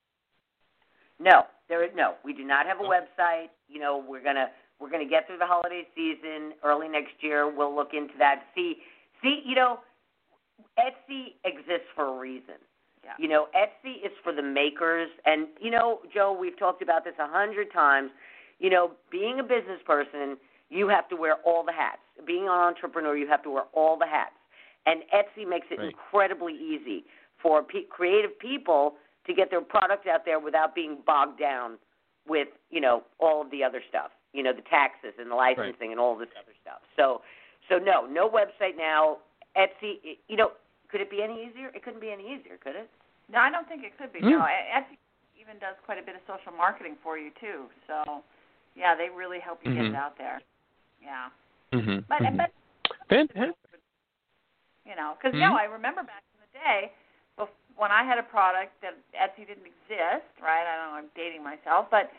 No, 1.19 1.43
there 1.69 1.85
is 1.85 1.91
no. 1.95 2.15
We 2.25 2.33
do 2.33 2.45
not 2.45 2.67
have 2.67 2.79
a 2.81 2.85
website. 2.85 3.49
You 3.69 3.81
know, 3.81 4.03
we're 4.07 4.23
gonna 4.23 4.47
we're 4.81 4.91
gonna 4.91 5.05
get 5.05 5.27
through 5.27 5.39
the 5.39 5.47
holiday 5.47 5.87
season. 5.95 6.55
Early 6.65 6.89
next 6.89 7.13
year, 7.21 7.49
we'll 7.49 7.75
look 7.75 7.93
into 7.93 8.15
that. 8.19 8.45
See, 8.55 8.79
see, 9.23 9.43
you 9.45 9.55
know, 9.55 9.81
Etsy 10.79 11.35
exists 11.45 11.89
for 11.95 12.07
a 12.07 12.19
reason. 12.19 12.57
Yeah. 13.05 13.13
You 13.19 13.29
know, 13.29 13.49
Etsy 13.55 14.05
is 14.05 14.13
for 14.23 14.33
the 14.33 14.43
makers, 14.43 15.09
and 15.25 15.49
you 15.61 15.71
know, 15.71 16.01
Joe, 16.13 16.37
we've 16.39 16.59
talked 16.59 16.83
about 16.83 17.05
this 17.05 17.15
a 17.19 17.27
hundred 17.27 17.73
times. 17.73 18.11
You 18.59 18.71
know, 18.71 18.93
being 19.11 19.41
a 19.41 19.43
business 19.43 19.81
person, 19.87 20.37
you 20.69 20.89
have 20.89 21.09
to 21.09 21.17
wear 21.17 21.37
all 21.45 21.65
the 21.65 21.73
hats. 21.73 22.03
Being 22.27 22.45
an 22.45 22.51
entrepreneur, 22.51 23.17
you 23.17 23.27
have 23.29 23.43
to 23.45 23.51
wear 23.51 23.65
all 23.73 23.99
the 23.99 24.07
hats. 24.07 24.35
And 24.87 25.03
Etsy 25.15 25.49
makes 25.49 25.67
it 25.71 25.79
Right. 25.79 25.89
incredibly 25.89 26.55
easy 26.55 27.05
for 27.39 27.63
pe- 27.63 27.85
creative 27.85 28.39
people 28.39 28.97
to 29.27 29.35
get 29.35 29.51
their 29.51 29.61
product 29.61 30.07
out 30.07 30.25
there 30.25 30.39
without 30.39 30.75
being 30.75 30.97
bogged 31.07 31.39
down 31.39 31.79
with, 32.27 32.49
you 32.71 32.81
know, 32.81 33.03
all 33.19 33.41
of 33.41 33.51
the 33.51 33.65
other 33.65 33.83
stuff. 33.89 34.11
You 34.33 34.43
know, 34.43 34.53
the 34.53 34.63
taxes 34.63 35.15
and 35.19 35.31
the 35.31 35.35
licensing 35.35 35.91
and 35.91 35.99
all 35.99 36.15
this 36.17 36.31
other 36.39 36.55
stuff. 36.63 36.81
So, 36.95 37.23
so 37.69 37.79
no, 37.79 38.07
no 38.07 38.31
website 38.31 38.79
now. 38.79 39.19
Etsy, 39.59 40.19
you 40.29 40.37
know, 40.39 40.53
could 40.91 41.01
it 41.01 41.11
be 41.11 41.23
any 41.23 41.43
easier? 41.51 41.75
It 41.75 41.83
couldn't 41.83 42.01
be 42.01 42.11
any 42.15 42.23
easier, 42.23 42.55
could 42.63 42.77
it? 42.79 42.89
No, 43.27 43.41
I 43.43 43.51
don't 43.51 43.67
think 43.67 43.83
it 43.83 43.99
could 43.99 44.13
be. 44.13 44.21
Mm. 44.23 44.31
No, 44.31 44.47
E- 44.47 44.71
Etsy 44.71 44.95
even 45.35 45.59
does 45.59 45.75
quite 45.85 45.99
a 45.99 46.07
bit 46.07 46.15
of 46.15 46.23
social 46.31 46.55
marketing 46.55 46.95
for 47.03 47.19
you 47.19 47.31
too. 47.43 47.67
So, 47.91 48.23
yeah, 48.79 48.95
they 48.95 49.11
really 49.11 49.41
help 49.43 49.59
you 49.67 49.75
get 49.75 49.83
Mhm. 49.83 49.91
it 49.91 49.97
out 49.99 50.17
there. 50.17 50.39
Yeah, 51.03 51.31
Mm-hmm. 51.73 52.07
but 52.07 52.23
but 52.37 52.51
Fantastic. 53.09 53.57
you 54.87 54.95
know, 54.95 55.17
because 55.19 55.35
Mhm. 55.35 55.41
no, 55.41 55.57
I 55.57 55.65
remember 55.65 56.03
back 56.05 56.23
in 56.35 56.41
the 56.47 56.59
day 56.59 56.93
when 57.77 57.91
I 57.91 58.05
had 58.05 58.19
a 58.19 58.23
product 58.23 58.79
that 58.83 58.95
Etsy 59.15 59.47
didn't 59.47 59.67
exist. 59.67 60.27
Right? 60.41 60.67
I 60.67 60.77
don't 60.77 60.91
know. 60.93 60.99
I'm 60.99 61.11
dating 61.17 61.43
myself, 61.43 61.89
but 61.91 62.13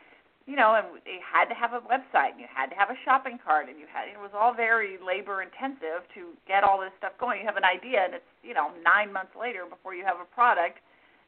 you 0.47 0.55
know, 0.55 0.73
and 0.75 0.87
you 1.05 1.21
had 1.21 1.45
to 1.45 1.55
have 1.55 1.73
a 1.73 1.81
website, 1.85 2.31
and 2.33 2.39
you 2.41 2.47
had 2.49 2.67
to 2.69 2.75
have 2.75 2.89
a 2.89 2.97
shopping 3.05 3.37
cart, 3.37 3.69
and 3.69 3.77
you 3.79 3.85
had 3.85 4.09
it 4.09 4.19
was 4.19 4.31
all 4.33 4.53
very 4.53 4.97
labor 4.97 5.41
intensive 5.41 6.03
to 6.15 6.33
get 6.47 6.63
all 6.63 6.79
this 6.79 6.91
stuff 6.97 7.13
going. 7.19 7.39
You 7.39 7.45
have 7.45 7.57
an 7.57 7.65
idea, 7.65 8.03
and 8.05 8.13
it's 8.15 8.31
you 8.43 8.53
know 8.53 8.71
nine 8.83 9.13
months 9.13 9.33
later 9.39 9.65
before 9.69 9.93
you 9.93 10.03
have 10.05 10.19
a 10.19 10.25
product 10.33 10.79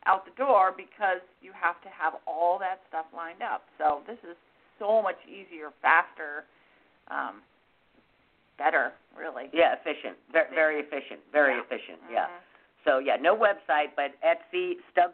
out 0.06 0.26
the 0.26 0.36
door 0.36 0.74
because 0.76 1.22
you 1.42 1.52
have 1.54 1.80
to 1.82 1.90
have 1.90 2.14
all 2.28 2.60
that 2.60 2.82
stuff 2.90 3.06
lined 3.16 3.42
up. 3.42 3.64
So 3.78 4.02
this 4.06 4.20
is 4.28 4.36
so 4.80 5.02
much 5.02 5.16
easier, 5.30 5.72
faster, 5.82 6.44
um, 7.08 7.40
better, 8.58 8.92
really. 9.18 9.48
Yeah, 9.54 9.76
efficient. 9.80 10.18
Very, 10.32 10.50
very 10.54 10.80
efficient. 10.82 11.22
Very 11.32 11.56
Yeah. 11.56 11.62
efficient. 11.62 12.00
Yeah. 12.10 12.28
Mhm. 12.28 12.42
So 12.84 12.98
yeah, 13.00 13.16
no 13.16 13.36
website, 13.36 13.96
but 13.96 14.12
Etsy 14.22 14.76
Stub 14.92 15.14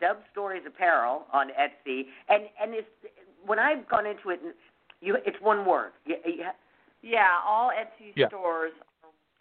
Step 0.00 0.16
Stub 0.16 0.32
Stories 0.32 0.62
Apparel 0.66 1.26
on 1.32 1.48
Etsy, 1.48 2.06
and 2.28 2.44
and 2.60 2.72
it's 2.74 2.88
when 3.44 3.58
I've 3.58 3.86
gone 3.88 4.06
into 4.06 4.30
it, 4.30 4.40
you 5.00 5.16
it's 5.26 5.36
one 5.40 5.66
word. 5.66 5.92
You, 6.06 6.16
you, 6.24 6.42
ha- 6.44 6.56
Yeah, 7.02 7.38
all 7.46 7.70
Etsy 7.70 8.12
Yeah. 8.16 8.28
stores 8.28 8.72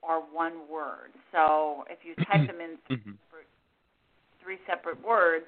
are, 0.03 0.19
are 0.19 0.21
one 0.31 0.67
word. 0.69 1.11
So 1.31 1.85
if 1.89 1.99
you 2.03 2.15
type 2.25 2.45
them 2.47 2.59
in 2.61 2.77
hmm 2.87 3.11
three 4.43 4.57
separate 4.65 4.99
words, 5.05 5.45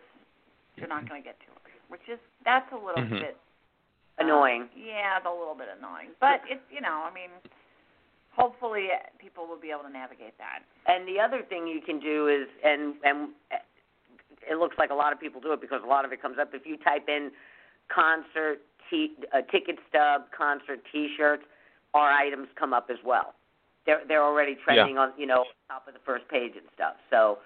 you're 0.77 0.87
not 0.87 1.07
going 1.07 1.23
to 1.23 1.25
get 1.25 1.39
to 1.39 1.51
it. 1.51 1.81
Which 1.89 2.01
is 2.07 2.19
that's 2.45 2.69
a 2.71 2.75
little 2.75 3.03
Mhm. 3.03 3.19
bit 3.19 3.37
uh, 4.19 4.23
annoying. 4.23 4.69
yeah, 4.75 5.17
it's 5.17 5.25
a 5.25 5.29
little 5.29 5.55
bit 5.55 5.67
annoying. 5.77 6.09
But 6.19 6.41
it's 6.47 6.63
you 6.71 6.81
know, 6.81 7.03
I 7.03 7.11
mean, 7.13 7.31
hopefully 8.31 8.91
uh, 8.91 8.99
people 9.19 9.47
will 9.47 9.59
be 9.59 9.71
able 9.71 9.83
to 9.83 9.89
navigate 9.89 10.37
that. 10.37 10.63
And 10.87 11.07
the 11.07 11.19
other 11.19 11.43
thing 11.43 11.67
you 11.67 11.81
can 11.81 11.99
do 11.99 12.27
is, 12.27 12.47
and 12.63 12.95
and 13.03 13.29
it 14.49 14.57
looks 14.57 14.75
like 14.77 14.89
a 14.89 14.95
lot 14.95 15.13
of 15.13 15.19
people 15.19 15.41
do 15.41 15.53
it 15.53 15.61
because 15.61 15.81
a 15.83 15.87
lot 15.87 16.05
of 16.05 16.11
it 16.11 16.21
comes 16.21 16.37
up. 16.39 16.49
If 16.53 16.65
you 16.65 16.77
type 16.77 17.07
in 17.07 17.31
concert 17.93 18.61
t- 18.89 19.13
uh, 19.33 19.41
ticket 19.51 19.77
stub, 19.89 20.23
concert 20.35 20.81
T-shirts, 20.91 21.43
our 21.93 22.09
items 22.11 22.47
come 22.55 22.73
up 22.73 22.89
as 22.89 22.97
well. 23.05 23.33
They're 23.85 24.01
they're 24.07 24.23
already 24.23 24.55
trending 24.63 24.97
on 24.97 25.11
you 25.17 25.25
know 25.25 25.45
top 25.69 25.87
of 25.87 25.93
the 25.93 25.99
first 26.05 26.27
page 26.27 26.53
and 26.55 26.65
stuff. 26.73 26.95
So 27.09 27.39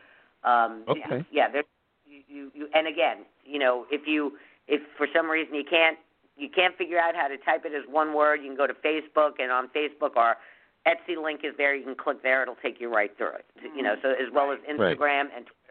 um, 0.44 0.84
Okay. 0.88 1.26
yeah, 1.32 1.50
there's 1.50 1.66
you, 2.06 2.22
you 2.28 2.52
you 2.54 2.70
and 2.74 2.88
again, 2.88 3.26
you 3.46 3.58
know, 3.60 3.86
if 3.90 4.08
you 4.08 4.38
if 4.68 4.82
for 4.98 5.08
some 5.16 5.30
reason 5.30 5.56
you 5.56 5.64
can't 5.64 5.98
you 6.38 6.50
can't 6.50 6.78
figure 6.78 7.00
out 7.00 7.16
how 7.16 7.28
to 7.30 7.38
type 7.38 7.64
it 7.66 7.74
as 7.74 7.84
one 7.90 8.14
word, 8.14 8.42
you 8.42 8.48
can 8.48 8.58
go 8.58 8.68
to 8.68 8.74
Facebook 8.74 9.40
and 9.40 9.52
on 9.52 9.70
Facebook 9.70 10.18
our 10.18 10.38
Etsy 10.86 11.22
link 11.22 11.42
is 11.44 11.54
there. 11.58 11.74
You 11.74 11.84
can 11.84 11.96
click 11.96 12.22
there; 12.22 12.44
it'll 12.44 12.56
take 12.62 12.80
you 12.80 12.94
right 12.94 13.12
through 13.18 13.34
it. 13.42 13.46
You 13.76 13.82
know, 13.82 13.96
so 14.04 14.10
as 14.12 14.30
well 14.32 14.52
as 14.52 14.60
Right. 14.78 14.96
Instagram 14.98 15.30
and 15.36 15.48
Twitter. 15.48 15.65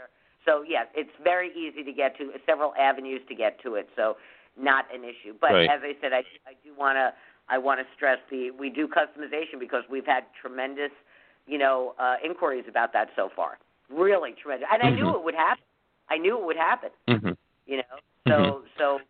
So 0.45 0.63
yes, 0.67 0.87
it's 0.95 1.11
very 1.23 1.51
easy 1.57 1.83
to 1.83 1.93
get 1.93 2.17
to. 2.19 2.33
Several 2.47 2.75
avenues 2.79 3.23
to 3.29 3.35
get 3.35 3.61
to 3.63 3.75
it. 3.77 3.89
So 3.97 4.17
not 4.59 4.85
an 4.95 5.03
issue. 5.05 5.35
But 5.41 5.53
Right. 5.53 5.71
as 5.71 5.81
I 5.83 5.97
said, 6.01 6.13
I 6.13 6.25
I 6.47 6.55
do 6.63 6.75
want 6.77 6.97
to 6.97 7.13
I 7.49 7.59
want 7.59 7.81
to 7.81 7.87
stress 7.95 8.19
the 8.31 8.51
we 8.51 8.71
do 8.71 8.87
customization 8.89 9.59
because 9.59 9.85
we've 9.91 10.07
had 10.07 10.25
tremendous 10.41 10.93
you 11.47 11.59
know 11.59 11.95
uh, 11.99 12.17
inquiries 12.25 12.65
about 12.69 12.93
that 12.93 13.09
so 13.17 13.31
far. 13.35 13.59
Really 13.91 14.33
tremendous, 14.33 14.69
and 14.73 14.83
I 14.83 14.91
knew 14.91 15.07
Mhm. 15.07 15.15
it 15.17 15.25
would 15.25 15.35
happen. 15.35 15.65
I 16.09 16.19
knew 16.19 16.39
it 16.39 16.45
would 16.45 16.57
happen. 16.57 16.91
hmm 17.09 17.33
You 17.67 17.79
know, 17.79 17.99
so 18.29 18.65
so 18.79 19.01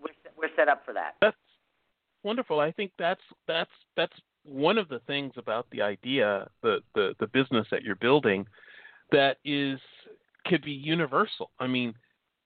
we're 0.00 0.14
we're 0.36 0.54
set 0.56 0.68
up 0.68 0.84
for 0.84 0.92
that. 0.94 1.16
That's 1.20 1.36
wonderful. 2.22 2.60
I 2.60 2.72
think 2.72 2.92
that's 2.98 3.22
that's 3.46 3.70
that's 3.96 4.20
one 4.44 4.78
of 4.78 4.88
the 4.88 5.00
things 5.00 5.32
about 5.36 5.66
the 5.70 5.82
idea, 5.82 6.48
the 6.62 6.82
the 6.94 7.14
the 7.20 7.26
business 7.28 7.66
that 7.70 7.82
you're 7.82 7.96
building, 7.96 8.46
that 9.12 9.38
is 9.44 9.78
could 10.44 10.62
be 10.62 10.72
universal. 10.72 11.50
I 11.58 11.66
mean, 11.66 11.94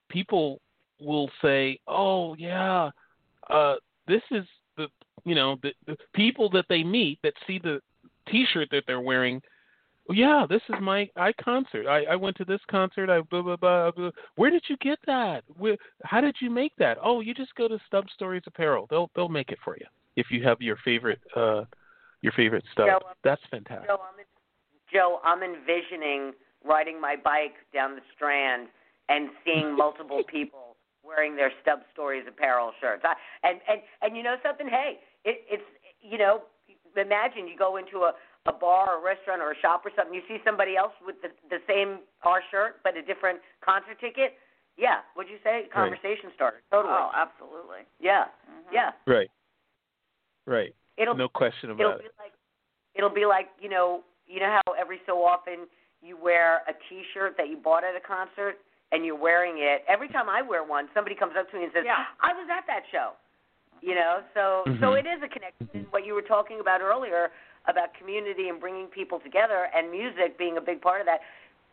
people 0.08 0.60
will 1.00 1.30
say, 1.42 1.78
"Oh 1.86 2.34
yeah, 2.34 2.90
uh, 3.50 3.76
this 4.06 4.22
is 4.30 4.44
the 4.76 4.88
you 5.24 5.34
know 5.34 5.56
the, 5.62 5.72
the 5.86 5.96
people 6.14 6.50
that 6.50 6.66
they 6.68 6.82
meet 6.82 7.18
that 7.22 7.34
see 7.46 7.58
the 7.58 7.80
T-shirt 8.28 8.68
that 8.70 8.84
they're 8.86 9.00
wearing." 9.00 9.40
"Oh, 10.08 10.12
Yeah, 10.12 10.46
this 10.48 10.62
is 10.68 10.76
my 10.80 11.08
I 11.16 11.32
concert. 11.32 11.86
I, 11.86 12.04
I 12.04 12.16
went 12.16 12.36
to 12.38 12.44
this 12.44 12.60
concert. 12.70 13.10
I 13.10 13.20
blah 13.22 13.42
blah 13.42 13.56
blah. 13.56 13.90
blah. 13.90 14.10
Where 14.36 14.50
did 14.50 14.64
you 14.68 14.76
get 14.78 14.98
that? 15.06 15.44
Where, 15.56 15.76
how 16.04 16.20
did 16.20 16.36
you 16.40 16.50
make 16.50 16.72
that? 16.78 16.98
Oh, 17.02 17.20
you 17.20 17.34
just 17.34 17.54
go 17.54 17.68
to 17.68 17.78
Stub 17.86 18.06
Stories 18.14 18.42
Apparel. 18.46 18.86
They'll 18.90 19.10
they'll 19.14 19.28
make 19.28 19.50
it 19.50 19.58
for 19.64 19.76
you 19.76 19.86
if 20.16 20.26
you 20.30 20.42
have 20.44 20.60
your 20.60 20.76
favorite 20.84 21.20
uh 21.36 21.64
your 22.22 22.32
favorite 22.32 22.64
stuff. 22.72 22.86
Joe, 22.88 23.00
That's 23.22 23.42
fantastic. 23.50 23.88
Joe, 23.88 24.00
I'm 24.00 24.24
Joe, 24.92 25.20
I'm 25.24 25.42
envisioning 25.42 26.32
riding 26.64 27.00
my 27.00 27.16
bike 27.16 27.54
down 27.72 27.94
the 27.94 28.02
Strand 28.14 28.68
and 29.08 29.28
seeing 29.44 29.76
multiple 29.84 30.22
people 30.30 30.76
wearing 31.04 31.36
their 31.36 31.52
Stub 31.62 31.80
Stories 31.92 32.24
apparel 32.26 32.72
shirts. 32.80 33.02
I, 33.04 33.14
and 33.46 33.60
and 33.68 33.80
and 34.02 34.16
you 34.16 34.22
know 34.22 34.36
something? 34.42 34.68
Hey, 34.68 35.00
it, 35.24 35.44
it's 35.48 35.68
you 36.00 36.18
know, 36.18 36.42
imagine 36.96 37.46
you 37.48 37.56
go 37.56 37.76
into 37.76 37.98
a 38.08 38.12
a 38.46 38.52
bar 38.52 38.96
or 38.96 39.00
a 39.00 39.02
restaurant 39.02 39.40
or 39.40 39.52
a 39.52 39.58
shop 39.60 39.82
or 39.86 39.90
something, 39.96 40.12
you 40.14 40.20
see 40.28 40.36
somebody 40.44 40.76
else 40.76 40.92
with 41.04 41.16
the 41.22 41.28
the 41.48 41.60
same 41.68 42.00
our 42.22 42.42
shirt 42.50 42.80
but 42.84 42.96
a 42.96 43.02
different 43.02 43.40
concert 43.64 43.98
ticket. 44.00 44.34
Yeah, 44.76 45.06
what'd 45.14 45.30
you 45.30 45.38
say? 45.44 45.68
Conversation 45.72 46.34
started. 46.34 46.60
Totally. 46.70 46.92
Oh, 46.92 47.10
absolutely. 47.14 47.86
Yeah, 48.00 48.24
Mhm. 48.50 48.72
yeah. 48.72 48.90
Right. 49.06 49.30
Right. 50.46 50.74
It'll 50.96 51.14
no 51.16 51.28
question 51.28 51.70
about 51.70 51.80
it'll 51.80 51.92
about 51.92 52.02
be 52.02 52.10
like 52.18 52.32
it'll 52.94 53.10
be 53.10 53.26
like 53.26 53.48
you 53.60 53.68
know 53.68 54.04
you 54.26 54.40
know 54.40 54.50
how 54.50 54.72
every 54.74 55.00
so 55.06 55.24
often 55.24 55.66
you 56.04 56.16
wear 56.20 56.60
a 56.68 56.72
T-shirt 56.88 57.36
that 57.38 57.48
you 57.48 57.56
bought 57.56 57.82
at 57.82 57.96
a 57.96 58.00
concert 58.00 58.58
and 58.92 59.04
you're 59.04 59.16
wearing 59.16 59.56
it. 59.58 59.84
Every 59.88 60.08
time 60.08 60.28
I 60.28 60.42
wear 60.42 60.62
one, 60.62 60.88
somebody 60.94 61.16
comes 61.16 61.32
up 61.38 61.50
to 61.50 61.56
me 61.56 61.64
and 61.64 61.72
says, 61.72 61.84
Yeah. 61.86 62.04
"I 62.20 62.32
was 62.34 62.46
at 62.52 62.66
that 62.66 62.82
show." 62.92 63.12
You 63.80 63.94
know, 63.94 64.22
so 64.34 64.62
so 64.80 64.92
Mhm. 64.92 64.98
it 65.00 65.06
is 65.06 65.22
a 65.22 65.28
connection. 65.28 65.68
And 65.74 65.86
What 65.92 66.04
you 66.04 66.14
were 66.14 66.22
talking 66.22 66.60
about 66.60 66.80
earlier 66.80 67.32
about 67.66 67.94
community 67.94 68.50
and 68.50 68.60
bringing 68.60 68.86
people 68.88 69.18
together, 69.20 69.70
and 69.74 69.90
music 69.90 70.36
being 70.36 70.58
a 70.58 70.60
big 70.60 70.82
part 70.82 71.00
of 71.00 71.06
that. 71.06 71.22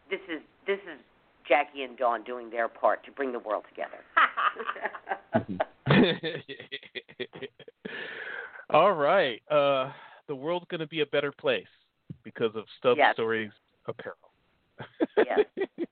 This 0.10 0.22
is 0.30 0.42
this 0.66 0.80
is 0.82 1.00
Jackie 1.46 1.84
and 1.84 1.98
Dawn 1.98 2.24
doing 2.24 2.50
their 2.50 2.68
part 2.68 3.04
to 3.04 3.12
bring 3.12 3.32
the 3.32 3.40
world 3.40 3.66
together. 3.68 4.04
All 8.70 8.94
right. 8.94 9.42
Uh, 9.50 9.92
the 10.28 10.36
world's 10.36 10.66
going 10.70 10.80
to 10.80 10.88
be 10.88 11.02
a 11.02 11.06
better 11.06 11.32
place 11.32 11.68
because 12.24 12.56
of 12.56 12.66
Stub 12.78 12.98
Yes. 12.98 13.16
Stories 13.16 13.52
apparel. 13.88 14.18
Yes. 15.18 15.46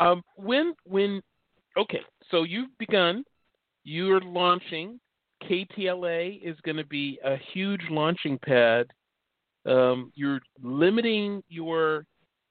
um, 0.00 0.22
when 0.36 0.74
when 0.84 1.22
okay, 1.76 2.00
so 2.30 2.42
you've 2.42 2.76
begun. 2.78 3.24
You're 3.84 4.20
launching. 4.20 4.98
KTLA 5.44 6.42
is 6.42 6.56
going 6.64 6.76
to 6.76 6.84
be 6.84 7.20
a 7.24 7.36
huge 7.52 7.82
launching 7.90 8.38
pad. 8.38 8.86
Um, 9.64 10.12
you're 10.14 10.40
limiting 10.62 11.42
your 11.48 12.04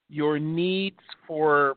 your 0.10 0.40
needs 0.40 1.00
for 1.28 1.76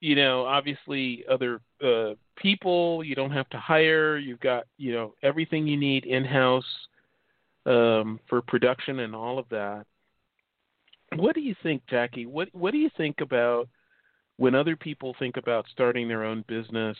you 0.00 0.14
know 0.14 0.44
obviously 0.44 1.24
other 1.30 1.60
uh, 1.82 2.14
people. 2.36 3.02
You 3.04 3.14
don't 3.14 3.30
have 3.30 3.48
to 3.50 3.58
hire. 3.58 4.18
You've 4.18 4.40
got 4.40 4.64
you 4.76 4.92
know 4.92 5.14
everything 5.22 5.66
you 5.66 5.76
need 5.76 6.04
in 6.04 6.24
house 6.24 6.64
um, 7.66 8.20
for 8.28 8.42
production 8.42 9.00
and 9.00 9.14
all 9.14 9.38
of 9.38 9.48
that. 9.50 9.86
What 11.16 11.34
do 11.34 11.40
you 11.40 11.54
think, 11.62 11.82
Jackie? 11.88 12.26
What 12.26 12.48
What 12.52 12.72
do 12.72 12.78
you 12.78 12.90
think 12.96 13.20
about 13.20 13.68
when 14.36 14.54
other 14.54 14.76
people 14.76 15.14
think 15.18 15.36
about 15.36 15.66
starting 15.72 16.08
their 16.08 16.24
own 16.24 16.44
business? 16.48 16.96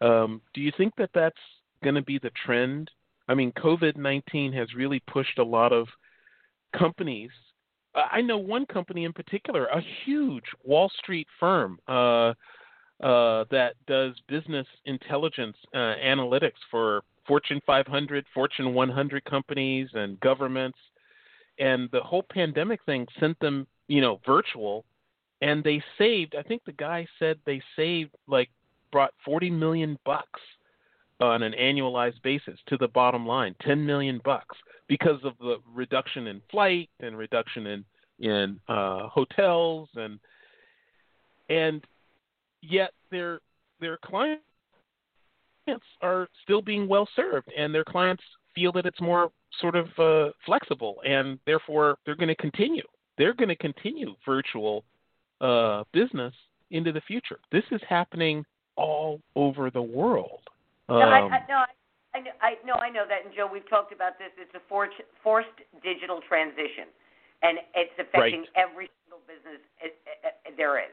Um, 0.00 0.40
do 0.54 0.60
you 0.60 0.72
think 0.76 0.94
that 0.96 1.10
that's 1.14 1.36
going 1.82 1.94
to 1.94 2.02
be 2.02 2.18
the 2.18 2.32
trend? 2.44 2.90
I 3.28 3.34
mean, 3.34 3.52
COVID 3.52 3.96
nineteen 3.96 4.52
has 4.52 4.74
really 4.74 5.00
pushed 5.00 5.38
a 5.38 5.44
lot 5.44 5.72
of 5.72 5.86
companies. 6.76 7.30
I 7.94 8.22
know 8.22 8.38
one 8.38 8.64
company 8.66 9.04
in 9.04 9.12
particular, 9.12 9.66
a 9.66 9.82
huge 10.04 10.44
Wall 10.64 10.90
Street 11.02 11.26
firm 11.38 11.78
uh, 11.86 12.32
uh, 13.02 13.44
that 13.50 13.74
does 13.86 14.14
business 14.28 14.66
intelligence 14.86 15.56
uh, 15.74 15.94
analytics 16.02 16.60
for 16.70 17.02
Fortune 17.26 17.60
500, 17.66 18.24
Fortune 18.32 18.74
100 18.74 19.24
companies 19.24 19.88
and 19.92 20.18
governments. 20.20 20.78
And 21.58 21.88
the 21.92 22.00
whole 22.00 22.24
pandemic 22.30 22.80
thing 22.84 23.06
sent 23.20 23.38
them, 23.40 23.66
you 23.88 24.00
know, 24.00 24.20
virtual. 24.26 24.84
And 25.40 25.62
they 25.64 25.82
saved, 25.98 26.34
I 26.38 26.42
think 26.42 26.62
the 26.64 26.72
guy 26.72 27.06
said 27.18 27.38
they 27.44 27.60
saved 27.76 28.12
like 28.26 28.48
brought 28.90 29.12
40 29.24 29.50
million 29.50 29.98
bucks 30.04 30.40
on 31.20 31.42
an 31.42 31.54
annualized 31.60 32.22
basis 32.22 32.58
to 32.66 32.76
the 32.76 32.88
bottom 32.88 33.26
line, 33.26 33.54
10 33.62 33.84
million 33.84 34.20
bucks 34.24 34.56
because 34.88 35.20
of 35.24 35.32
the 35.38 35.56
reduction 35.72 36.26
in 36.26 36.42
flight 36.50 36.90
and 37.00 37.16
reduction 37.16 37.66
in 37.66 37.84
in 38.18 38.60
uh, 38.68 39.08
hotels 39.08 39.88
and 39.96 40.18
and 41.48 41.82
yet 42.60 42.92
their 43.10 43.40
their 43.80 43.98
clients 44.04 44.42
are 46.00 46.28
still 46.42 46.62
being 46.62 46.86
well 46.88 47.08
served 47.16 47.50
and 47.56 47.74
their 47.74 47.84
clients 47.84 48.22
feel 48.54 48.72
that 48.72 48.86
it's 48.86 49.00
more 49.00 49.30
sort 49.60 49.76
of 49.76 49.86
uh, 49.98 50.32
flexible 50.46 50.96
and 51.06 51.38
therefore 51.46 51.96
they're 52.04 52.16
going 52.16 52.28
to 52.28 52.36
continue 52.36 52.82
they're 53.18 53.34
going 53.34 53.48
to 53.48 53.56
continue 53.56 54.14
virtual 54.26 54.84
uh, 55.40 55.84
business 55.92 56.34
into 56.70 56.92
the 56.92 57.00
future 57.02 57.38
this 57.50 57.64
is 57.70 57.80
happening 57.88 58.44
all 58.76 59.20
over 59.36 59.70
the 59.70 59.82
world 59.82 60.40
no, 60.88 60.96
I, 60.98 61.22
Um, 61.22 61.32
I, 61.32 61.38
no, 61.48 61.56
I, 61.56 61.70
I, 62.14 62.20
know, 62.20 62.30
I 62.42 62.52
know, 62.64 62.74
I 62.74 62.90
know 62.90 63.04
that, 63.08 63.24
and 63.24 63.34
Joe, 63.34 63.48
we've 63.50 63.68
talked 63.68 63.92
about 63.92 64.18
this. 64.18 64.28
It's 64.36 64.54
a 64.54 64.60
forced, 64.68 65.00
forced 65.22 65.56
digital 65.82 66.20
transition, 66.28 66.92
and 67.42 67.58
it's 67.74 67.96
affecting 67.98 68.44
Right. 68.52 68.68
every 68.68 68.90
single 69.04 69.24
business 69.24 69.60
it, 69.80 69.96
it, 70.04 70.56
there 70.56 70.78
is. 70.78 70.92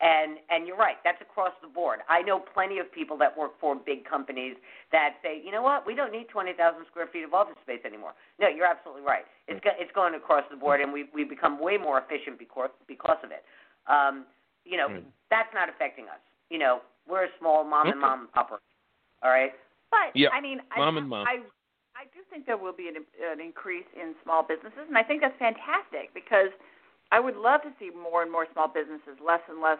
And 0.00 0.38
and 0.48 0.66
you're 0.66 0.78
right, 0.80 0.96
that's 1.04 1.20
across 1.20 1.52
the 1.60 1.68
board. 1.68 2.00
I 2.08 2.22
know 2.22 2.40
plenty 2.40 2.78
of 2.78 2.90
people 2.90 3.18
that 3.18 3.36
work 3.36 3.52
for 3.60 3.76
big 3.76 4.08
companies 4.08 4.56
that 4.92 5.20
say, 5.22 5.42
you 5.44 5.52
know 5.52 5.60
what, 5.60 5.86
we 5.86 5.94
don't 5.94 6.10
need 6.10 6.28
20,000 6.32 6.56
square 6.88 7.06
feet 7.12 7.24
of 7.24 7.34
office 7.34 7.56
space 7.60 7.84
anymore. 7.84 8.12
No, 8.40 8.48
you're 8.48 8.64
absolutely 8.64 9.02
right. 9.04 9.24
It's 9.46 9.60
go, 9.62 9.70
it's 9.76 9.92
going 9.92 10.14
across 10.14 10.44
the 10.50 10.56
board, 10.56 10.80
and 10.80 10.90
we 10.90 11.04
we 11.12 11.24
become 11.24 11.60
way 11.60 11.76
more 11.76 12.00
efficient 12.00 12.38
because 12.38 12.70
because 12.88 13.18
of 13.22 13.30
it. 13.30 13.44
Um, 13.86 14.24
you 14.64 14.76
know, 14.76 14.88
Right. 14.88 15.04
that's 15.28 15.52
not 15.52 15.68
affecting 15.68 16.04
us. 16.04 16.20
You 16.48 16.58
know, 16.58 16.80
we're 17.08 17.24
a 17.24 17.32
small 17.38 17.62
mom 17.64 17.86
and 17.88 17.96
Okay. 17.96 18.00
mom 18.00 18.28
operation. 18.36 18.64
All 19.22 19.30
right. 19.30 19.52
But 19.90 20.16
Yep. 20.16 20.32
I 20.32 20.40
mean, 20.40 20.60
Mom 20.76 20.96
I, 20.96 20.98
and 21.00 21.08
mom. 21.08 21.26
I 21.26 21.34
I 21.92 22.04
do 22.14 22.24
think 22.30 22.46
there 22.46 22.56
will 22.56 22.72
be 22.72 22.88
an, 22.88 22.96
an 23.20 23.40
increase 23.40 23.84
in 23.92 24.14
small 24.24 24.42
businesses, 24.42 24.88
and 24.88 24.96
I 24.96 25.02
think 25.02 25.20
that's 25.20 25.36
fantastic 25.38 26.14
because 26.14 26.48
I 27.12 27.18
would 27.20 27.36
love 27.36 27.62
to 27.62 27.72
see 27.78 27.90
more 27.90 28.22
and 28.22 28.30
more 28.30 28.46
small 28.52 28.68
businesses, 28.68 29.18
less 29.24 29.40
and 29.48 29.60
less 29.60 29.78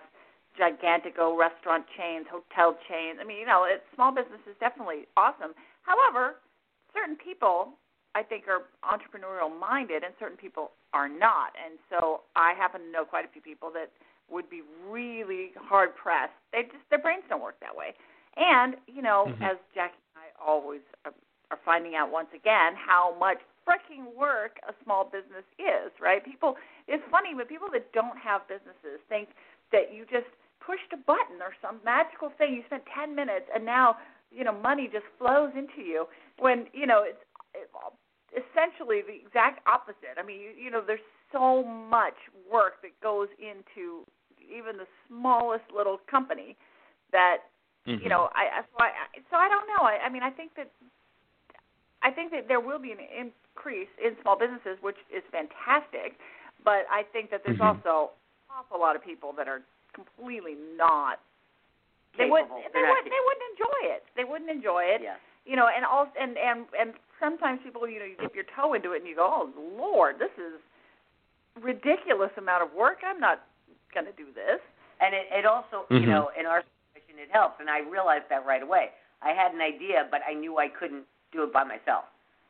gigantico 0.59 1.39
restaurant 1.39 1.87
chains, 1.97 2.27
hotel 2.31 2.77
chains. 2.89 3.19
I 3.21 3.25
mean, 3.25 3.39
you 3.39 3.47
know, 3.47 3.65
it's 3.71 3.85
small 3.95 4.11
business 4.11 4.41
is 4.51 4.57
definitely 4.59 5.07
awesome. 5.17 5.55
However, 5.83 6.37
certain 6.93 7.17
people 7.17 7.75
I 8.15 8.23
think 8.25 8.45
are 8.51 8.67
entrepreneurial 8.83 9.47
minded, 9.49 10.03
and 10.03 10.13
certain 10.19 10.37
people 10.37 10.73
are 10.93 11.09
not. 11.09 11.55
And 11.55 11.79
so 11.89 12.23
I 12.35 12.55
happen 12.59 12.81
to 12.83 12.91
know 12.91 13.05
quite 13.05 13.25
a 13.25 13.29
few 13.29 13.41
people 13.41 13.71
that 13.75 13.91
would 14.31 14.51
be 14.51 14.63
really 14.89 15.53
hard 15.55 15.95
pressed. 15.95 16.35
They 16.53 16.63
just 16.65 16.83
their 16.91 16.99
brains 16.99 17.23
don't 17.29 17.43
work 17.43 17.59
that 17.61 17.75
way. 17.75 17.95
And 18.37 18.75
you 18.87 19.03
know, 19.03 19.31
Mhm. 19.39 19.55
as 19.55 19.57
Jackie 19.75 19.95
and 20.17 20.25
I 20.27 20.43
always 20.43 20.83
are, 21.05 21.15
are 21.51 21.59
finding 21.65 21.95
out 21.95 22.11
once 22.11 22.33
again 22.35 22.75
how 22.75 23.15
much 23.19 23.39
freaking 23.67 24.15
work 24.17 24.59
a 24.69 24.73
small 24.85 25.05
business 25.05 25.45
is, 25.59 25.93
right? 26.01 26.25
People, 26.25 26.57
it's 26.89 27.03
funny, 27.11 27.31
but 27.37 27.49
people 27.49 27.69
that 27.73 27.93
don't 27.93 28.17
have 28.19 28.47
businesses 28.49 28.99
think 29.09 29.29
that 29.73 29.93
you 29.95 30.05
just 30.11 30.29
pushed 30.65 30.93
a 30.93 30.97
button 30.97 31.41
or 31.41 31.55
some 31.63 31.81
magical 31.85 32.31
thing. 32.37 32.55
You 32.55 32.63
spent 32.67 32.83
10 32.95 33.15
minutes 33.15 33.47
and 33.55 33.65
now, 33.65 33.97
you 34.31 34.45
know, 34.45 34.53
money 34.53 34.89
just 34.91 35.07
flows 35.19 35.51
into 35.57 35.81
you 35.83 36.07
when, 36.39 36.67
you 36.73 36.87
know, 36.87 37.03
it's 37.05 37.21
it, 37.55 37.69
essentially 38.31 39.03
the 39.03 39.15
exact 39.27 39.67
opposite. 39.67 40.19
I 40.19 40.23
mean, 40.23 40.41
you, 40.41 40.51
you 40.57 40.71
know, 40.71 40.83
there's 40.87 41.03
so 41.33 41.65
much 41.65 42.17
work 42.51 42.83
that 42.83 42.95
goes 43.03 43.29
into 43.39 44.07
even 44.39 44.77
the 44.77 44.87
smallest 45.09 45.65
little 45.75 45.99
company 46.11 46.57
that 47.13 47.39
Mhm. 47.87 48.03
you 48.03 48.09
know, 48.09 48.29
I 48.35 48.63
so 48.71 48.77
I 48.79 48.89
I- 48.89 49.21
so 49.31 49.37
I 49.37 49.49
don't 49.49 49.67
know. 49.67 49.83
I, 49.83 50.05
I 50.05 50.09
mean, 50.11 50.23
I 50.23 50.31
think 50.31 50.55
that 50.55 50.71
I 52.03 52.11
think 52.11 52.31
that 52.33 52.49
there 52.49 52.61
will 52.61 52.79
be 52.79 52.93
an 52.93 53.01
increase 53.61 53.89
in 54.03 54.17
small 54.23 54.39
businesses, 54.41 54.81
which 54.81 54.97
is 55.13 55.23
fantastic. 55.31 56.17
But 56.65 56.89
I 56.91 57.05
think 57.13 57.31
that 57.31 57.45
there's 57.45 57.59
Mhm. 57.61 57.85
also 57.85 58.13
an 58.49 58.57
awful 58.57 58.81
lot 58.81 58.97
of 58.97 59.03
people 59.05 59.33
that 59.35 59.49
are 59.49 59.63
completely 59.93 60.55
not. 60.77 61.21
They 62.17 62.29
would 62.29 62.43
Capable. 62.43 62.63
they 62.63 62.69
They're 62.81 62.89
would 62.91 63.05
they 63.05 63.21
wouldn't 63.21 63.51
enjoy 63.51 63.81
it. 63.95 64.05
They 64.15 64.25
wouldn't 64.25 64.51
enjoy 64.51 64.85
it. 64.85 65.01
Yeah. 65.03 65.17
You 65.45 65.57
know, 65.57 65.69
and 65.69 65.85
all 65.85 66.11
and 66.19 66.37
and 66.39 66.67
and 66.79 66.95
sometimes 67.19 67.63
people, 67.63 67.87
you 67.89 67.99
know, 67.99 68.05
you 68.05 68.17
dip 68.17 68.35
your 68.35 68.45
toe 68.45 68.75
into 68.75 68.93
it 68.93 68.99
and 68.99 69.07
you 69.09 69.15
go, 69.15 69.25
"Oh 69.25 69.53
Lord, 69.77 70.19
this 70.19 70.33
is 70.37 70.61
ridiculous 71.61 72.37
amount 72.37 72.63
of 72.63 72.73
work. 72.75 73.03
I'm 73.05 73.21
not 73.21 73.43
going 73.93 74.07
to 74.07 74.13
do 74.13 74.33
this." 74.33 74.61
And 75.01 75.15
it, 75.15 75.29
it 75.33 75.47
also, 75.47 75.87
Mhm. 75.89 76.01
you 76.01 76.07
know, 76.07 76.29
in 76.37 76.47
our 76.47 76.63
situation, 76.93 77.19
it 77.19 77.31
helps. 77.31 77.61
And 77.61 77.71
I 77.71 77.79
realized 77.81 78.29
that 78.29 78.45
right 78.45 78.63
away. 78.63 78.93
I 79.23 79.33
had 79.33 79.55
an 79.55 79.61
idea, 79.63 80.09
but 80.11 80.23
I 80.27 80.35
knew 80.35 80.59
I 80.59 80.69
couldn't 80.69 81.07
do 81.33 81.43
it 81.45 81.53
by 81.53 81.65
myself. 81.65 82.05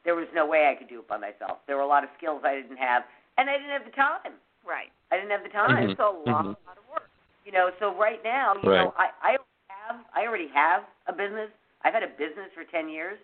There 0.05 0.14
was 0.14 0.26
no 0.34 0.46
way 0.46 0.68
I 0.70 0.74
could 0.74 0.88
do 0.88 1.01
it 1.01 1.09
by 1.09 1.18
myself. 1.18 1.59
There 1.66 1.76
were 1.76 1.82
a 1.82 1.86
lot 1.88 2.05
of 2.05 2.11
skills 2.16 2.40
I 2.44 2.57
didn't 2.57 2.78
have, 2.78 3.05
and 3.36 3.51
I 3.51 3.57
didn't 3.57 3.70
have 3.70 3.84
the 3.84 3.92
time. 3.92 4.32
Right. 4.64 4.92
I 5.12 5.16
didn't 5.16 5.30
have 5.30 5.42
the 5.42 5.51
time. 5.51 5.76
Mhm. 5.76 5.90
It's 5.90 6.01
a 6.01 6.05
lot, 6.05 6.44
Mhm. 6.44 6.57
lot 6.66 6.78
of 6.78 6.88
work. 6.88 7.11
You 7.44 7.53
know, 7.53 7.70
so 7.78 7.92
right 7.94 8.22
now, 8.22 8.55
you 8.62 8.68
know, 8.68 8.94
I 8.96 9.11
I 9.22 9.38
have 9.68 10.05
I 10.14 10.26
already 10.26 10.48
have 10.48 10.84
a 11.07 11.12
business. 11.12 11.51
I've 11.82 11.94
had 11.94 12.03
a 12.03 12.09
business 12.09 12.53
for 12.53 12.64
ten 12.64 12.88
years, 12.88 13.18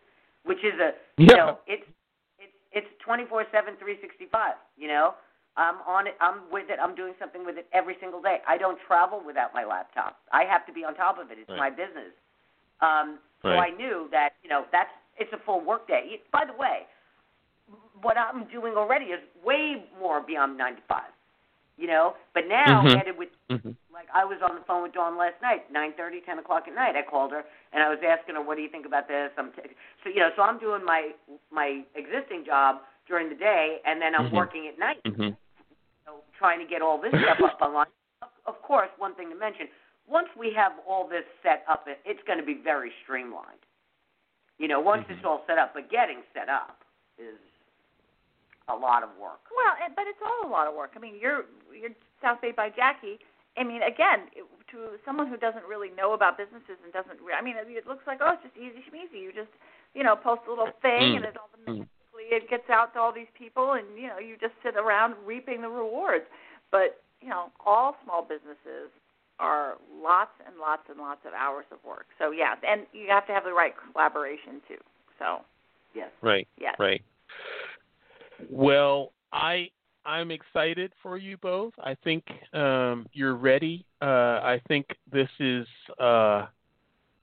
which 0.45 0.63
is 0.65 0.79
a 0.81 0.95
you 1.17 1.27
know 1.37 1.59
it's 1.67 1.87
it's 2.39 2.57
it's 2.73 2.89
twenty 2.99 3.25
four 3.27 3.45
seven 3.53 3.77
three 3.77 4.01
sixty 4.01 4.27
five. 4.27 4.57
You 4.77 4.89
know, 4.89 5.15
I'm 5.57 5.81
on 5.87 6.07
it. 6.07 6.17
I'm 6.21 6.51
with 6.51 6.69
it. 6.71 6.79
I'm 6.81 6.95
doing 6.95 7.15
something 7.19 7.45
with 7.45 7.57
it 7.59 7.69
every 7.73 7.97
single 8.01 8.21
day. 8.21 8.43
I 8.47 8.57
don't 8.59 8.79
travel 8.81 9.21
without 9.21 9.55
my 9.55 9.65
laptop. 9.65 10.21
I 10.33 10.45
have 10.45 10.67
to 10.67 10.73
be 10.73 10.85
on 10.85 10.95
top 10.95 11.19
of 11.19 11.31
it. 11.31 11.39
It's 11.39 11.49
Right. 11.49 11.59
my 11.59 11.71
business. 11.71 12.13
Um, 12.81 13.21
so 13.43 13.51
I 13.51 13.71
knew 13.71 14.09
that 14.11 14.35
you 14.43 14.49
know 14.51 14.67
that's 14.73 14.91
it's 15.19 15.33
a 15.33 15.39
full 15.45 15.61
work 15.65 15.87
day. 15.89 16.21
By 16.33 16.45
the 16.45 16.53
way, 16.53 16.87
what 18.03 18.17
I'm 18.17 18.47
doing 18.49 18.75
already 18.77 19.07
is 19.07 19.21
way 19.45 19.85
more 19.99 20.21
beyond 20.21 20.57
nine 20.57 20.77
to 20.77 20.83
five. 20.89 21.13
You 21.77 21.89
know, 21.89 22.17
but 22.33 22.47
now 22.49 22.85
Mhm. 22.85 22.97
added 22.97 23.19
with 23.19 23.29
hmm 23.51 23.71
like 23.93 24.09
I 24.13 24.25
was 24.25 24.41
on 24.43 24.55
the 24.57 24.61
phone 24.63 24.83
with 24.83 24.93
Dawn 24.93 25.17
last 25.17 25.41
night, 25.41 25.71
nine 25.71 25.93
thirty, 25.95 26.21
ten 26.21 26.39
o'clock 26.39 26.69
at 26.69 26.75
night. 26.75 26.97
I 26.97 27.03
called 27.03 27.33
her 27.33 27.45
and 27.73 27.83
I 27.83 27.89
was 27.89 27.99
asking 28.03 28.35
her, 28.35 28.43
"What 28.43 28.57
do 28.57 28.63
you 28.63 28.69
think 28.69 28.87
about 28.87 29.09
this?" 29.09 29.31
I'm 29.39 29.53
t- 29.53 29.63
so 30.03 30.11
you 30.11 30.21
know, 30.21 30.31
so 30.37 30.43
I'm 30.43 30.59
doing 30.59 30.85
my 30.85 31.15
my 31.51 31.85
existing 31.95 32.45
job 32.45 32.83
during 33.07 33.29
the 33.29 33.35
day, 33.35 33.81
and 33.85 34.01
then 34.01 34.15
I'm 34.15 34.31
Mhm. 34.31 34.33
working 34.33 34.69
at 34.69 34.79
night, 34.79 35.01
hmm 35.05 35.31
so 36.05 36.23
trying 36.39 36.59
to 36.61 36.67
get 36.67 36.83
all 36.83 36.99
this 36.99 37.13
stuff 37.23 37.41
up 37.43 37.61
online. 37.63 37.87
Of 38.47 38.61
course, 38.63 38.91
one 38.99 39.15
thing 39.15 39.29
to 39.31 39.37
mention: 39.37 39.69
once 40.07 40.29
we 40.37 40.53
have 40.53 40.73
all 40.87 41.07
this 41.07 41.25
set 41.43 41.65
up, 41.69 41.89
it's 42.05 42.23
going 42.25 42.39
to 42.39 42.45
be 42.45 42.55
very 42.55 42.93
streamlined. 43.03 43.66
You 44.59 44.69
know, 44.69 44.81
once 44.81 45.05
it's 45.09 45.21
Mhm. 45.21 45.27
all 45.27 45.45
set 45.47 45.59
up, 45.59 45.75
but 45.75 45.89
getting 45.91 46.23
set 46.33 46.49
up 46.49 46.83
is 47.19 47.39
a 48.69 48.75
lot 48.75 49.03
of 49.03 49.17
work. 49.19 49.41
Well, 49.55 49.77
but 49.95 50.07
it's 50.07 50.21
all 50.23 50.47
a 50.47 50.51
lot 50.51 50.67
of 50.67 50.75
work. 50.75 50.93
I 50.97 50.99
mean, 50.99 51.17
you're 51.21 51.45
you're 51.73 51.91
South 52.23 52.41
Bay 52.41 52.53
by 52.53 52.71
Jackie. 52.71 53.21
I 53.57 53.65
mean, 53.65 53.83
again, 53.83 54.31
it, 54.35 54.45
to 54.73 54.99
someone 55.05 55.29
who 55.29 55.37
doesn't 55.37 55.65
really 55.67 55.91
know 55.91 56.13
about 56.13 56.37
businesses 56.37 56.77
and 56.83 56.93
doesn't, 56.93 57.21
re- 57.23 57.35
I 57.35 57.41
mean, 57.41 57.57
it 57.57 57.87
looks 57.87 58.07
like 58.07 58.19
oh, 58.21 58.33
it's 58.33 58.43
just 58.43 58.57
easy 58.57 58.83
schmeezy. 58.91 59.21
You 59.21 59.33
just, 59.33 59.53
you 59.95 60.03
know, 60.03 60.17
post 60.17 60.43
a 60.47 60.51
little 60.51 60.73
thing 60.83 61.13
Mm. 61.13 61.17
and 61.17 61.25
it 61.25 61.37
all 61.37 61.49
Mm. 61.67 61.79
magically 61.79 62.25
it 62.35 62.49
gets 62.49 62.69
out 62.71 62.93
to 62.95 63.01
all 63.01 63.13
these 63.13 63.31
people, 63.35 63.73
and 63.75 63.87
you 63.99 64.09
know, 64.09 64.19
you 64.19 64.37
just 64.37 64.55
sit 64.63 64.77
around 64.77 65.15
reaping 65.27 65.61
the 65.61 65.69
rewards. 65.69 66.27
But 66.71 67.03
you 67.21 67.29
know, 67.29 67.53
all 67.65 67.97
small 68.05 68.23
businesses 68.23 68.91
are 69.39 69.75
lots 70.03 70.33
and 70.47 70.57
lots 70.59 70.83
and 70.89 70.99
lots 70.99 71.21
of 71.27 71.33
hours 71.35 71.67
of 71.71 71.79
work. 71.87 72.07
So 72.19 72.31
yeah, 72.31 72.55
and 72.67 72.87
you 72.93 73.07
have 73.09 73.27
to 73.27 73.33
have 73.33 73.45
the 73.45 73.53
right 73.53 73.75
collaboration 73.93 74.61
too. 74.69 74.81
So 75.19 75.41
Yes. 75.97 76.11
Right. 76.21 76.47
yes. 76.61 76.75
Right. 76.79 77.03
Well, 78.51 79.13
I 79.33 79.71
I'm 80.05 80.31
excited 80.31 80.93
for 81.03 81.17
you 81.17 81.37
both. 81.39 81.73
I 81.83 81.97
think 82.05 82.25
um, 82.53 83.07
you're 83.13 83.35
ready. 83.35 83.87
Uh, 84.03 84.05
I 84.45 84.61
think 84.69 84.87
this 85.11 85.29
is 85.41 85.67
uh, 85.99 86.47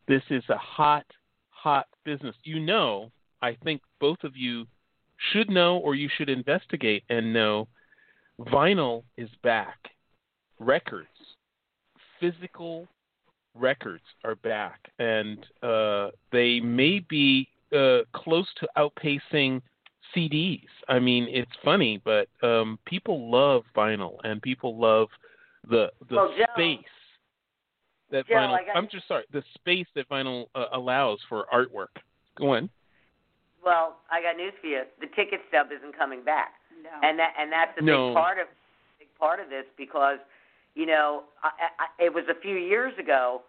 this 0.08 0.24
is 0.32 0.44
a 0.50 0.58
hot 0.58 1.06
hot 1.50 1.88
business. 2.04 2.36
You 2.44 2.60
know, 2.60 3.12
I 3.42 3.56
think 3.64 3.82
both 4.02 4.24
of 4.24 4.36
you 4.36 4.66
should 5.32 5.50
know 5.50 5.78
or 5.78 5.96
you 5.96 6.10
should 6.18 6.30
investigate 6.30 7.04
and 7.10 7.32
know 7.32 7.68
vinyl 8.40 9.04
is 9.18 9.30
back. 9.44 9.78
Records, 10.60 11.08
physical 12.32 12.88
records 13.56 14.04
are 14.24 14.36
back, 14.36 14.80
and 15.00 15.46
uh, 15.62 16.10
they 16.32 16.60
may 16.60 17.00
be 17.10 17.48
uh, 17.76 18.00
close 18.14 18.48
to 18.60 18.68
outpacing 18.78 19.62
CDs. 20.16 20.64
I 20.88 21.00
mean, 21.00 21.28
it's 21.30 21.52
funny, 21.64 22.02
but 22.04 22.28
um, 22.42 22.80
people 22.86 23.30
love 23.30 23.64
vinyl, 23.76 24.18
and 24.24 24.42
people 24.42 24.78
love 24.80 25.08
the 25.70 25.92
the 26.10 26.16
Well, 26.16 26.34
Joe- 26.38 26.46
space 26.56 26.80
that 28.12 28.28
Joe, 28.28 28.36
vinyl. 28.36 28.54
I 28.60 28.66
got- 28.66 28.76
I'm 28.78 28.88
just 28.92 29.08
sorry, 29.08 29.24
the 29.32 29.44
space 29.56 29.88
that 29.96 30.08
vinyl 30.10 30.46
uh, 30.56 30.66
allows 30.74 31.20
for 31.30 31.46
artwork. 31.54 31.94
Go 32.38 32.54
on. 32.56 32.70
Well, 33.64 33.98
I 34.12 34.22
got 34.22 34.36
news 34.38 34.54
for 34.62 34.68
you. 34.68 34.84
The 35.00 35.08
ticket 35.16 35.42
stub 35.50 35.68
isn't 35.76 35.98
coming 35.98 36.24
back. 36.24 36.54
No. 36.84 36.90
and 37.08 37.18
that 37.18 37.34
and 37.40 37.50
that's 37.50 37.72
a 37.78 37.82
No. 37.82 38.10
big 38.10 38.16
part 38.16 38.38
of 38.40 38.48
big 39.00 39.08
part 39.18 39.40
of 39.40 39.50
this 39.50 39.64
because 39.78 40.18
you 40.76 40.86
know 40.86 41.24
I, 41.44 41.50
I, 41.80 42.06
it 42.06 42.14
was 42.14 42.24
a 42.30 42.40
few 42.40 42.56
years 42.56 42.94
ago 43.00 43.42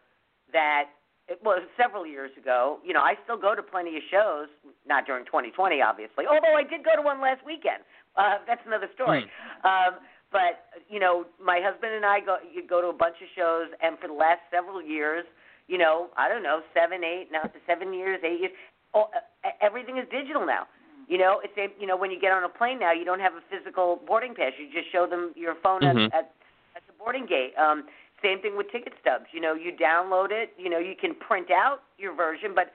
that 0.53 0.85
it 1.29 1.41
was 1.43 1.63
several 1.81 2.07
years 2.07 2.31
ago. 2.37 2.79
You 2.85 2.93
know, 2.93 3.01
I 3.01 3.15
still 3.25 3.39
go 3.39 3.55
to 3.55 3.63
plenty 3.63 3.97
of 3.97 4.03
shows, 4.11 4.49
not 4.87 5.07
during 5.07 5.25
2020, 5.25 5.81
obviously. 5.81 6.27
Although 6.29 6.53
I 6.53 6.63
did 6.63 6.85
go 6.85 6.95
to 6.97 7.01
one 7.01 7.21
last 7.21 7.41
weekend. 7.47 7.81
Uh, 8.15 8.45
that's 8.47 8.61
another 8.67 8.89
story. 8.93 9.25
Um, 9.65 10.05
but 10.31 10.69
you 10.91 11.01
know, 11.01 11.25
my 11.43 11.61
husband 11.65 11.95
and 11.95 12.05
I 12.05 12.21
go 12.21 12.37
you 12.45 12.67
go 12.67 12.81
to 12.83 12.89
a 12.89 12.93
bunch 12.93 13.17
of 13.23 13.29
shows, 13.35 13.69
and 13.83 13.99
for 13.99 14.09
the 14.09 14.15
last 14.15 14.41
several 14.51 14.83
years, 14.83 15.25
you 15.67 15.79
know, 15.79 16.09
I 16.19 16.29
don't 16.29 16.43
know, 16.43 16.61
seven, 16.75 17.03
eight, 17.03 17.29
now 17.33 17.43
to 17.43 17.59
seven 17.67 17.95
years, 17.95 18.21
eight 18.23 18.41
years, 18.41 18.53
all, 18.93 19.11
uh, 19.17 19.49
everything 19.63 19.97
is 19.97 20.05
digital 20.11 20.45
now. 20.45 20.67
You 21.09 21.19
know, 21.19 21.41
it's 21.43 21.57
you 21.81 21.87
know 21.87 21.97
when 21.97 22.11
you 22.11 22.21
get 22.21 22.33
on 22.33 22.45
a 22.45 22.49
plane 22.49 22.79
now, 22.79 22.93
you 22.93 23.05
don't 23.05 23.21
have 23.21 23.35
a 23.35 23.43
physical 23.49 24.01
boarding 24.07 24.35
pass. 24.35 24.53
You 24.59 24.69
just 24.73 24.91
show 24.93 25.07
them 25.07 25.33
your 25.37 25.55
phone 25.63 25.83
Mhm. 25.83 26.07
at, 26.07 26.15
at 26.15 26.33
boarding 27.05 27.27
gate. 27.27 27.53
Um, 27.61 27.85
same 28.25 28.41
thing 28.41 28.57
with 28.57 28.73
ticket 28.73 28.95
stubs. 29.01 29.29
You 29.33 29.41
know, 29.41 29.53
you 29.53 29.73
download 29.77 30.33
it. 30.33 30.57
You 30.57 30.71
know, 30.71 30.79
you 30.79 30.95
can 30.99 31.15
print 31.15 31.53
out 31.53 31.85
your 31.99 32.17
version, 32.17 32.53
but 32.55 32.73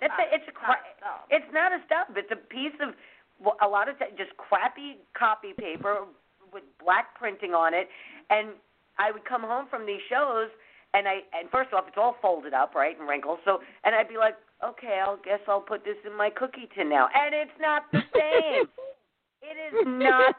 that's 0.00 0.16
a, 0.16 0.34
it's 0.34 0.48
a 0.48 0.52
cra- 0.52 0.80
it's 1.28 1.44
not 1.52 1.72
a 1.72 1.78
stub. 1.84 2.16
It's 2.16 2.32
a 2.32 2.40
piece 2.40 2.72
of 2.80 2.96
well, 3.36 3.56
a 3.60 3.68
lot 3.68 3.88
of 3.88 3.98
t- 3.98 4.16
just 4.16 4.32
crappy 4.40 4.96
copy 5.12 5.52
paper 5.52 6.08
with 6.52 6.64
black 6.82 7.14
printing 7.18 7.52
on 7.52 7.74
it. 7.74 7.88
And 8.30 8.56
I 8.98 9.12
would 9.12 9.24
come 9.28 9.42
home 9.42 9.66
from 9.68 9.84
these 9.84 10.00
shows, 10.08 10.48
and 10.94 11.06
I 11.06 11.20
and 11.36 11.50
first 11.52 11.72
off, 11.76 11.84
it's 11.86 12.00
all 12.00 12.16
folded 12.22 12.54
up, 12.54 12.74
right, 12.74 12.98
and 12.98 13.06
wrinkled. 13.06 13.38
So, 13.44 13.60
and 13.84 13.94
I'd 13.94 14.08
be 14.08 14.16
like, 14.16 14.36
okay, 14.64 15.04
I'll 15.04 15.20
guess 15.20 15.40
I'll 15.46 15.60
put 15.60 15.84
this 15.84 16.00
in 16.06 16.16
my 16.16 16.30
cookie 16.30 16.68
tin 16.74 16.88
now, 16.88 17.08
and 17.12 17.34
it's 17.34 17.58
not 17.60 17.84
the 17.92 18.00
same. 18.16 18.64
it 19.44 19.56
is 19.60 19.84
not. 19.84 20.36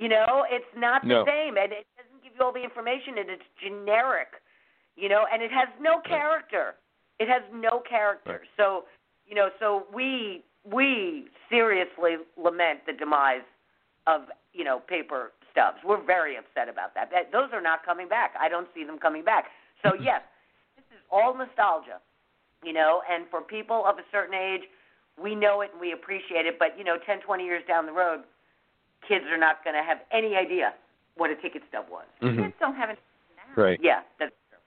You 0.00 0.08
know, 0.08 0.46
it's 0.48 0.64
not 0.74 1.02
the 1.02 1.08
No. 1.08 1.24
same, 1.26 1.58
and 1.58 1.72
it 1.72 1.86
doesn't 1.98 2.22
give 2.24 2.32
you 2.34 2.40
all 2.40 2.52
the 2.52 2.64
information, 2.64 3.18
and 3.18 3.28
it's 3.28 3.44
generic. 3.60 4.40
You 4.96 5.10
know, 5.10 5.26
and 5.30 5.42
it 5.42 5.52
has 5.52 5.68
no 5.78 6.00
character. 6.00 6.74
It 7.18 7.28
has 7.28 7.42
no 7.52 7.80
character. 7.80 8.40
Right. 8.40 8.50
So, 8.56 8.86
you 9.26 9.34
know, 9.34 9.50
so 9.60 9.86
we 9.92 10.42
we 10.64 11.28
seriously 11.50 12.16
lament 12.36 12.80
the 12.86 12.94
demise 12.94 13.44
of 14.06 14.22
you 14.54 14.64
know 14.64 14.80
paper 14.80 15.32
stubs. 15.52 15.78
We're 15.84 16.02
very 16.02 16.36
upset 16.36 16.70
about 16.70 16.94
that. 16.94 17.10
that. 17.10 17.30
Those 17.30 17.52
are 17.52 17.60
not 17.60 17.84
coming 17.84 18.08
back. 18.08 18.32
I 18.40 18.48
don't 18.48 18.68
see 18.74 18.84
them 18.84 18.98
coming 18.98 19.22
back. 19.22 19.50
So 19.82 19.90
mm-hmm. 19.90 20.02
yes, 20.02 20.22
this 20.76 20.84
is 20.96 21.04
all 21.12 21.36
nostalgia, 21.36 22.00
you 22.64 22.72
know. 22.72 23.02
And 23.10 23.26
for 23.30 23.42
people 23.42 23.84
of 23.86 23.98
a 23.98 24.04
certain 24.10 24.34
age, 24.34 24.62
we 25.22 25.34
know 25.34 25.60
it 25.60 25.72
and 25.72 25.80
we 25.80 25.92
appreciate 25.92 26.46
it. 26.46 26.58
But 26.58 26.78
you 26.78 26.84
know, 26.84 26.96
ten, 27.04 27.20
twenty 27.20 27.44
years 27.44 27.62
down 27.68 27.84
the 27.84 27.92
road, 27.92 28.24
kids 29.10 29.26
are 29.26 29.36
not 29.36 29.64
going 29.66 29.74
to 29.74 29.82
have 29.82 29.98
any 30.12 30.36
idea 30.36 30.72
what 31.16 31.30
a 31.30 31.36
ticket 31.42 31.62
stub 31.68 31.86
was. 31.90 32.06
Mhm. 32.22 32.36
Kids 32.46 32.54
don't 32.60 32.76
have 32.76 32.90
it 32.90 32.98
now. 33.36 33.60
Right. 33.60 33.78
Yeah, 33.82 34.02
that's 34.20 34.32
true. 34.48 34.58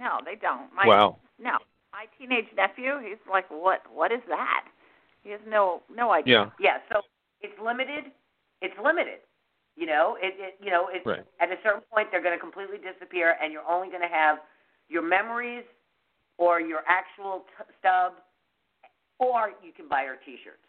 No, 0.00 0.18
they 0.24 0.34
don't. 0.34 0.72
My, 0.74 0.84
Wow. 0.86 1.16
No, 1.38 1.58
my 1.92 2.06
teenage 2.18 2.50
nephew, 2.56 2.98
he's 2.98 3.22
like, 3.30 3.46
what? 3.48 3.82
What 3.94 4.10
is 4.10 4.20
that? 4.28 4.64
He 5.22 5.30
has 5.30 5.40
no 5.46 5.82
no 5.88 6.10
idea. 6.10 6.52
Yeah. 6.58 6.78
yeah. 6.90 6.92
So 6.92 7.02
it's 7.40 7.54
limited. 7.62 8.10
It's 8.60 8.74
limited. 8.82 9.20
You 9.76 9.86
know, 9.86 10.16
it, 10.20 10.34
it 10.38 10.58
you 10.60 10.70
know, 10.72 10.88
it, 10.88 11.06
Right. 11.06 11.24
at 11.38 11.52
a 11.52 11.58
certain 11.62 11.82
point 11.94 12.08
they're 12.10 12.22
going 12.22 12.34
to 12.34 12.40
completely 12.40 12.78
disappear, 12.78 13.36
and 13.40 13.52
you're 13.52 13.66
only 13.68 13.88
going 13.88 14.02
to 14.02 14.08
have 14.08 14.38
your 14.88 15.02
memories 15.02 15.64
or 16.38 16.60
your 16.60 16.82
actual 16.88 17.46
t- 17.56 17.64
stub, 17.78 18.14
or 19.20 19.52
you 19.62 19.70
can 19.72 19.86
buy 19.88 20.02
our 20.06 20.16
T-shirts 20.16 20.66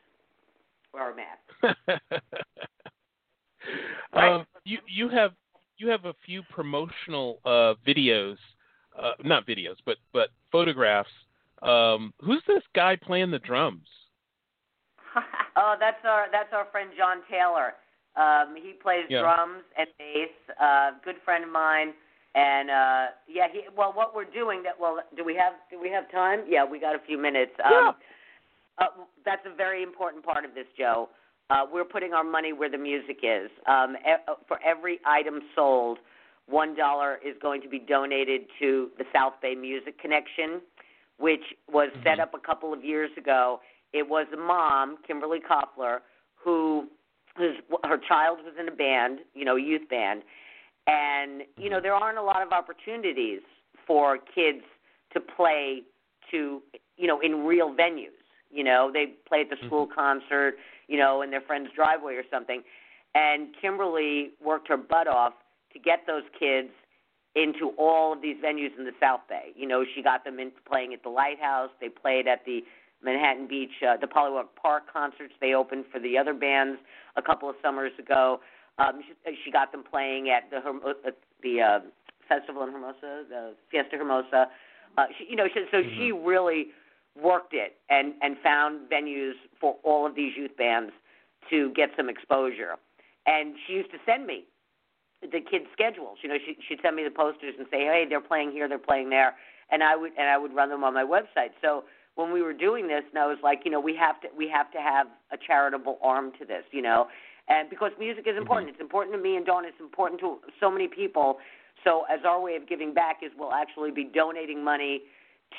or 0.93 1.11
a 1.11 1.15
mat. 1.15 2.11
Right. 4.13 4.33
um, 4.33 4.45
you 4.63 4.79
you 4.87 5.09
have 5.09 5.33
you 5.77 5.87
have 5.89 6.05
a 6.05 6.13
few 6.25 6.43
promotional 6.49 7.39
uh, 7.45 7.73
videos, 7.87 8.37
uh, 8.97 9.11
not 9.23 9.45
videos, 9.45 9.75
but 9.85 9.97
but 10.13 10.29
photographs. 10.51 11.09
Um, 11.61 12.13
who's 12.21 12.41
this 12.47 12.63
guy 12.73 12.95
playing 12.95 13.31
the 13.31 13.39
drums? 13.39 13.87
Oh, 15.55 15.75
that's 15.77 15.97
our 16.05 16.27
that's 16.31 16.53
our 16.53 16.67
friend 16.71 16.89
John 16.97 17.17
Taylor. 17.29 17.73
Um, 18.15 18.55
he 18.55 18.73
plays 18.73 19.05
Yeah. 19.09 19.21
drums 19.21 19.63
and 19.77 19.87
bass. 19.97 20.29
Uh, 20.59 20.91
good 21.03 21.15
friend 21.25 21.43
of 21.43 21.49
mine. 21.49 21.93
And 22.35 22.69
uh, 22.69 23.05
yeah, 23.27 23.47
he, 23.51 23.61
well, 23.75 23.91
what 23.91 24.15
we're 24.15 24.23
doing 24.29 24.63
that. 24.63 24.79
Well, 24.79 24.99
do 25.17 25.25
we 25.25 25.35
have 25.35 25.53
do 25.69 25.79
we 25.81 25.89
have 25.89 26.09
time? 26.11 26.45
Yeah, 26.47 26.63
we 26.63 26.79
got 26.79 26.95
a 26.95 26.99
few 26.99 27.17
minutes. 27.17 27.51
Um, 27.63 27.95
uh, 28.79 28.85
that's 29.25 29.45
a 29.51 29.55
very 29.55 29.83
important 29.83 30.23
part 30.23 30.45
of 30.45 30.53
this, 30.55 30.65
Joe. 30.77 31.09
Uh, 31.49 31.65
we're 31.71 31.85
putting 31.85 32.13
our 32.13 32.23
money 32.23 32.53
where 32.53 32.69
the 32.69 32.77
music 32.77 33.19
is. 33.23 33.49
Um, 33.67 33.95
e- 33.97 34.33
for 34.47 34.59
every 34.63 34.99
item 35.05 35.39
sold, 35.55 35.97
one 36.47 36.75
dollar 36.75 37.19
is 37.25 37.35
going 37.41 37.61
to 37.61 37.69
be 37.69 37.79
donated 37.79 38.41
to 38.59 38.89
the 38.97 39.05
South 39.13 39.33
Bay 39.41 39.55
Music 39.55 39.99
Connection, 39.99 40.61
which 41.17 41.43
was 41.71 41.89
set 42.03 42.17
Mhm. 42.17 42.21
up 42.21 42.33
a 42.33 42.39
couple 42.39 42.71
of 42.73 42.83
years 42.83 43.11
ago. 43.17 43.61
It 43.93 44.07
was 44.07 44.27
a 44.31 44.37
mom, 44.37 44.97
Kimberly 45.07 45.39
Koffler, 45.39 46.01
who 46.35 46.87
whose 47.35 47.57
her 47.85 47.97
child 47.97 48.43
was 48.43 48.53
in 48.59 48.67
a 48.67 48.71
band, 48.71 49.19
you 49.33 49.45
know, 49.45 49.55
a 49.55 49.61
youth 49.61 49.87
band, 49.89 50.23
and 50.87 51.43
you 51.57 51.69
know 51.69 51.79
there 51.79 51.93
aren't 51.93 52.17
a 52.17 52.21
lot 52.21 52.41
of 52.41 52.51
opportunities 52.51 53.41
for 53.87 54.17
kids 54.17 54.63
to 55.13 55.19
play 55.19 55.83
to 56.31 56.61
you 56.97 57.07
know 57.07 57.19
in 57.21 57.45
real 57.45 57.73
venues. 57.73 58.18
You 58.51 58.63
know, 58.63 58.89
they 58.91 59.13
play 59.27 59.41
at 59.41 59.49
the 59.49 59.57
school 59.67 59.87
concert, 59.87 60.55
you 60.87 60.97
know, 60.97 61.21
in 61.21 61.31
their 61.31 61.41
friend's 61.41 61.69
driveway 61.75 62.15
or 62.15 62.23
something. 62.31 62.63
And 63.15 63.49
Kimberly 63.59 64.31
worked 64.43 64.67
her 64.67 64.77
butt 64.77 65.07
off 65.07 65.33
to 65.73 65.79
get 65.79 65.99
those 66.07 66.23
kids 66.37 66.69
into 67.35 67.71
all 67.77 68.13
of 68.13 68.21
these 68.21 68.37
venues 68.43 68.75
in 68.77 68.85
the 68.85 68.91
South 68.99 69.21
Bay. 69.29 69.53
You 69.55 69.67
know, 69.67 69.83
she 69.95 70.01
got 70.01 70.23
them 70.23 70.39
into 70.39 70.57
playing 70.69 70.93
at 70.93 71.03
the 71.03 71.09
Lighthouse. 71.09 71.69
They 71.79 71.89
played 71.89 72.27
at 72.27 72.43
the 72.45 72.61
Manhattan 73.03 73.47
Beach, 73.47 73.71
uh, 73.87 73.97
the 73.97 74.07
Polliwog 74.07 74.47
Park 74.61 74.91
concerts. 74.91 75.33
They 75.39 75.53
opened 75.53 75.85
for 75.91 75.99
the 75.99 76.17
other 76.17 76.33
bands 76.33 76.79
a 77.15 77.21
couple 77.21 77.49
of 77.49 77.55
summers 77.61 77.91
ago. 77.99 78.39
Um, 78.77 79.01
she, 79.05 79.35
she 79.45 79.51
got 79.51 79.71
them 79.71 79.83
playing 79.89 80.29
at 80.29 80.49
the 80.49 80.57
uh, 80.57 81.11
the 81.43 81.61
uh, 81.61 81.79
festival 82.27 82.63
in 82.63 82.71
Hermosa, 82.71 83.23
the 83.29 83.55
Fiesta 83.71 83.97
Hermosa. 83.97 84.47
Uh, 84.97 85.05
she, 85.17 85.27
you 85.29 85.35
know, 85.35 85.45
she, 85.53 85.65
so 85.71 85.77
mm-hmm. 85.77 85.97
she 85.97 86.11
really 86.11 86.67
worked 87.21 87.53
it 87.53 87.77
and 87.89 88.13
and 88.21 88.37
found 88.43 88.89
venues 88.89 89.33
for 89.59 89.77
all 89.83 90.05
of 90.05 90.15
these 90.15 90.33
youth 90.35 90.55
bands 90.57 90.91
to 91.49 91.71
get 91.73 91.89
some 91.97 92.09
exposure. 92.09 92.75
And 93.25 93.55
she 93.65 93.73
used 93.73 93.91
to 93.91 93.97
send 94.05 94.25
me 94.25 94.45
the 95.21 95.41
kids' 95.41 95.65
schedules. 95.73 96.19
You 96.23 96.29
know, 96.29 96.37
she 96.43 96.57
she'd 96.67 96.79
send 96.81 96.95
me 96.95 97.03
the 97.03 97.11
posters 97.11 97.55
and 97.57 97.67
say, 97.71 97.85
"Hey, 97.85 98.05
they're 98.07 98.21
playing 98.21 98.51
here, 98.51 98.67
they're 98.67 98.77
playing 98.77 99.09
there," 99.09 99.35
and 99.69 99.83
I 99.83 99.95
would 99.95 100.11
and 100.17 100.29
I 100.29 100.37
would 100.37 100.53
run 100.53 100.69
them 100.69 100.83
on 100.83 100.93
my 100.93 101.03
website. 101.03 101.51
So 101.61 101.83
when 102.15 102.31
we 102.33 102.41
were 102.41 102.53
doing 102.53 102.87
this, 102.87 103.03
and 103.09 103.17
I 103.17 103.27
was 103.27 103.37
like, 103.43 103.61
you 103.65 103.71
know, 103.71 103.79
we 103.79 103.95
have 103.95 104.19
to 104.21 104.27
we 104.35 104.49
have 104.49 104.71
to 104.71 104.79
have 104.79 105.07
a 105.31 105.37
charitable 105.37 105.99
arm 106.01 106.31
to 106.39 106.45
this, 106.45 106.63
you 106.71 106.81
know, 106.81 107.07
and 107.47 107.69
because 107.69 107.91
music 107.99 108.25
is 108.27 108.37
important, 108.37 108.67
mm-hmm. 108.67 108.75
it's 108.75 108.81
important 108.81 109.15
to 109.15 109.21
me 109.21 109.35
and 109.35 109.45
Dawn. 109.45 109.65
It's 109.65 109.79
important 109.79 110.19
to 110.21 110.37
so 110.59 110.71
many 110.71 110.87
people. 110.87 111.37
So 111.83 112.03
as 112.11 112.19
our 112.25 112.41
way 112.41 112.55
of 112.55 112.67
giving 112.67 112.93
back 112.93 113.17
is 113.23 113.31
we'll 113.37 113.53
actually 113.53 113.91
be 113.91 114.03
donating 114.03 114.63
money 114.63 115.03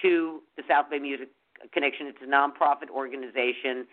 to 0.03 0.43
the 0.57 0.63
South 0.69 0.91
Bay 0.91 0.99
Music 0.99 1.29
Connection. 1.73 2.07
It's 2.07 2.19
a 2.23 2.27
nonprofit 2.27 2.91
organization, 2.91 3.87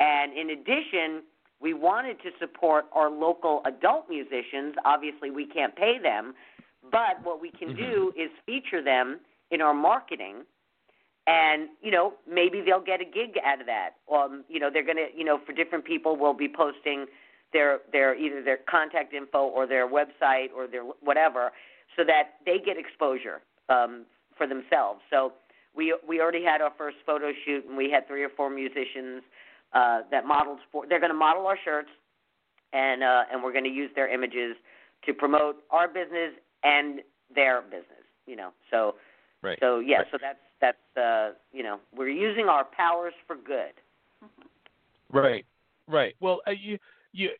and 0.00 0.32
in 0.36 0.50
addition 0.50 1.22
we 1.60 1.74
wanted 1.74 2.20
to 2.22 2.30
support 2.40 2.86
our 2.92 3.08
local 3.08 3.62
adult 3.64 4.10
musicians. 4.10 4.74
Obviously, 4.84 5.30
we 5.30 5.46
can't 5.46 5.76
pay 5.76 5.96
them, 6.02 6.34
but 6.90 7.22
what 7.22 7.40
we 7.40 7.52
can 7.52 7.68
mm-hmm. 7.68 7.92
do 7.92 8.12
is 8.16 8.30
feature 8.44 8.82
them 8.82 9.20
in 9.52 9.60
our 9.62 9.72
marketing 9.72 10.42
and 11.26 11.68
you 11.80 11.90
know 11.90 12.14
maybe 12.28 12.60
they'll 12.60 12.80
get 12.80 13.00
a 13.00 13.04
gig 13.04 13.38
out 13.44 13.60
of 13.60 13.66
that 13.66 13.90
um 14.12 14.44
you 14.48 14.58
know 14.58 14.70
they're 14.72 14.84
going 14.84 14.96
to 14.96 15.06
you 15.16 15.24
know 15.24 15.38
for 15.46 15.52
different 15.52 15.84
people 15.84 16.16
we'll 16.16 16.34
be 16.34 16.48
posting 16.48 17.06
their 17.52 17.78
their 17.92 18.14
either 18.16 18.42
their 18.42 18.58
contact 18.68 19.12
info 19.12 19.44
or 19.46 19.66
their 19.66 19.88
website 19.88 20.48
or 20.56 20.66
their 20.66 20.82
whatever 21.00 21.52
so 21.96 22.02
that 22.02 22.34
they 22.44 22.58
get 22.58 22.76
exposure 22.76 23.40
um 23.68 24.04
for 24.36 24.48
themselves 24.48 25.00
so 25.10 25.32
we 25.74 25.94
we 26.06 26.20
already 26.20 26.44
had 26.44 26.60
our 26.60 26.72
first 26.76 26.96
photo 27.06 27.32
shoot 27.44 27.64
and 27.66 27.76
we 27.76 27.90
had 27.90 28.06
three 28.06 28.22
or 28.22 28.28
four 28.30 28.50
musicians 28.50 29.22
uh, 29.72 30.00
that 30.10 30.26
modeled 30.26 30.60
for. 30.70 30.86
They're 30.86 31.00
going 31.00 31.12
to 31.12 31.18
model 31.18 31.46
our 31.46 31.58
shirts, 31.64 31.88
and 32.72 33.02
uh, 33.02 33.22
and 33.32 33.42
we're 33.42 33.52
going 33.52 33.64
to 33.64 33.70
use 33.70 33.90
their 33.94 34.12
images 34.12 34.56
to 35.06 35.14
promote 35.14 35.56
our 35.70 35.88
business 35.88 36.32
and 36.62 37.00
their 37.34 37.62
business. 37.62 38.04
You 38.26 38.36
know, 38.36 38.50
so 38.70 38.96
right. 39.42 39.58
So 39.60 39.78
yeah, 39.78 39.98
right. 39.98 40.06
so 40.10 40.18
that's 40.20 40.38
that's 40.60 40.96
uh, 40.96 41.34
you 41.52 41.62
know 41.62 41.78
we're 41.94 42.08
using 42.08 42.46
our 42.46 42.64
powers 42.64 43.14
for 43.26 43.36
good. 43.36 43.72
Right, 45.10 45.44
right. 45.88 46.14
Well, 46.20 46.40
uh, 46.46 46.52
you 46.52 46.78
you 47.12 47.30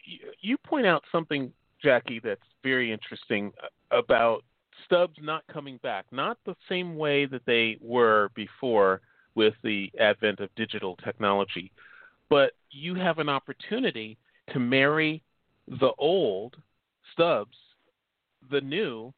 you 0.41 0.57
point 0.59 0.87
out 0.87 1.03
something, 1.11 1.53
Jackie, 1.83 2.21
that's 2.23 2.41
very 2.63 2.93
interesting 2.93 3.53
uh, 3.63 3.99
about 3.99 4.45
stubs 4.85 5.19
not 5.21 5.47
coming 5.53 5.79
back, 5.83 6.07
not 6.11 6.39
the 6.45 6.57
same 6.69 6.97
way 6.97 7.27
that 7.27 7.47
they 7.47 7.79
were 7.81 8.31
before 8.35 9.01
with 9.35 9.55
the 9.63 9.91
advent 9.99 10.41
of 10.41 10.55
digital 10.57 10.97
technology, 10.97 11.73
but 12.29 12.53
you 12.71 12.95
have 12.95 13.19
an 13.19 13.29
opportunity 13.29 14.19
to 14.53 14.59
marry 14.59 15.23
the 15.69 15.93
old 15.99 16.57
stubs, 17.13 17.57
the 18.51 18.61
new, 18.61 19.13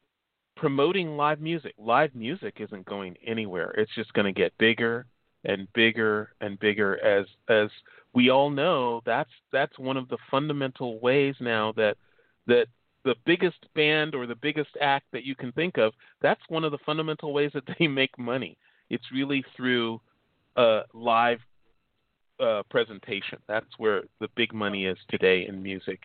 promoting 0.55 1.17
live 1.17 1.41
music. 1.41 1.73
Live 1.77 2.15
music 2.15 2.57
isn't 2.59 2.85
going 2.85 3.15
anywhere. 3.25 3.71
It's 3.77 3.93
just 3.95 4.13
going 4.13 4.25
to 4.25 4.39
get 4.39 4.57
bigger 4.57 5.05
and 5.43 5.67
bigger 5.73 6.33
and 6.41 6.59
bigger 6.59 7.03
as 7.03 7.25
as 7.49 7.69
we 8.13 8.29
all 8.29 8.49
know 8.49 9.01
that's 9.05 9.29
that's 9.51 9.77
one 9.77 9.95
of 9.97 10.09
the 10.09 10.17
fundamental 10.31 10.99
ways 10.99 11.35
now 11.39 11.71
that 11.73 11.97
that 12.47 12.65
the 13.05 13.15
biggest 13.25 13.59
band 13.75 14.13
or 14.13 14.27
the 14.27 14.35
biggest 14.35 14.71
act 14.81 15.05
that 15.13 15.23
you 15.23 15.35
can 15.35 15.51
think 15.53 15.77
of 15.77 15.93
that's 16.21 16.41
one 16.49 16.63
of 16.63 16.71
the 16.71 16.77
fundamental 16.85 17.33
ways 17.33 17.51
that 17.53 17.63
they 17.79 17.87
make 17.87 18.17
money 18.19 18.57
it's 18.89 19.05
really 19.13 19.43
through 19.55 20.01
uh, 20.57 20.81
live 20.93 21.39
uh, 22.39 22.63
presentation. 22.69 23.39
That's 23.47 23.67
where 23.77 24.01
the 24.19 24.27
big 24.35 24.53
money 24.53 24.85
is 24.85 24.97
today 25.09 25.45
in 25.47 25.61
music. 25.61 25.99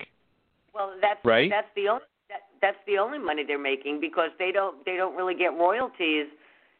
Well, 0.75 0.95
that's 1.01 1.21
right. 1.25 1.51
That's 1.51 1.69
the 1.75 1.89
only 1.89 2.05
that, 2.29 2.43
that's 2.63 2.77
the 2.87 2.99
only 2.99 3.19
money 3.19 3.45
they're 3.47 3.59
making 3.59 4.01
because 4.01 4.31
they 4.39 4.53
don't 4.53 4.85
they 4.85 4.97
don't 4.97 5.17
really 5.17 5.35
get 5.35 5.55
royalties. 5.55 6.27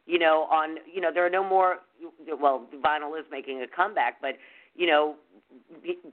You 0.07 0.19
know, 0.19 0.49
on 0.51 0.77
you 0.93 1.01
know 1.01 1.11
there 1.13 1.27
are 1.27 1.31
no 1.31 1.45
more. 1.45 1.79
Well, 2.41 2.67
vinyl 2.85 3.19
is 3.19 3.27
making 3.31 3.63
a 3.63 3.67
comeback, 3.67 4.21
but 4.21 4.37
you 4.75 4.87
know 4.87 5.17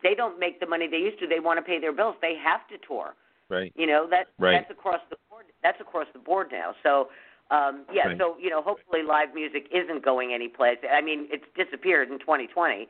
they 0.04 0.16
don't 0.16 0.40
make 0.40 0.60
the 0.60 0.68
money 0.68 0.88
they 0.90 0.98
used 0.98 1.20
to. 1.20 1.28
They 1.28 1.40
want 1.40 1.58
to 1.60 1.62
pay 1.62 1.80
their 1.80 1.94
bills. 1.94 2.16
They 2.22 2.36
have 2.44 2.68
to 2.70 2.86
tour. 2.86 3.14
Right. 3.50 3.72
You 3.76 3.88
know 3.88 4.08
that 4.10 4.28
right. 4.40 4.62
that's 4.62 4.72
across 4.72 5.02
the 5.10 5.18
board. 5.30 5.46
That's 5.64 5.80
across 5.80 6.08
the 6.14 6.20
board 6.20 6.50
now. 6.52 6.74
So 6.84 7.10
um 7.50 7.86
yeah, 7.94 8.08
right. 8.08 8.18
so 8.18 8.36
you 8.40 8.50
know 8.50 8.62
hopefully 8.62 9.04
live 9.08 9.34
music 9.34 9.68
isn't 9.72 10.04
going 10.04 10.34
anyplace. 10.34 10.78
I 10.92 11.02
mean 11.02 11.28
it's 11.32 11.46
disappeared 11.56 12.10
in 12.10 12.20
2020 12.20 12.88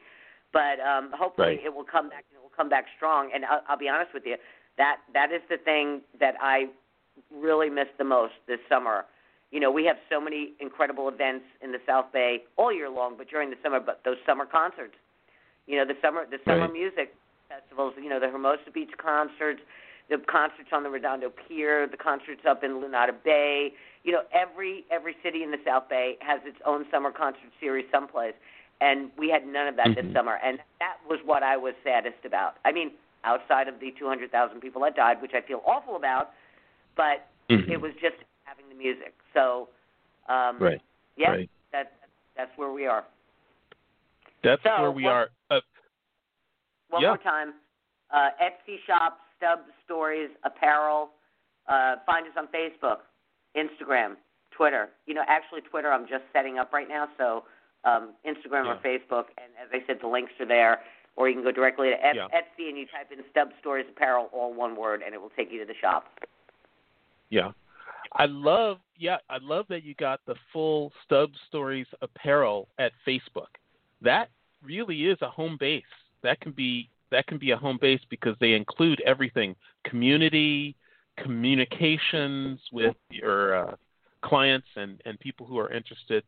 but 0.53 0.79
um, 0.79 1.11
hopefully 1.13 1.47
right. 1.47 1.65
it 1.65 1.73
will 1.73 1.83
come 1.83 2.09
back. 2.09 2.25
It 2.33 2.41
will 2.41 2.51
come 2.55 2.69
back 2.69 2.85
strong. 2.95 3.31
And 3.33 3.45
I'll, 3.45 3.61
I'll 3.69 3.77
be 3.77 3.89
honest 3.89 4.13
with 4.13 4.23
you, 4.25 4.37
that 4.77 4.97
that 5.13 5.31
is 5.31 5.41
the 5.49 5.57
thing 5.57 6.01
that 6.19 6.35
I 6.41 6.67
really 7.33 7.69
miss 7.69 7.87
the 7.97 8.03
most 8.03 8.33
this 8.47 8.59
summer. 8.69 9.05
You 9.51 9.59
know, 9.59 9.71
we 9.71 9.85
have 9.85 9.95
so 10.09 10.19
many 10.19 10.53
incredible 10.59 11.07
events 11.07 11.45
in 11.61 11.71
the 11.71 11.79
South 11.87 12.11
Bay 12.11 12.43
all 12.57 12.73
year 12.73 12.89
long, 12.89 13.15
but 13.17 13.29
during 13.29 13.49
the 13.49 13.55
summer, 13.63 13.79
but 13.79 14.01
those 14.03 14.17
summer 14.25 14.45
concerts. 14.45 14.95
You 15.67 15.77
know, 15.77 15.85
the 15.85 15.95
summer 16.01 16.25
the 16.29 16.37
summer 16.45 16.61
right. 16.61 16.73
music 16.73 17.15
festivals. 17.49 17.93
You 18.01 18.09
know, 18.09 18.19
the 18.19 18.27
Hermosa 18.27 18.71
Beach 18.73 18.91
concerts, 18.97 19.61
the 20.09 20.17
concerts 20.29 20.69
on 20.71 20.83
the 20.83 20.89
Redondo 20.89 21.31
Pier, 21.47 21.87
the 21.89 21.97
concerts 21.97 22.41
up 22.47 22.63
in 22.63 22.71
Lunada 22.81 23.11
Bay. 23.23 23.73
You 24.03 24.13
know, 24.13 24.21
every 24.33 24.85
every 24.91 25.15
city 25.23 25.43
in 25.43 25.51
the 25.51 25.57
South 25.65 25.89
Bay 25.89 26.17
has 26.21 26.39
its 26.45 26.57
own 26.65 26.85
summer 26.91 27.11
concert 27.11 27.51
series 27.59 27.85
someplace 27.91 28.33
and 28.81 29.09
we 29.17 29.29
had 29.29 29.45
none 29.45 29.67
of 29.67 29.75
that 29.77 29.87
mm-hmm. 29.87 30.07
this 30.07 30.15
summer, 30.15 30.37
and 30.43 30.59
that 30.79 30.97
was 31.09 31.19
what 31.25 31.43
I 31.43 31.57
was 31.57 31.73
saddest 31.83 32.25
about. 32.25 32.55
I 32.65 32.71
mean, 32.71 32.91
outside 33.23 33.67
of 33.67 33.79
the 33.79 33.93
200,000 33.97 34.61
people 34.61 34.81
that 34.83 34.95
died, 34.95 35.21
which 35.21 35.31
I 35.33 35.45
feel 35.45 35.61
awful 35.65 35.95
about, 35.95 36.31
but 36.95 37.27
mm-hmm. 37.49 37.71
it 37.71 37.81
was 37.81 37.91
just 38.01 38.15
having 38.43 38.65
the 38.69 38.75
music. 38.75 39.13
So, 39.33 39.69
um, 40.29 40.57
right, 40.59 40.81
yeah, 41.17 41.29
right. 41.29 41.49
that 41.71 41.93
that's 42.35 42.51
where 42.55 42.71
we 42.71 42.85
are. 42.85 43.03
That's 44.43 44.61
so, 44.63 44.81
where 44.81 44.91
we 44.91 45.03
one, 45.03 45.13
are. 45.13 45.29
Uh, 45.49 45.59
one 46.89 47.01
yeah. 47.01 47.09
more 47.09 47.17
time, 47.17 47.53
uh, 48.11 48.29
Etsy 48.41 48.77
shop, 48.85 49.19
Stub 49.37 49.59
Stories 49.85 50.29
Apparel. 50.43 51.09
Uh, 51.67 51.95
find 52.05 52.25
us 52.25 52.33
on 52.37 52.47
Facebook, 52.47 52.97
Instagram, 53.55 54.15
Twitter. 54.51 54.89
You 55.05 55.13
know, 55.13 55.23
actually, 55.27 55.61
Twitter 55.61 55.91
I'm 55.91 56.07
just 56.07 56.23
setting 56.33 56.57
up 56.57 56.73
right 56.73 56.87
now, 56.87 57.07
so 57.17 57.43
um, 57.83 58.13
Instagram 58.25 58.65
yeah. 58.65 58.73
or 58.73 58.79
Facebook, 58.83 59.25
and 59.37 59.51
as 59.61 59.69
I 59.71 59.85
said, 59.85 59.97
the 60.01 60.07
links 60.07 60.31
are 60.39 60.47
there. 60.47 60.79
Or 61.15 61.27
you 61.27 61.33
can 61.33 61.43
go 61.43 61.51
directly 61.51 61.89
to 61.89 61.95
yeah. 62.15 62.27
Etsy 62.27 62.69
and 62.69 62.77
you 62.77 62.85
type 62.85 63.11
in 63.11 63.23
Stub 63.31 63.49
Stories 63.59 63.87
Apparel, 63.89 64.29
all 64.31 64.53
one 64.53 64.75
word, 64.75 65.01
and 65.03 65.15
it 65.15 65.21
will 65.21 65.31
take 65.35 65.51
you 65.51 65.59
to 65.59 65.65
the 65.65 65.73
shop. 65.81 66.05
Yeah, 67.31 67.51
I 68.13 68.25
love. 68.27 68.77
Yeah, 68.97 69.17
I 69.27 69.37
love 69.41 69.65
that 69.69 69.83
you 69.83 69.95
got 69.95 70.19
the 70.27 70.35
full 70.53 70.91
Stub 71.03 71.31
Stories 71.47 71.87
apparel 72.01 72.67
at 72.77 72.91
Facebook. 73.05 73.47
That 74.01 74.29
really 74.63 75.05
is 75.05 75.17
a 75.21 75.29
home 75.29 75.57
base. 75.59 75.83
That 76.21 76.39
can 76.39 76.51
be 76.51 76.89
that 77.11 77.27
can 77.27 77.37
be 77.37 77.51
a 77.51 77.57
home 77.57 77.77
base 77.79 78.01
because 78.09 78.35
they 78.39 78.53
include 78.53 79.01
everything: 79.05 79.55
community, 79.85 80.75
communications 81.17 82.59
with 82.71 82.95
your 83.09 83.55
uh, 83.55 83.75
clients 84.21 84.67
and 84.75 85.01
and 85.05 85.19
people 85.19 85.45
who 85.45 85.57
are 85.57 85.71
interested. 85.71 86.23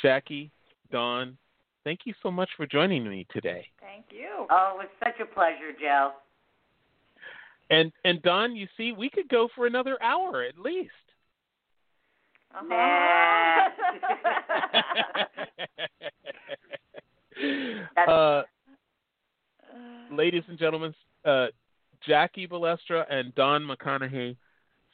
Jackie, 0.00 0.50
Dawn 0.90 1.36
thank 1.84 2.00
you 2.04 2.14
so 2.22 2.30
much 2.30 2.48
for 2.56 2.66
joining 2.66 3.08
me 3.08 3.26
today. 3.30 3.66
Thank 3.80 4.06
you. 4.10 4.46
Oh, 4.50 4.74
it 4.74 4.78
was 4.78 4.88
such 5.02 5.20
a 5.20 5.26
pleasure, 5.26 5.72
Joe. 5.78 6.12
And 7.70 7.92
and 8.04 8.20
Dawn, 8.22 8.56
you 8.56 8.66
see, 8.76 8.92
we 8.92 9.08
could 9.10 9.28
go 9.28 9.48
for 9.54 9.66
another 9.66 9.96
hour 10.02 10.42
at 10.42 10.58
least. 10.58 10.90
Uh-huh. 12.54 12.66
Nah. 12.68 13.68
uh, 18.12 18.42
ladies 20.10 20.42
and 20.48 20.58
gentlemen, 20.58 20.94
uh, 21.24 21.46
Jackie 22.06 22.46
Balestra 22.46 23.04
and 23.10 23.34
Dawn 23.34 23.62
McConachie, 23.62 24.36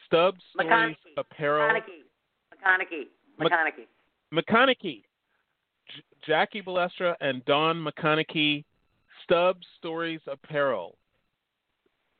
Stub 0.07 0.37
Stories. 0.53 0.97
Apparel. 1.17 1.69
McConaughey. 1.69 3.07
McConaughey. 3.41 3.51
McConaughey. 3.51 3.87
McConaughey. 4.33 5.03
J- 5.89 6.03
Jackie 6.27 6.63
Balestra 6.63 7.15
and 7.21 7.45
Dawn 7.45 7.85
McConachie, 7.85 8.65
Stub 9.25 9.59
Stories 9.79 10.21
Apparel. 10.27 10.97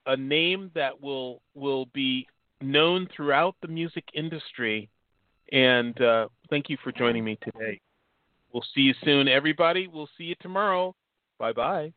A 0.07 0.17
name 0.17 0.71
that 0.75 1.01
will 1.01 1.43
will 1.55 1.87
be 1.93 2.27
known 2.61 3.09
throughout 3.15 3.57
the 3.61 3.69
music 3.69 4.05
industry. 4.15 4.89
And 5.53 6.01
uh, 6.01 6.29
thank 6.49 6.69
you 6.71 6.77
for 6.83 6.93
joining 6.93 7.25
me 7.25 7.39
today. 7.43 7.81
We'll 8.53 8.65
see 8.75 8.83
you 8.83 8.95
soon, 9.05 9.29
everybody. 9.29 9.87
We'll 9.87 10.09
see 10.17 10.25
you 10.25 10.35
tomorrow. 10.41 10.95
Bye 11.39 11.53
bye. 11.53 11.93